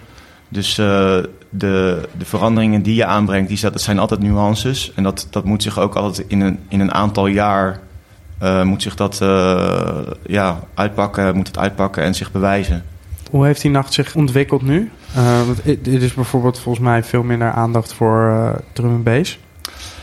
Dus 0.50 0.78
eh, 0.78 1.18
de, 1.50 2.10
de 2.18 2.26
veranderingen 2.26 2.82
die 2.82 2.96
je 2.96 3.06
aanbrengt, 3.06 3.50
die, 3.50 3.60
dat 3.62 3.82
zijn 3.82 4.00
altijd 4.00 4.20
nuances. 4.20 4.92
En 4.96 5.04
dat, 5.04 5.28
dat 5.30 5.44
moet 5.44 5.64
zich 5.64 5.80
ook 5.80 5.96
altijd 5.96 6.28
in 6.28 6.42
een, 6.42 6.60
in 6.68 6.80
een 6.80 6.94
aantal 6.94 7.28
jaar 7.28 7.80
eh, 8.38 8.64
moet 8.64 8.82
zich 8.82 8.96
dat 8.96 9.18
ja, 10.26 10.60
uitpakken, 10.74 11.36
moet 11.36 11.48
het 11.48 11.58
uitpakken 11.58 12.04
en 12.04 12.16
zich 12.16 12.32
bewijzen. 12.32 12.84
Hoe 13.32 13.46
heeft 13.46 13.62
die 13.62 13.72
nacht 13.72 13.94
zich 13.94 14.16
ontwikkeld 14.16 14.62
nu? 14.62 14.92
Eh, 15.16 15.42
i- 15.66 15.82
dit 15.82 16.02
is 16.02 16.14
bijvoorbeeld 16.14 16.60
volgens 16.60 16.86
mij 16.86 17.04
veel 17.04 17.24
minder 17.24 17.52
aandacht 17.52 17.94
voor 17.94 18.30
eh, 18.30 18.50
drum 18.74 18.90
en 18.90 19.04
bass. 19.04 19.40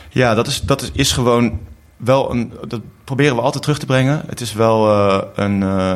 Ja, 0.09 0.35
dat 0.35 0.46
is, 0.46 0.61
dat 0.61 0.83
is, 0.83 0.90
is 0.92 1.12
gewoon 1.12 1.59
wel 1.96 2.31
een. 2.31 2.53
Dat 2.68 2.81
proberen 3.05 3.37
we 3.37 3.42
altijd 3.42 3.62
terug 3.62 3.79
te 3.79 3.87
brengen. 3.87 4.22
Het 4.27 4.40
is 4.40 4.53
wel 4.53 4.88
eh, 4.90 5.18
een, 5.35 5.62
eh, 5.62 5.90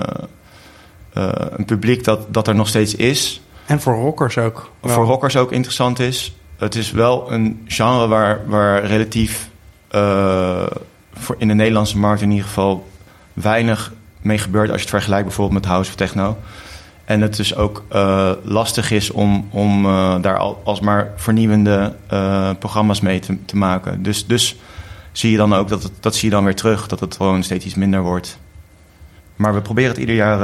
eh, 1.13 1.29
een 1.51 1.65
publiek 1.65 2.05
dat, 2.05 2.27
dat 2.35 2.49
er 2.49 2.55
nog 2.55 2.69
steeds 2.69 2.95
is. 2.95 3.41
En 3.67 3.81
voor 3.81 3.95
rockers 3.95 4.39
ook. 4.39 4.71
wel. 4.81 4.93
Voor 4.93 5.05
rockers 5.05 5.37
ook 5.37 5.53
interessant 5.53 5.99
is. 5.99 6.35
Het 6.57 6.75
is 6.75 6.91
wel 6.91 7.33
een 7.33 7.63
genre 7.67 8.07
waar, 8.09 8.41
waar 8.47 8.85
relatief 8.85 9.51
eh, 9.89 10.67
voor 11.15 11.35
in 11.39 11.49
de 11.49 11.55
Nederlandse 11.55 11.99
markt 11.99 12.21
in 12.23 12.31
ieder 12.31 12.47
geval 12.47 12.87
weinig 13.33 13.93
mee 14.21 14.39
gebeurt 14.39 14.67
als 14.69 14.77
je 14.77 14.83
het 14.87 14.91
vergelijkt 14.95 15.25
bijvoorbeeld 15.27 15.61
met 15.61 15.71
house 15.71 15.91
of 15.91 15.97
techno. 15.97 16.37
En 17.07 17.21
het 17.21 17.37
dus 17.37 17.55
ook 17.55 17.85
eh, 17.88 18.31
lastig 18.42 18.90
is 18.90 19.11
om, 19.11 19.49
om 19.51 19.87
eh, 19.87 20.14
daar 20.21 20.38
al, 20.38 20.61
alsmaar 20.64 21.12
vernieuwende 21.16 21.95
eh, 22.07 22.51
programma's 22.59 23.01
mee 23.01 23.19
te, 23.19 23.45
te 23.45 23.57
maken. 23.57 24.03
Dus, 24.03 24.27
dus 24.27 24.57
zie 25.12 25.31
je 25.31 25.37
dan 25.37 25.55
ook 25.55 25.69
dat 25.69 25.83
het, 25.83 25.92
dat 26.01 26.14
zie 26.14 26.29
je 26.29 26.35
dan 26.35 26.45
weer 26.45 26.55
terug, 26.55 26.87
dat 26.87 27.01
het 27.01 27.16
gewoon 27.16 27.42
steeds 27.42 27.64
iets 27.64 27.75
minder 27.75 28.03
wordt. 28.03 28.38
Maar 29.37 29.55
we 29.55 29.61
proberen 29.61 29.90
het 29.90 29.99
ieder 29.99 30.14
jaar, 30.14 30.38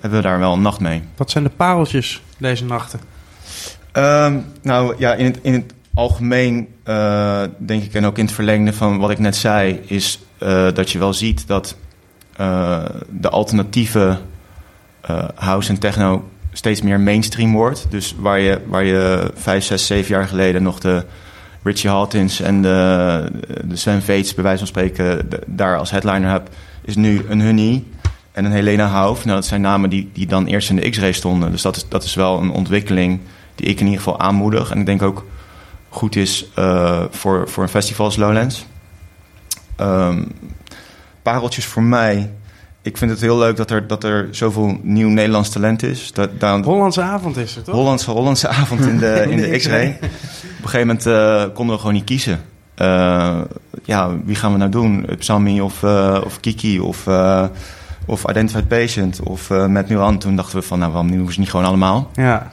hebben 0.00 0.20
we 0.20 0.26
daar 0.26 0.38
wel 0.38 0.52
een 0.52 0.62
nacht 0.62 0.80
mee. 0.80 1.02
Wat 1.16 1.30
zijn 1.30 1.44
de 1.44 1.50
pareltjes 1.50 2.22
deze 2.38 2.64
nachten? 2.64 3.00
Ehm, 3.92 4.38
nou 4.62 4.94
ja, 4.98 5.14
in 5.14 5.24
het, 5.24 5.38
in 5.42 5.52
het 5.52 5.74
algemeen 5.94 6.68
denk 7.58 7.82
ik, 7.82 7.94
en 7.94 8.04
ook 8.04 8.18
in 8.18 8.24
het 8.24 8.34
verlengde 8.34 8.72
van 8.72 8.98
wat 8.98 9.10
ik 9.10 9.18
net 9.18 9.36
zei, 9.36 9.80
is 9.86 10.20
dat 10.74 10.90
je 10.90 10.98
wel 10.98 11.12
ziet 11.12 11.46
dat 11.46 11.76
de 13.10 13.28
alternatieve 13.30 14.18
eh, 15.02 15.24
house 15.34 15.70
en 15.70 15.78
techno 15.78 16.28
steeds 16.52 16.82
meer 16.82 17.00
mainstream 17.00 17.52
wordt. 17.52 17.86
Dus 17.90 18.14
waar 18.18 18.38
je, 18.38 18.60
waar 18.66 18.84
je 18.84 19.30
vijf, 19.34 19.64
zes, 19.64 19.86
zeven 19.86 20.14
jaar 20.14 20.26
geleden 20.26 20.62
nog 20.62 20.78
de 20.80 21.04
Richie 21.62 21.90
Hawtins 21.90 22.40
en 22.40 22.62
de, 22.62 23.30
de 23.64 23.76
Sven 23.76 24.02
Veets, 24.02 24.34
bij 24.34 24.44
wijze 24.44 24.58
van 24.58 24.66
spreken, 24.66 25.28
daar 25.46 25.78
als 25.78 25.90
headliner 25.90 26.30
hebt, 26.30 26.56
is 26.82 26.96
nu 26.96 27.24
een 27.28 27.42
Honey 27.42 27.84
en 28.32 28.44
een 28.44 28.52
Helena 28.52 28.86
Hauf. 28.86 29.24
Nou, 29.24 29.36
dat 29.36 29.46
zijn 29.46 29.60
namen 29.60 29.90
die, 29.90 30.10
die 30.12 30.26
dan 30.26 30.46
eerst 30.46 30.70
in 30.70 30.76
de 30.76 30.90
X-ray 30.90 31.12
stonden. 31.12 31.50
Dus 31.50 31.62
dat 31.62 31.76
is, 31.76 31.88
dat 31.88 32.04
is 32.04 32.14
wel 32.14 32.40
een 32.40 32.50
ontwikkeling 32.50 33.20
die 33.54 33.66
ik 33.66 33.80
in 33.80 33.84
ieder 33.84 34.02
geval 34.02 34.20
aanmoedig. 34.20 34.70
En 34.70 34.78
ik 34.78 34.86
denk 34.86 35.02
ook 35.02 35.26
goed 35.88 36.16
is 36.16 36.46
eh, 36.54 37.04
voor, 37.10 37.48
voor 37.48 37.62
een 37.62 37.68
festival 37.68 38.06
als 38.06 38.16
Lowlands. 38.16 38.66
Ehm, 39.76 40.22
pareltjes 41.22 41.66
voor 41.66 41.82
mij. 41.82 42.30
Ik 42.82 42.96
vind 42.96 43.10
het 43.10 43.20
heel 43.20 43.38
leuk 43.38 43.56
dat 43.56 43.70
er, 43.70 43.86
dat 43.86 44.04
er 44.04 44.28
zoveel 44.30 44.78
nieuw 44.82 45.08
Nederlands 45.08 45.48
talent 45.48 45.82
is. 45.82 46.12
Dat, 46.12 46.40
daar, 46.40 46.62
Hollandse 46.62 47.02
avond 47.02 47.36
is 47.36 47.54
het, 47.54 47.64
toch? 47.64 47.74
Hollandse, 47.74 48.10
Hollandse 48.10 48.48
avond 48.48 48.80
in 48.80 48.98
de, 48.98 49.24
in 49.30 49.36
de 49.36 49.56
X-ray. 49.56 49.88
Op 49.88 50.02
een 50.02 50.68
gegeven 50.68 50.86
moment 50.86 51.06
eh, 51.06 51.44
konden 51.54 51.74
we 51.74 51.80
gewoon 51.80 51.94
niet 51.94 52.04
kiezen. 52.04 52.40
Eh, 52.74 53.40
ja, 53.84 54.16
wie 54.24 54.36
gaan 54.36 54.52
we 54.52 54.58
nou 54.58 54.70
doen? 54.70 55.06
Sammy 55.18 55.60
of, 55.60 55.82
eh, 55.82 56.20
of 56.24 56.40
Kiki 56.40 56.80
of, 56.80 57.06
of 58.06 58.24
Identified 58.30 58.68
Patient 58.68 59.20
of 59.20 59.50
Matt 59.50 59.88
Milan. 59.88 60.18
Toen 60.18 60.36
dachten 60.36 60.58
we 60.58 60.64
van, 60.64 60.78
nou 60.78 60.92
waarom 60.92 61.10
doen 61.10 61.26
we 61.26 61.32
ze 61.32 61.40
niet 61.40 61.50
gewoon 61.50 61.66
allemaal? 61.66 62.10
Ja. 62.14 62.52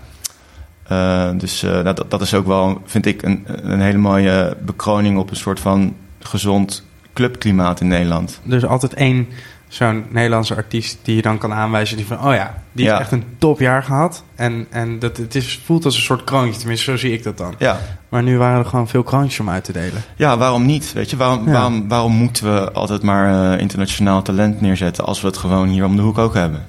Dus 1.38 1.64
eh, 1.64 1.84
dat, 1.84 2.06
dat 2.08 2.22
is 2.22 2.34
ook 2.34 2.46
wel, 2.46 2.82
vind 2.86 3.06
ik, 3.06 3.22
een, 3.22 3.46
een 3.46 3.82
hele 3.82 3.98
mooie 3.98 4.58
bekroning 4.66 5.18
op 5.18 5.30
een 5.30 5.36
soort 5.36 5.60
van 5.60 5.96
gezond 6.20 6.84
clubklimaat 7.14 7.82
in 7.82 7.88
Nederland. 7.88 8.40
Dus 8.44 8.66
altijd 8.66 8.94
één 8.94 9.28
zo'n 9.72 10.06
Nederlandse 10.10 10.56
artiest 10.56 10.98
die 11.02 11.16
je 11.16 11.22
dan 11.22 11.38
kan 11.38 11.54
aanwijzen. 11.54 11.98
Die 11.98 12.06
van, 12.06 12.26
oh 12.26 12.34
ja, 12.34 12.54
die 12.72 12.86
Ja. 12.86 12.90
heeft 12.90 13.02
echt 13.02 13.12
een 13.12 13.24
topjaar 13.38 13.84
gehad. 13.84 14.24
En, 14.36 14.68
en 14.70 15.00
dat, 15.00 15.18
het 15.18 15.36
is, 15.36 15.62
voelt 15.66 15.86
als 15.86 15.96
een 15.96 16.02
soort 16.02 16.24
kroontje. 16.24 16.60
Tenminste, 16.60 16.92
zo 16.92 16.98
zie 16.98 17.14
ik 17.14 17.24
dat 17.24 17.38
dan. 17.38 17.56
Ja, 17.58 17.80
Maar 18.10 18.24
nu 18.24 18.38
waren 18.38 18.60
er 18.60 18.66
gewoon 18.66 18.88
veel 18.88 19.04
kroontjes 19.04 19.40
om 19.40 19.50
uit 19.50 19.64
te 19.64 19.72
delen. 19.72 20.02
ja 20.16 20.38
waarom 20.38 20.66
niet? 20.66 20.94
Weet 20.94 21.10
je, 21.10 21.18
waarom, 21.18 21.46
Ja. 21.46 21.52
waarom, 21.52 21.88
waarom 21.88 22.14
moeten 22.14 22.54
we 22.54 22.72
altijd 22.72 23.02
maar 23.02 23.54
eh, 23.54 23.60
internationaal 23.60 24.22
talent 24.22 24.62
neerzetten 24.62 25.06
als 25.06 25.22
we 25.22 25.28
het 25.28 25.38
gewoon 25.38 25.68
hier 25.68 25.86
om 25.86 25.96
de 25.96 26.02
hoek 26.02 26.18
ook 26.18 26.34
hebben? 26.34 26.66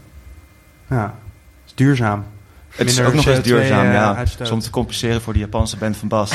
Ja. 0.90 1.02
Het 1.02 1.12
is 1.66 1.74
duurzaam. 1.74 2.24
Het 2.70 2.90
is 2.90 3.00
ook 3.00 3.14
nog 3.14 3.26
eens 3.26 3.38
CO2, 3.38 3.42
duurzaam, 3.42 3.86
eh, 3.86 3.92
ja. 3.92 4.14
uitstoot. 4.14 4.50
Om 4.50 4.60
te 4.60 4.70
compenseren 4.70 5.20
voor 5.20 5.32
die 5.32 5.42
Japanse 5.42 5.76
band 5.76 5.96
van 5.96 6.08
Bas. 6.08 6.30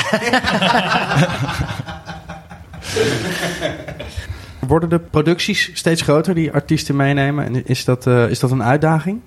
Worden 4.58 4.88
de 4.88 4.98
producties 4.98 5.70
steeds 5.74 6.02
groter 6.02 6.34
die 6.34 6.52
artiesten 6.52 6.96
meenemen? 6.96 7.44
En 7.44 7.66
is 7.66 7.84
dat, 7.84 8.06
eh, 8.06 8.30
is 8.30 8.40
dat 8.40 8.50
een 8.50 8.62
uitdaging? 8.62 9.20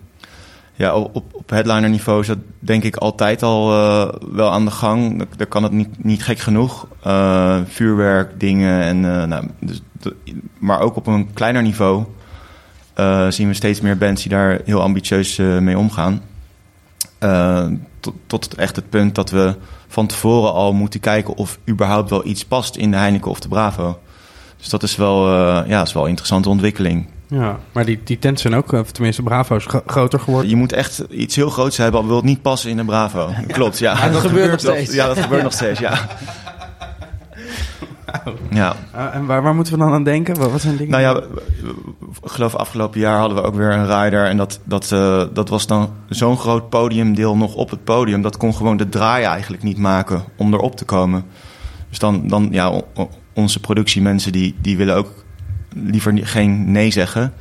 Ja, 0.75 0.95
op, 0.95 1.15
op- 1.33 1.49
headliner 1.49 1.89
niveau 1.89 2.21
is 2.21 2.27
dat 2.27 2.37
denk 2.59 2.83
ik 2.83 2.95
altijd 2.95 3.43
al 3.43 3.71
eh, 3.73 4.13
wel 4.31 4.51
aan 4.51 4.65
de 4.65 4.71
gang. 4.71 5.25
Daar- 5.37 5.47
kan 5.47 5.63
het 5.63 5.71
niet, 5.71 6.03
niet 6.03 6.23
gek 6.23 6.39
genoeg. 6.39 6.87
Eh, 7.03 7.57
vuurwerk, 7.67 8.39
dingen. 8.39 8.81
En, 8.81 8.99
nou, 9.29 9.47
dus, 9.59 9.81
maar 10.57 10.79
ook 10.79 10.95
op 10.95 11.07
een 11.07 11.33
kleiner 11.33 11.61
niveau 11.61 12.03
zien 13.29 13.47
we 13.47 13.53
steeds 13.53 13.81
meer 13.81 13.97
bands 13.97 14.21
die 14.21 14.31
daar 14.31 14.59
heel 14.65 14.81
ambitieus 14.81 15.35
mee 15.37 15.77
omgaan. 15.77 16.21
Tot 18.27 18.55
echt 18.55 18.75
het 18.75 18.89
punt 18.89 19.15
dat 19.15 19.29
we 19.29 19.55
van 19.87 20.07
tevoren 20.07 20.53
al 20.53 20.73
moeten 20.73 20.99
kijken 20.99 21.35
of 21.35 21.59
überhaupt 21.69 22.09
wel 22.09 22.25
iets 22.25 22.45
past 22.45 22.75
in 22.75 22.91
de 22.91 22.97
Heineken 22.97 23.31
of 23.31 23.39
de 23.39 23.47
Bravo. 23.47 23.99
Dus 24.59 24.69
dat 24.69 24.83
is 24.83 24.95
wel, 24.95 25.27
eh, 25.27 25.67
ja, 25.69 25.81
is 25.81 25.93
wel 25.93 26.03
een 26.03 26.09
interessante 26.09 26.49
ontwikkeling. 26.49 27.07
Ja. 27.27 27.59
Maar 27.71 27.85
die, 27.85 27.99
die 28.03 28.19
tenten 28.19 28.41
zijn 28.41 28.55
ook, 28.55 28.71
of 28.71 28.91
tenminste 28.91 29.23
Bravo's, 29.23 29.65
gro- 29.65 29.83
groter 29.85 30.19
geworden. 30.19 30.49
Je 30.49 30.55
moet 30.55 30.71
echt 30.73 31.03
iets 31.09 31.35
heel 31.35 31.49
groots 31.49 31.77
hebben, 31.77 32.01
al 32.01 32.07
wil 32.07 32.15
het 32.15 32.25
niet 32.25 32.41
passen 32.41 32.69
in 32.69 32.77
een 32.77 32.85
Bravo. 32.85 33.29
Klopt, 33.47 33.79
ja. 33.79 33.93
Maar 33.93 34.11
dat 34.11 34.21
gebeurt 34.21 34.51
nog 34.51 34.61
Dat- 34.61 34.75
steeds. 34.75 34.93
Ja, 34.93 35.07
dat 35.07 35.19
gebeurt 35.19 35.43
nog 35.43 35.53
steeds, 35.53 35.79
ja. 35.79 35.93
Ja, 38.49 38.75
Ah, 38.93 39.15
en 39.15 39.25
waar, 39.25 39.41
waar 39.43 39.55
moeten 39.55 39.73
we 39.73 39.79
dan 39.79 39.93
aan 39.93 40.03
denken? 40.03 40.37
Wat, 40.39 40.51
wat 40.51 40.61
zijn 40.61 40.77
dingen? 40.77 40.91
nou 41.01 41.03
ja, 41.03 41.23
ik 42.23 42.31
geloof 42.31 42.55
afgelopen 42.55 42.99
jaar 42.99 43.17
hadden 43.19 43.37
we 43.37 43.43
ook 43.43 43.55
weer 43.55 43.71
een 43.71 44.01
rider. 44.03 44.25
En 44.25 44.37
dat, 44.37 44.59
dat, 44.63 44.91
eh, 44.91 45.23
dat 45.33 45.49
was 45.49 45.67
dan 45.67 45.89
zo'n 46.09 46.37
groot 46.37 46.69
podiumdeel 46.69 47.37
nog 47.37 47.55
op 47.55 47.69
het 47.69 47.83
podium. 47.83 48.21
Dat 48.21 48.37
kon 48.37 48.55
gewoon 48.55 48.77
de 48.77 48.89
draai 48.89 49.23
eigenlijk 49.23 49.63
niet 49.63 49.77
maken 49.77 50.23
om 50.35 50.53
erop 50.53 50.75
te 50.75 50.85
komen. 50.85 51.23
Dus 51.89 51.99
dan, 51.99 52.27
dan 52.27 52.47
ja, 52.51 52.81
onze 53.39 53.59
productiemensen 53.59 54.31
die, 54.31 54.55
die 54.61 54.77
willen 54.77 54.95
ook 54.95 55.23
liever 55.73 56.27
geen 56.27 56.71
nee 56.71 56.91
zeggen. 56.91 57.33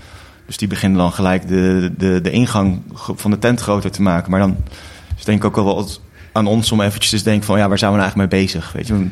Dus 0.46 0.56
die 0.56 0.68
beginnen 0.68 0.98
dan 0.98 1.12
gelijk 1.12 1.48
de, 1.48 1.92
de, 1.96 2.20
de 2.20 2.30
ingang 2.30 2.82
van 2.94 3.30
de 3.30 3.38
tent 3.38 3.60
groter 3.60 3.90
te 3.90 4.02
maken. 4.02 4.30
Maar 4.30 4.40
dan 4.40 4.56
is 5.16 5.24
denk 5.24 5.38
ik 5.38 5.44
ook 5.44 5.54
wel 5.54 5.74
wat 5.74 6.00
aan 6.32 6.46
ons 6.46 6.72
om 6.72 6.80
eventjes 6.80 7.22
te 7.22 7.28
denken 7.28 7.46
van... 7.46 7.58
ja, 7.58 7.68
waar 7.68 7.78
zijn 7.78 7.92
we 7.92 7.96
nou 7.96 8.08
eigenlijk 8.08 8.32
mee 8.32 8.42
bezig? 8.42 8.72
Weet 8.72 8.86
je, 8.86 9.08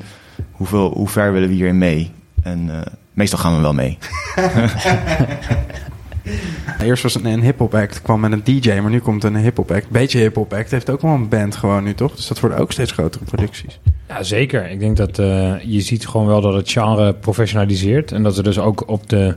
hoeveel, 0.51 0.93
hoe 0.93 1.09
ver 1.09 1.33
willen 1.33 1.49
we 1.49 1.55
hierin 1.55 1.79
mee? 1.79 2.13
En 2.43 2.71
eh, 2.71 2.93
meestal 3.13 3.39
gaan 3.39 3.57
we 3.57 3.61
wel 3.61 3.75
mee. 3.75 3.99
Eerst 6.83 7.03
was 7.03 7.15
het 7.15 7.25
een, 7.25 7.33
een 7.33 7.43
hip-hop 7.43 7.75
act, 7.75 8.03
kwam 8.03 8.21
met 8.21 8.33
een 8.33 8.45
DJ, 8.45 8.79
maar 8.81 8.91
nu 8.91 8.99
komt 8.99 9.25
een 9.25 9.37
hip-hop 9.37 9.71
act. 9.71 9.91
Beetje 9.91 10.19
hip-hop 10.19 10.53
act 10.53 10.71
heeft 10.71 10.91
ook 10.91 11.01
wel 11.01 11.13
een 11.13 11.29
band 11.29 11.57
gewoon 11.57 11.85
nu, 11.85 11.95
toch? 11.95 12.15
Dus 12.17 12.27
dat 12.27 12.41
worden 12.41 12.59
ook 12.59 12.73
steeds 12.73 12.93
grotere 12.93 13.25
producties. 13.25 13.81
Ja, 14.09 14.23
zeker. 14.23 14.71
Ik 14.71 14.81
denk 14.81 14.97
dat 14.97 15.19
uh, 15.19 15.55
je 15.63 15.81
ziet 15.81 16.07
gewoon 16.07 16.27
wel 16.27 16.41
dat 16.41 16.55
het 16.55 16.71
genre 16.71 17.15
professionaliseert. 17.15 18.13
En 18.13 18.23
dat 18.23 18.37
er 18.37 18.43
dus 18.43 18.59
ook 18.59 18.89
op 18.89 19.09
de, 19.09 19.37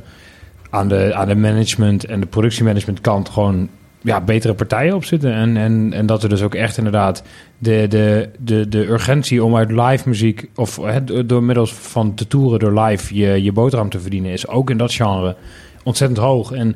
aan, 0.70 0.88
de, 0.88 1.14
aan 1.14 1.28
de 1.28 1.36
management 1.36 2.06
en 2.06 2.20
de 2.20 2.26
productiemanagement 2.26 3.02
kant 3.02 3.30
gewoon 3.30 3.70
ja, 4.02 4.22
betere 4.22 4.54
partijen 4.54 4.96
op 4.96 5.06
zitten. 5.06 5.34
En, 5.34 5.58
en, 5.58 5.94
en 5.94 6.06
dat 6.06 6.24
er 6.24 6.30
dus 6.30 6.42
ook 6.42 6.56
echt 6.56 6.78
inderdaad 6.78 7.24
de, 7.58 7.86
de, 7.90 8.30
de, 8.40 8.68
de 8.68 8.88
urgentie 8.88 9.44
om 9.44 9.56
uit 9.56 9.72
live 9.72 10.10
muziek 10.10 10.50
of 10.56 10.80
door 11.26 11.44
middels 11.44 11.74
van 11.74 12.14
te 12.14 12.28
toeren 12.28 12.60
door 12.60 12.80
live 12.80 13.16
je, 13.16 13.44
je 13.44 13.52
boterham 13.52 13.90
te 13.90 14.00
verdienen 14.00 14.32
is 14.32 14.48
ook 14.48 14.70
in 14.70 14.78
dat 14.78 14.94
genre 14.94 15.36
ontzettend 15.84 16.20
hoog. 16.20 16.52
En 16.52 16.76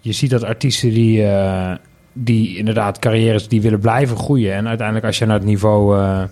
je 0.00 0.12
ziet 0.12 0.30
dat 0.30 0.44
artiesten 0.44 0.90
die, 0.90 1.22
uh, 1.22 1.72
die 2.12 2.56
inderdaad 2.56 2.98
carrières 2.98 3.48
die 3.48 3.60
willen 3.60 3.80
blijven 3.80 4.16
groeien. 4.16 4.54
En 4.54 4.68
uiteindelijk 4.68 5.06
als 5.06 5.18
je 5.18 5.26
naar 5.26 5.36
het 5.36 5.44
niveau, 5.44 5.96
uh, 5.96 6.22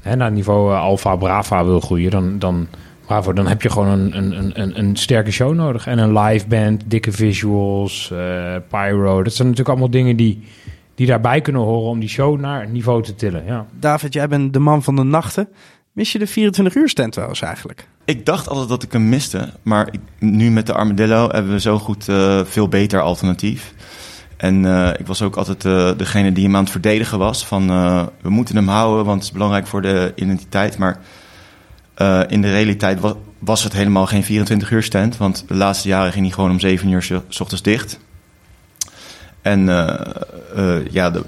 hè, 0.00 0.16
naar 0.16 0.26
het 0.26 0.36
niveau 0.36 0.72
uh, 0.72 0.80
Alpha 0.80 1.16
Brava 1.16 1.64
wil 1.64 1.80
groeien, 1.80 2.10
dan, 2.10 2.38
dan, 2.38 2.66
bravo, 3.06 3.32
dan 3.32 3.46
heb 3.46 3.62
je 3.62 3.70
gewoon 3.70 3.88
een, 3.88 4.16
een, 4.16 4.60
een, 4.60 4.78
een 4.78 4.96
sterke 4.96 5.30
show 5.30 5.54
nodig. 5.54 5.86
En 5.86 5.98
een 5.98 6.18
live 6.18 6.46
band, 6.46 6.82
dikke 6.86 7.12
visuals, 7.12 8.12
pyro. 8.68 9.22
Dat 9.22 9.32
zijn 9.32 9.48
natuurlijk 9.48 9.68
allemaal 9.68 9.90
dingen 9.90 10.16
die, 10.16 10.42
die 10.94 11.06
daarbij 11.06 11.40
kunnen 11.40 11.62
horen 11.62 11.90
om 11.90 12.00
die 12.00 12.08
show 12.08 12.40
naar 12.40 12.68
niveau 12.68 13.02
te 13.02 13.14
tillen. 13.14 13.44
Ja. 13.46 13.66
David, 13.78 14.12
jij 14.12 14.28
bent 14.28 14.52
de 14.52 14.58
man 14.58 14.82
van 14.82 14.96
de 14.96 15.02
nachten. 15.02 15.48
Mis 15.92 16.12
je 16.12 16.18
de 16.18 16.26
24 16.26 16.74
uur 16.74 16.88
stand 16.88 17.14
wel 17.14 17.28
eens 17.28 17.42
eigenlijk? 17.42 17.88
Ik 18.04 18.26
dacht 18.26 18.48
altijd 18.48 18.68
dat 18.68 18.82
ik 18.82 18.92
hem 18.92 19.08
miste. 19.08 19.48
Maar 19.62 19.88
ik, 19.90 20.00
nu 20.18 20.50
met 20.50 20.66
de 20.66 20.72
Armadillo 20.72 21.28
hebben 21.30 21.52
we 21.52 21.60
zo 21.60 21.78
goed 21.78 22.08
uh, 22.08 22.44
veel 22.44 22.68
beter 22.68 23.00
alternatief. 23.00 23.74
En 24.36 24.64
uh, 24.64 24.88
ik 24.98 25.06
was 25.06 25.22
ook 25.22 25.36
altijd 25.36 25.64
uh, 25.64 25.90
degene 25.96 26.32
die 26.32 26.44
hem 26.44 26.56
aan 26.56 26.62
het 26.62 26.70
verdedigen 26.70 27.18
was. 27.18 27.46
Van 27.46 27.66
we 28.20 28.30
moeten 28.30 28.56
hem 28.56 28.68
houden, 28.68 29.04
want 29.04 29.16
het 29.16 29.26
is 29.26 29.32
belangrijk 29.32 29.66
voor 29.66 29.82
de 29.82 30.12
identiteit. 30.16 30.78
Maar 30.78 31.00
in 32.28 32.42
de 32.42 32.50
realiteit 32.50 33.00
was, 33.00 33.14
was, 33.38 33.64
het 33.64 33.72
helemaal 33.72 34.06
geen 34.06 34.24
24 34.24 34.70
uur 34.70 34.82
stand. 34.82 35.16
Want 35.16 35.44
de 35.48 35.54
laatste 35.54 35.88
jaren 35.88 36.12
ging 36.12 36.24
hij 36.24 36.34
gewoon 36.34 36.50
om 36.50 36.60
7 36.60 36.88
uur 36.88 37.02
s 37.28 37.40
ochtends 37.40 37.62
dicht. 37.62 37.98
En 39.42 39.64
ja, 40.90 41.10
de, 41.10 41.22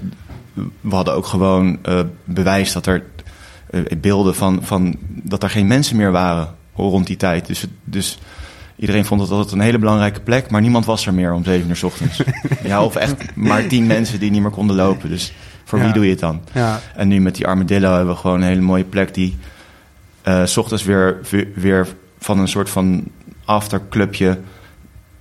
we 0.81 0.95
hadden 0.95 1.13
ook 1.13 1.25
gewoon 1.25 1.79
bewijs 2.23 2.73
dat 2.73 2.85
er 2.85 3.03
beelden 3.97 4.35
van, 4.35 4.59
van 4.63 4.95
dat 5.07 5.43
er 5.43 5.49
geen 5.49 5.67
mensen 5.67 5.95
meer 5.95 6.11
waren 6.11 6.55
rond 6.75 7.07
die 7.07 7.17
tijd. 7.17 7.45
Dus, 7.45 7.65
dus 7.83 8.19
iedereen 8.75 9.05
vond 9.05 9.21
het 9.21 9.29
altijd 9.29 9.51
een 9.51 9.59
hele 9.59 9.79
belangrijke 9.79 10.19
plek, 10.19 10.49
maar 10.49 10.61
niemand 10.61 10.85
was 10.85 11.05
er 11.05 11.13
meer 11.13 11.33
om 11.33 11.43
zeven 11.43 11.69
uur 11.69 11.75
s 11.75 11.83
ochtends. 11.83 12.21
ja, 12.63 12.83
of 12.83 12.95
echt 12.95 13.35
maar 13.35 13.67
tien 13.67 13.87
mensen 13.87 14.19
die 14.19 14.31
niet 14.31 14.41
meer 14.41 14.51
konden 14.51 14.75
lopen. 14.75 15.09
Dus 15.09 15.33
voor 15.63 15.79
wie 15.79 15.93
doe 15.93 16.03
je 16.03 16.09
het 16.09 16.19
dan? 16.19 16.41
Ja. 16.51 16.79
En 16.95 17.07
nu 17.07 17.19
met 17.19 17.35
die 17.35 17.47
Armadillo 17.47 17.95
hebben 17.95 18.13
we 18.13 18.19
gewoon 18.19 18.41
een 18.41 18.47
hele 18.47 18.61
mooie 18.61 18.83
plek 18.83 19.13
die 19.13 19.37
uh, 20.27 20.45
s 20.45 20.57
ochtends 20.57 20.83
weer, 20.83 21.19
weer 21.55 21.87
van 22.19 22.39
een 22.39 22.47
soort 22.47 22.69
van 22.69 23.03
afterclubje 23.45 24.39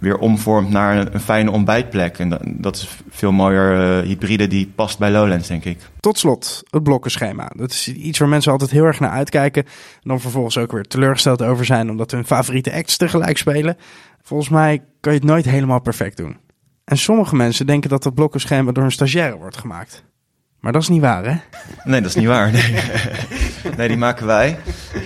weer 0.05 0.18
omvormt 0.18 0.70
naar 0.70 0.96
een, 0.96 1.14
een, 1.14 1.20
fijne 1.20 1.50
ontbijtplek. 1.50 2.18
En 2.18 2.28
dat, 2.28 2.40
dat 2.44 2.76
is 2.76 2.88
veel 3.11 3.32
mooier 3.32 3.98
uh, 3.98 4.07
hybride 4.09 4.46
die 4.46 4.72
past 4.74 4.98
bij 4.98 5.11
Lowlands, 5.11 5.48
denk 5.48 5.64
ik. 5.64 5.78
Tot 6.00 6.18
slot, 6.18 6.62
het 6.70 6.82
blokkenschema. 6.82 7.50
Dat 7.57 7.70
is 7.70 7.88
iets 7.88 8.18
waar 8.18 8.28
mensen 8.28 8.52
altijd 8.52 8.70
heel 8.70 8.84
erg 8.84 9.00
naar 9.00 9.11
uitkijken. 9.11 9.64
En 9.64 9.70
dan 10.02 10.20
vervolgens 10.20 10.59
ook 10.59 10.72
weer 10.72 10.82
teleurgesteld 10.82 11.42
over 11.42 11.64
zijn 11.64 11.90
omdat 11.90 12.11
hun 12.11 12.24
favoriete 12.24 12.72
acts 12.72 12.96
tegelijk 12.96 13.38
spelen. 13.38 13.76
Volgens 14.22 14.48
mij 14.48 14.82
kan 15.00 15.12
je 15.12 15.18
het 15.18 15.28
nooit 15.28 15.44
helemaal 15.44 15.80
perfect 15.80 16.16
doen. 16.16 16.36
En 16.84 16.98
sommige 16.98 17.36
mensen 17.36 17.66
denken 17.66 17.90
dat 17.90 18.05
het 18.05 18.14
blokkenschema 18.14 18.72
door 18.72 18.84
een 18.84 18.92
stagiaire 18.92 19.36
wordt 19.36 19.57
gemaakt. 19.57 20.05
Maar 20.61 20.72
dat 20.72 20.82
is 20.82 20.88
niet 20.88 21.00
waar, 21.00 21.24
hè? 21.24 21.36
Nee, 21.84 22.00
dat 22.00 22.11
is 22.11 22.16
niet 22.16 22.26
waar. 22.26 22.52
Nee, 22.52 22.74
nee 23.76 23.88
die 23.88 23.96
maken 23.96 24.26
wij. 24.26 24.59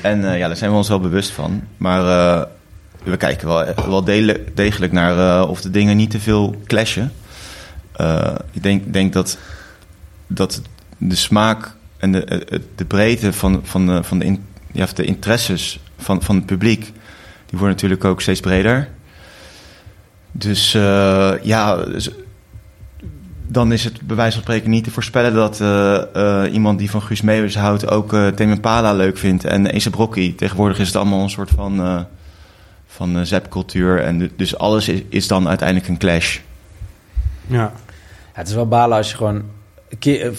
En 0.02 0.20
uh, 0.20 0.38
ja, 0.38 0.46
daar 0.46 0.56
zijn 0.56 0.70
we 0.70 0.76
ons 0.76 0.88
wel 0.88 1.00
bewust 1.00 1.30
van. 1.30 1.62
Maar 1.76 2.00
uh, 2.00 2.44
we 3.10 3.16
kijken 3.16 3.48
wel, 3.48 3.64
wel 3.88 4.04
degelijk 4.54 4.92
naar 4.92 5.16
uh, 5.16 5.50
of 5.50 5.60
de 5.60 5.70
dingen 5.70 5.96
niet 5.96 6.10
te 6.10 6.20
veel 6.20 6.56
clashen. 6.66 7.12
Uh, 8.00 8.34
ik 8.52 8.62
denk, 8.62 8.92
denk 8.92 9.12
dat, 9.12 9.38
dat 10.26 10.62
de 10.98 11.14
smaak 11.14 11.74
en 11.96 12.12
de, 12.12 12.46
de 12.74 12.84
breedte 12.84 13.32
van, 13.32 13.60
van, 13.62 13.86
de, 13.86 14.02
van 14.02 14.18
de, 14.18 14.38
ja, 14.72 14.86
de 14.94 15.04
interesses 15.04 15.80
van, 15.98 16.22
van 16.22 16.36
het 16.36 16.46
publiek, 16.46 16.80
die 17.46 17.58
worden 17.58 17.68
natuurlijk 17.68 18.04
ook 18.04 18.20
steeds 18.20 18.40
breder. 18.40 18.88
Dus 20.32 20.72
ja, 21.42 21.76
dus, 21.76 22.10
dan 23.46 23.72
is 23.72 23.84
het 23.84 24.00
bij 24.00 24.16
wijze 24.16 24.32
van 24.32 24.42
spreken 24.42 24.70
niet 24.70 24.84
te 24.84 24.90
voorspellen 24.90 25.34
dat 25.34 25.60
iemand 26.52 26.78
die 26.78 26.90
van 26.90 27.02
Guus 27.02 27.20
Meeuwis 27.22 27.56
houdt 27.56 27.90
ook 27.90 28.12
uh, 28.12 28.26
Tame 28.26 28.94
leuk 28.94 29.18
vindt 29.18 29.44
en 29.44 29.74
Ace 29.74 29.90
Brokkie. 29.90 30.34
Tegenwoordig 30.34 30.78
is 30.78 30.86
het 30.86 30.96
allemaal 30.96 31.22
een 31.22 31.30
soort 31.30 31.50
van 31.50 32.06
van 32.88 33.16
uh, 33.16 33.22
zapcultuur. 33.22 34.02
En 34.02 34.30
dus 34.36 34.58
alles 34.58 34.88
is, 34.88 35.02
is, 35.08 35.26
dan 35.26 35.48
uiteindelijk 35.48 35.88
een 35.88 35.98
clash. 35.98 36.38
Ja. 37.46 37.56
ja. 37.56 37.72
Het 38.32 38.48
is 38.48 38.54
wel 38.54 38.68
balen 38.68 38.96
als 38.96 39.10
je 39.10 39.16
gewoon... 39.16 39.42
Keer, 39.98 40.32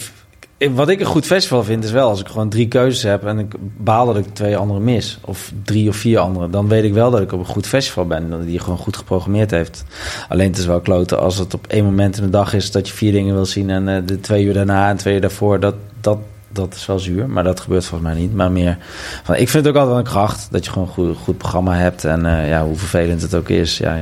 wat 0.68 0.88
ik 0.88 1.00
een 1.00 1.06
goed 1.06 1.26
festival 1.26 1.64
vind 1.64 1.84
is 1.84 1.90
wel 1.90 2.08
als 2.08 2.20
ik 2.20 2.26
gewoon 2.26 2.48
drie 2.48 2.68
keuzes 2.68 3.02
heb... 3.02 3.24
en 3.24 3.38
ik 3.38 3.54
baal 3.76 4.06
dat 4.06 4.16
ik 4.16 4.24
twee 4.32 4.56
andere 4.56 4.80
mis. 4.80 5.18
Of 5.20 5.52
drie 5.64 5.88
of 5.88 5.96
vier 5.96 6.18
andere. 6.18 6.50
Dan 6.50 6.68
weet 6.68 6.84
ik 6.84 6.92
wel 6.92 7.10
dat 7.10 7.20
ik 7.20 7.32
op 7.32 7.38
een 7.38 7.44
goed 7.44 7.66
festival 7.66 8.06
ben. 8.06 8.44
Die 8.44 8.58
gewoon 8.58 8.78
goed 8.78 8.96
geprogrammeerd 8.96 9.50
heeft. 9.50 9.84
Alleen 10.28 10.48
het 10.48 10.58
is 10.58 10.66
wel 10.66 10.80
kloten 10.80 11.20
als 11.20 11.38
het 11.38 11.54
op 11.54 11.66
één 11.66 11.84
moment 11.84 12.16
in 12.16 12.22
de 12.22 12.30
dag 12.30 12.54
is... 12.54 12.70
dat 12.70 12.88
je 12.88 12.94
vier 12.94 13.12
dingen 13.12 13.34
wil 13.34 13.46
zien 13.46 13.70
en 13.70 13.88
uh, 13.88 13.96
de 14.06 14.20
twee 14.20 14.44
uur 14.44 14.54
daarna 14.54 14.88
en 14.88 14.96
twee 14.96 15.14
uur 15.14 15.20
daarvoor... 15.20 15.60
dat, 15.60 15.74
dat, 16.00 16.18
dat 16.52 16.74
is 16.74 16.86
wel 16.86 16.98
zuur, 16.98 17.28
maar 17.28 17.44
dat 17.44 17.60
gebeurt 17.60 17.84
volgens 17.84 18.10
mij 18.10 18.20
niet. 18.20 18.34
Maar 18.34 18.52
meer 18.52 18.76
van, 19.22 19.34
ik 19.34 19.48
vind 19.48 19.64
het 19.64 19.74
ook 19.74 19.80
altijd 19.80 19.98
een 19.98 20.12
kracht 20.12 20.48
dat 20.50 20.64
je 20.64 20.70
gewoon 20.70 20.88
een 20.88 20.94
goed, 20.94 21.16
goed 21.16 21.38
programma 21.38 21.74
hebt. 21.74 22.04
En 22.04 22.24
uh, 22.24 22.48
ja, 22.48 22.64
hoe 22.64 22.76
vervelend 22.76 23.22
het 23.22 23.34
ook 23.34 23.48
is, 23.48 23.78
ja, 23.78 23.98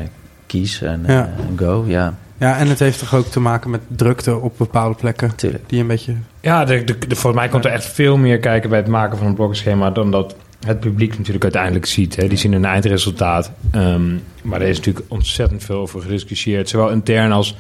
kies 0.47 0.83
en, 0.83 1.05
ja. 1.07 1.31
en 1.49 1.59
go, 1.59 1.85
ja. 1.87 2.15
Ja, 2.39 2.59
en 2.59 2.69
het 2.69 2.79
heeft 2.79 2.99
toch 2.99 3.15
ook 3.15 3.27
te 3.27 3.41
maken 3.41 3.71
met 3.71 3.81
drukte 3.89 4.37
op 4.37 4.55
bepaalde 4.57 4.95
plekken. 4.95 5.35
Tuurlijk. 5.35 5.69
Die 5.69 5.81
een 5.81 5.87
beetje... 5.87 6.15
Ja, 6.41 6.65
de, 6.65 6.85
de, 6.85 6.99
de, 6.99 7.15
volgens 7.15 7.43
mij 7.43 7.49
komt 7.49 7.65
er 7.65 7.71
echt 7.71 7.85
veel 7.85 8.17
meer 8.17 8.39
kijken 8.39 8.71
bij 8.71 8.79
het 8.79 8.89
maken 8.89 9.19
van 9.19 9.27
een 9.27 9.35
blokkenschema... 9.35 9.91
dan 9.91 10.11
dat 10.11 10.35
het 10.67 10.81
publiek 10.81 11.19
natuurlijk 11.19 11.43
uiteindelijk 11.43 11.87
ziet. 11.87 12.17
Hè. 12.17 12.29
Die 12.29 12.39
zien 12.39 12.53
een 12.53 12.65
eindresultaat. 12.65 13.51
Um, 13.75 14.23
maar 14.43 14.61
er 14.61 14.69
is 14.69 14.77
natuurlijk 14.77 15.07
ontzettend 15.09 15.65
veel 15.65 15.79
over 15.79 16.01
gediscussieerd. 16.01 16.69
Zowel 16.69 16.91
intern 16.91 17.33
als, 17.33 17.57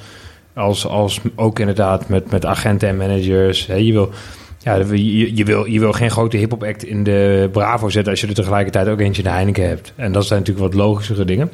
als, 0.55 0.87
als 0.87 1.21
ook 1.35 1.59
inderdaad 1.59 2.09
met, 2.09 2.31
met 2.31 2.47
agenten 2.47 2.89
en 2.89 2.97
managers. 2.97 3.67
Hè. 3.67 3.75
Je 3.75 3.93
wil 3.93 4.11
ja, 4.59 4.75
je, 4.75 5.37
je, 5.37 5.45
wil, 5.45 5.65
je 5.65 5.81
wil 5.81 5.93
geen 5.93 6.11
grote 6.11 6.37
hip-hop 6.37 6.63
act 6.63 6.85
in 6.85 7.05
de 7.05 7.49
Bravo 7.53 7.89
zetten 7.89 8.13
als 8.13 8.21
je 8.21 8.27
er 8.27 8.35
tegelijkertijd 8.35 8.89
ook 8.89 9.01
eentje 9.01 9.23
in 9.23 9.29
de 9.29 9.35
Heineken 9.35 9.69
hebt. 9.69 9.93
En 9.97 10.13
dat 10.13 10.27
zijn 10.27 10.39
natuurlijk 10.39 10.67
wat 10.67 10.83
logischere 10.83 11.25
dingen. 11.25 11.51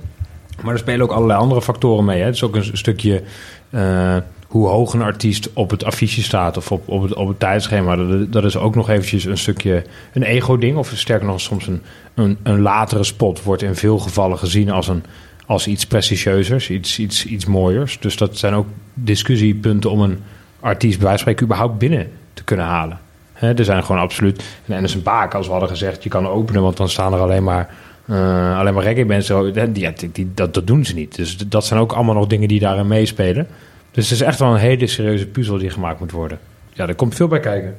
Maar 0.63 0.73
er 0.73 0.79
spelen 0.79 1.01
ook 1.01 1.13
allerlei 1.13 1.41
andere 1.41 1.63
factoren 1.63 2.05
mee. 2.05 2.19
Hè. 2.19 2.25
Het 2.25 2.35
is 2.35 2.43
ook 2.43 2.57
een 2.57 2.77
stukje 2.77 3.23
uh, 3.71 4.17
hoe 4.47 4.69
hoog 4.69 4.93
een 4.93 5.03
artiest 5.03 5.51
op 5.53 5.71
het 5.71 5.85
affiche 5.85 6.23
staat 6.23 6.57
of 6.57 6.73
op, 6.73 6.89
op, 6.89 7.03
het, 7.03 7.15
op 7.15 7.29
het 7.29 7.41
tijdschema. 7.41 7.97
Dat, 7.97 8.33
dat 8.33 8.45
is 8.45 8.57
ook 8.57 8.75
nog 8.75 8.91
eventjes 8.91 9.25
een 9.25 9.39
stukje 9.39 9.85
een 10.13 10.23
ego-ding. 10.23 10.77
Of 10.77 10.93
sterker 10.95 11.27
nog, 11.27 11.41
soms 11.41 11.67
een, 11.67 11.83
een, 12.15 12.39
een 12.43 12.61
latere 12.61 13.05
spot 13.05 13.43
wordt 13.43 13.63
in 13.63 13.75
veel 13.75 13.99
gevallen 13.99 14.39
gezien 14.39 14.71
als, 14.71 14.89
een, 14.89 15.05
als 15.47 15.67
iets 15.67 15.87
prestigieuzers, 15.87 16.71
iets, 16.71 16.99
iets, 16.99 17.27
iets 17.27 17.45
mooiers. 17.45 17.99
Dus 18.01 18.17
dat 18.17 18.39
zijn 18.39 18.55
ook 18.55 18.67
discussiepunten 18.95 19.91
om 19.91 20.01
een 20.01 20.19
artiest 20.61 20.99
bij 20.99 21.07
wijze 21.07 21.25
van 21.25 21.33
spreken 21.33 21.45
überhaupt 21.45 21.79
binnen 21.79 22.11
te 22.35 22.45
kunnen 22.45 22.67
halen. 22.67 22.99
He, 23.33 23.55
er 23.55 23.65
zijn 23.65 23.85
gewoon 23.85 24.01
absoluut. 24.01 24.45
En 24.67 24.83
is 24.83 24.95
een 24.95 25.03
Baak, 25.03 25.35
als 25.35 25.47
we 25.47 25.53
hadden 25.53 25.71
gezegd, 25.71 26.03
je 26.03 26.09
kan 26.09 26.29
openen, 26.29 26.63
want 26.63 26.77
dan 26.77 26.89
staan 26.89 27.15
er 27.15 27.21
alleen 27.21 27.45
maar. 27.45 27.75
Uh, 28.07 28.59
alleen 28.59 28.75
maar 28.75 28.83
reggae 28.83 29.05
mensen, 29.05 29.73
die, 29.73 29.93
die, 30.13 30.33
dat, 30.35 30.55
dat 30.55 30.67
doen 30.67 30.85
ze 30.85 30.95
niet. 30.95 31.17
Dus 31.17 31.37
dat 31.37 31.65
zijn 31.67 31.81
ook 31.81 31.93
allemaal 31.93 32.15
nog 32.15 32.27
dingen 32.27 32.49
die 32.49 32.61
daarin 32.61 32.87
meespelen. 32.87 33.47
Dus 33.91 34.11
het 34.11 34.21
is 34.21 34.27
echt 34.27 34.39
wel 34.39 34.53
een 34.53 34.59
hele 34.59 34.87
serieuze 34.87 35.27
puzzel 35.27 35.59
die 35.59 35.71
gemaakt 35.71 36.01
moet 36.01 36.11
worden. 36.11 36.39
Ja, 36.73 36.87
er 36.87 36.95
komt 36.95 37.15
veel 37.15 37.29
bij 37.29 37.41
kijken. 37.41 37.77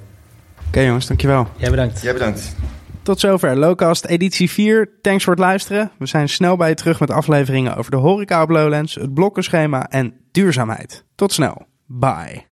Oké 0.57 0.67
okay, 0.67 0.85
jongens, 0.85 1.07
dankjewel. 1.07 1.47
Jij 1.57 1.69
bedankt. 1.69 2.01
Jij 2.01 2.13
bedankt. 2.13 2.55
Tot 3.05 3.19
zover 3.19 3.57
Lowcast 3.57 4.05
editie 4.05 4.49
4. 4.49 4.89
Thanks 5.01 5.23
voor 5.23 5.33
het 5.33 5.41
luisteren. 5.41 5.91
We 5.97 6.05
zijn 6.05 6.29
snel 6.29 6.57
bij 6.57 6.69
je 6.69 6.75
terug 6.75 6.99
met 6.99 7.11
afleveringen 7.11 7.75
over 7.75 7.91
de 7.91 7.97
horeca 7.97 8.41
op 8.41 8.49
Lowlands, 8.49 8.95
het 8.95 9.13
blokkenschema 9.13 9.89
en 9.89 10.13
duurzaamheid. 10.31 11.03
Tot 11.15 11.31
snel. 11.31 11.65
Bye. 11.85 12.43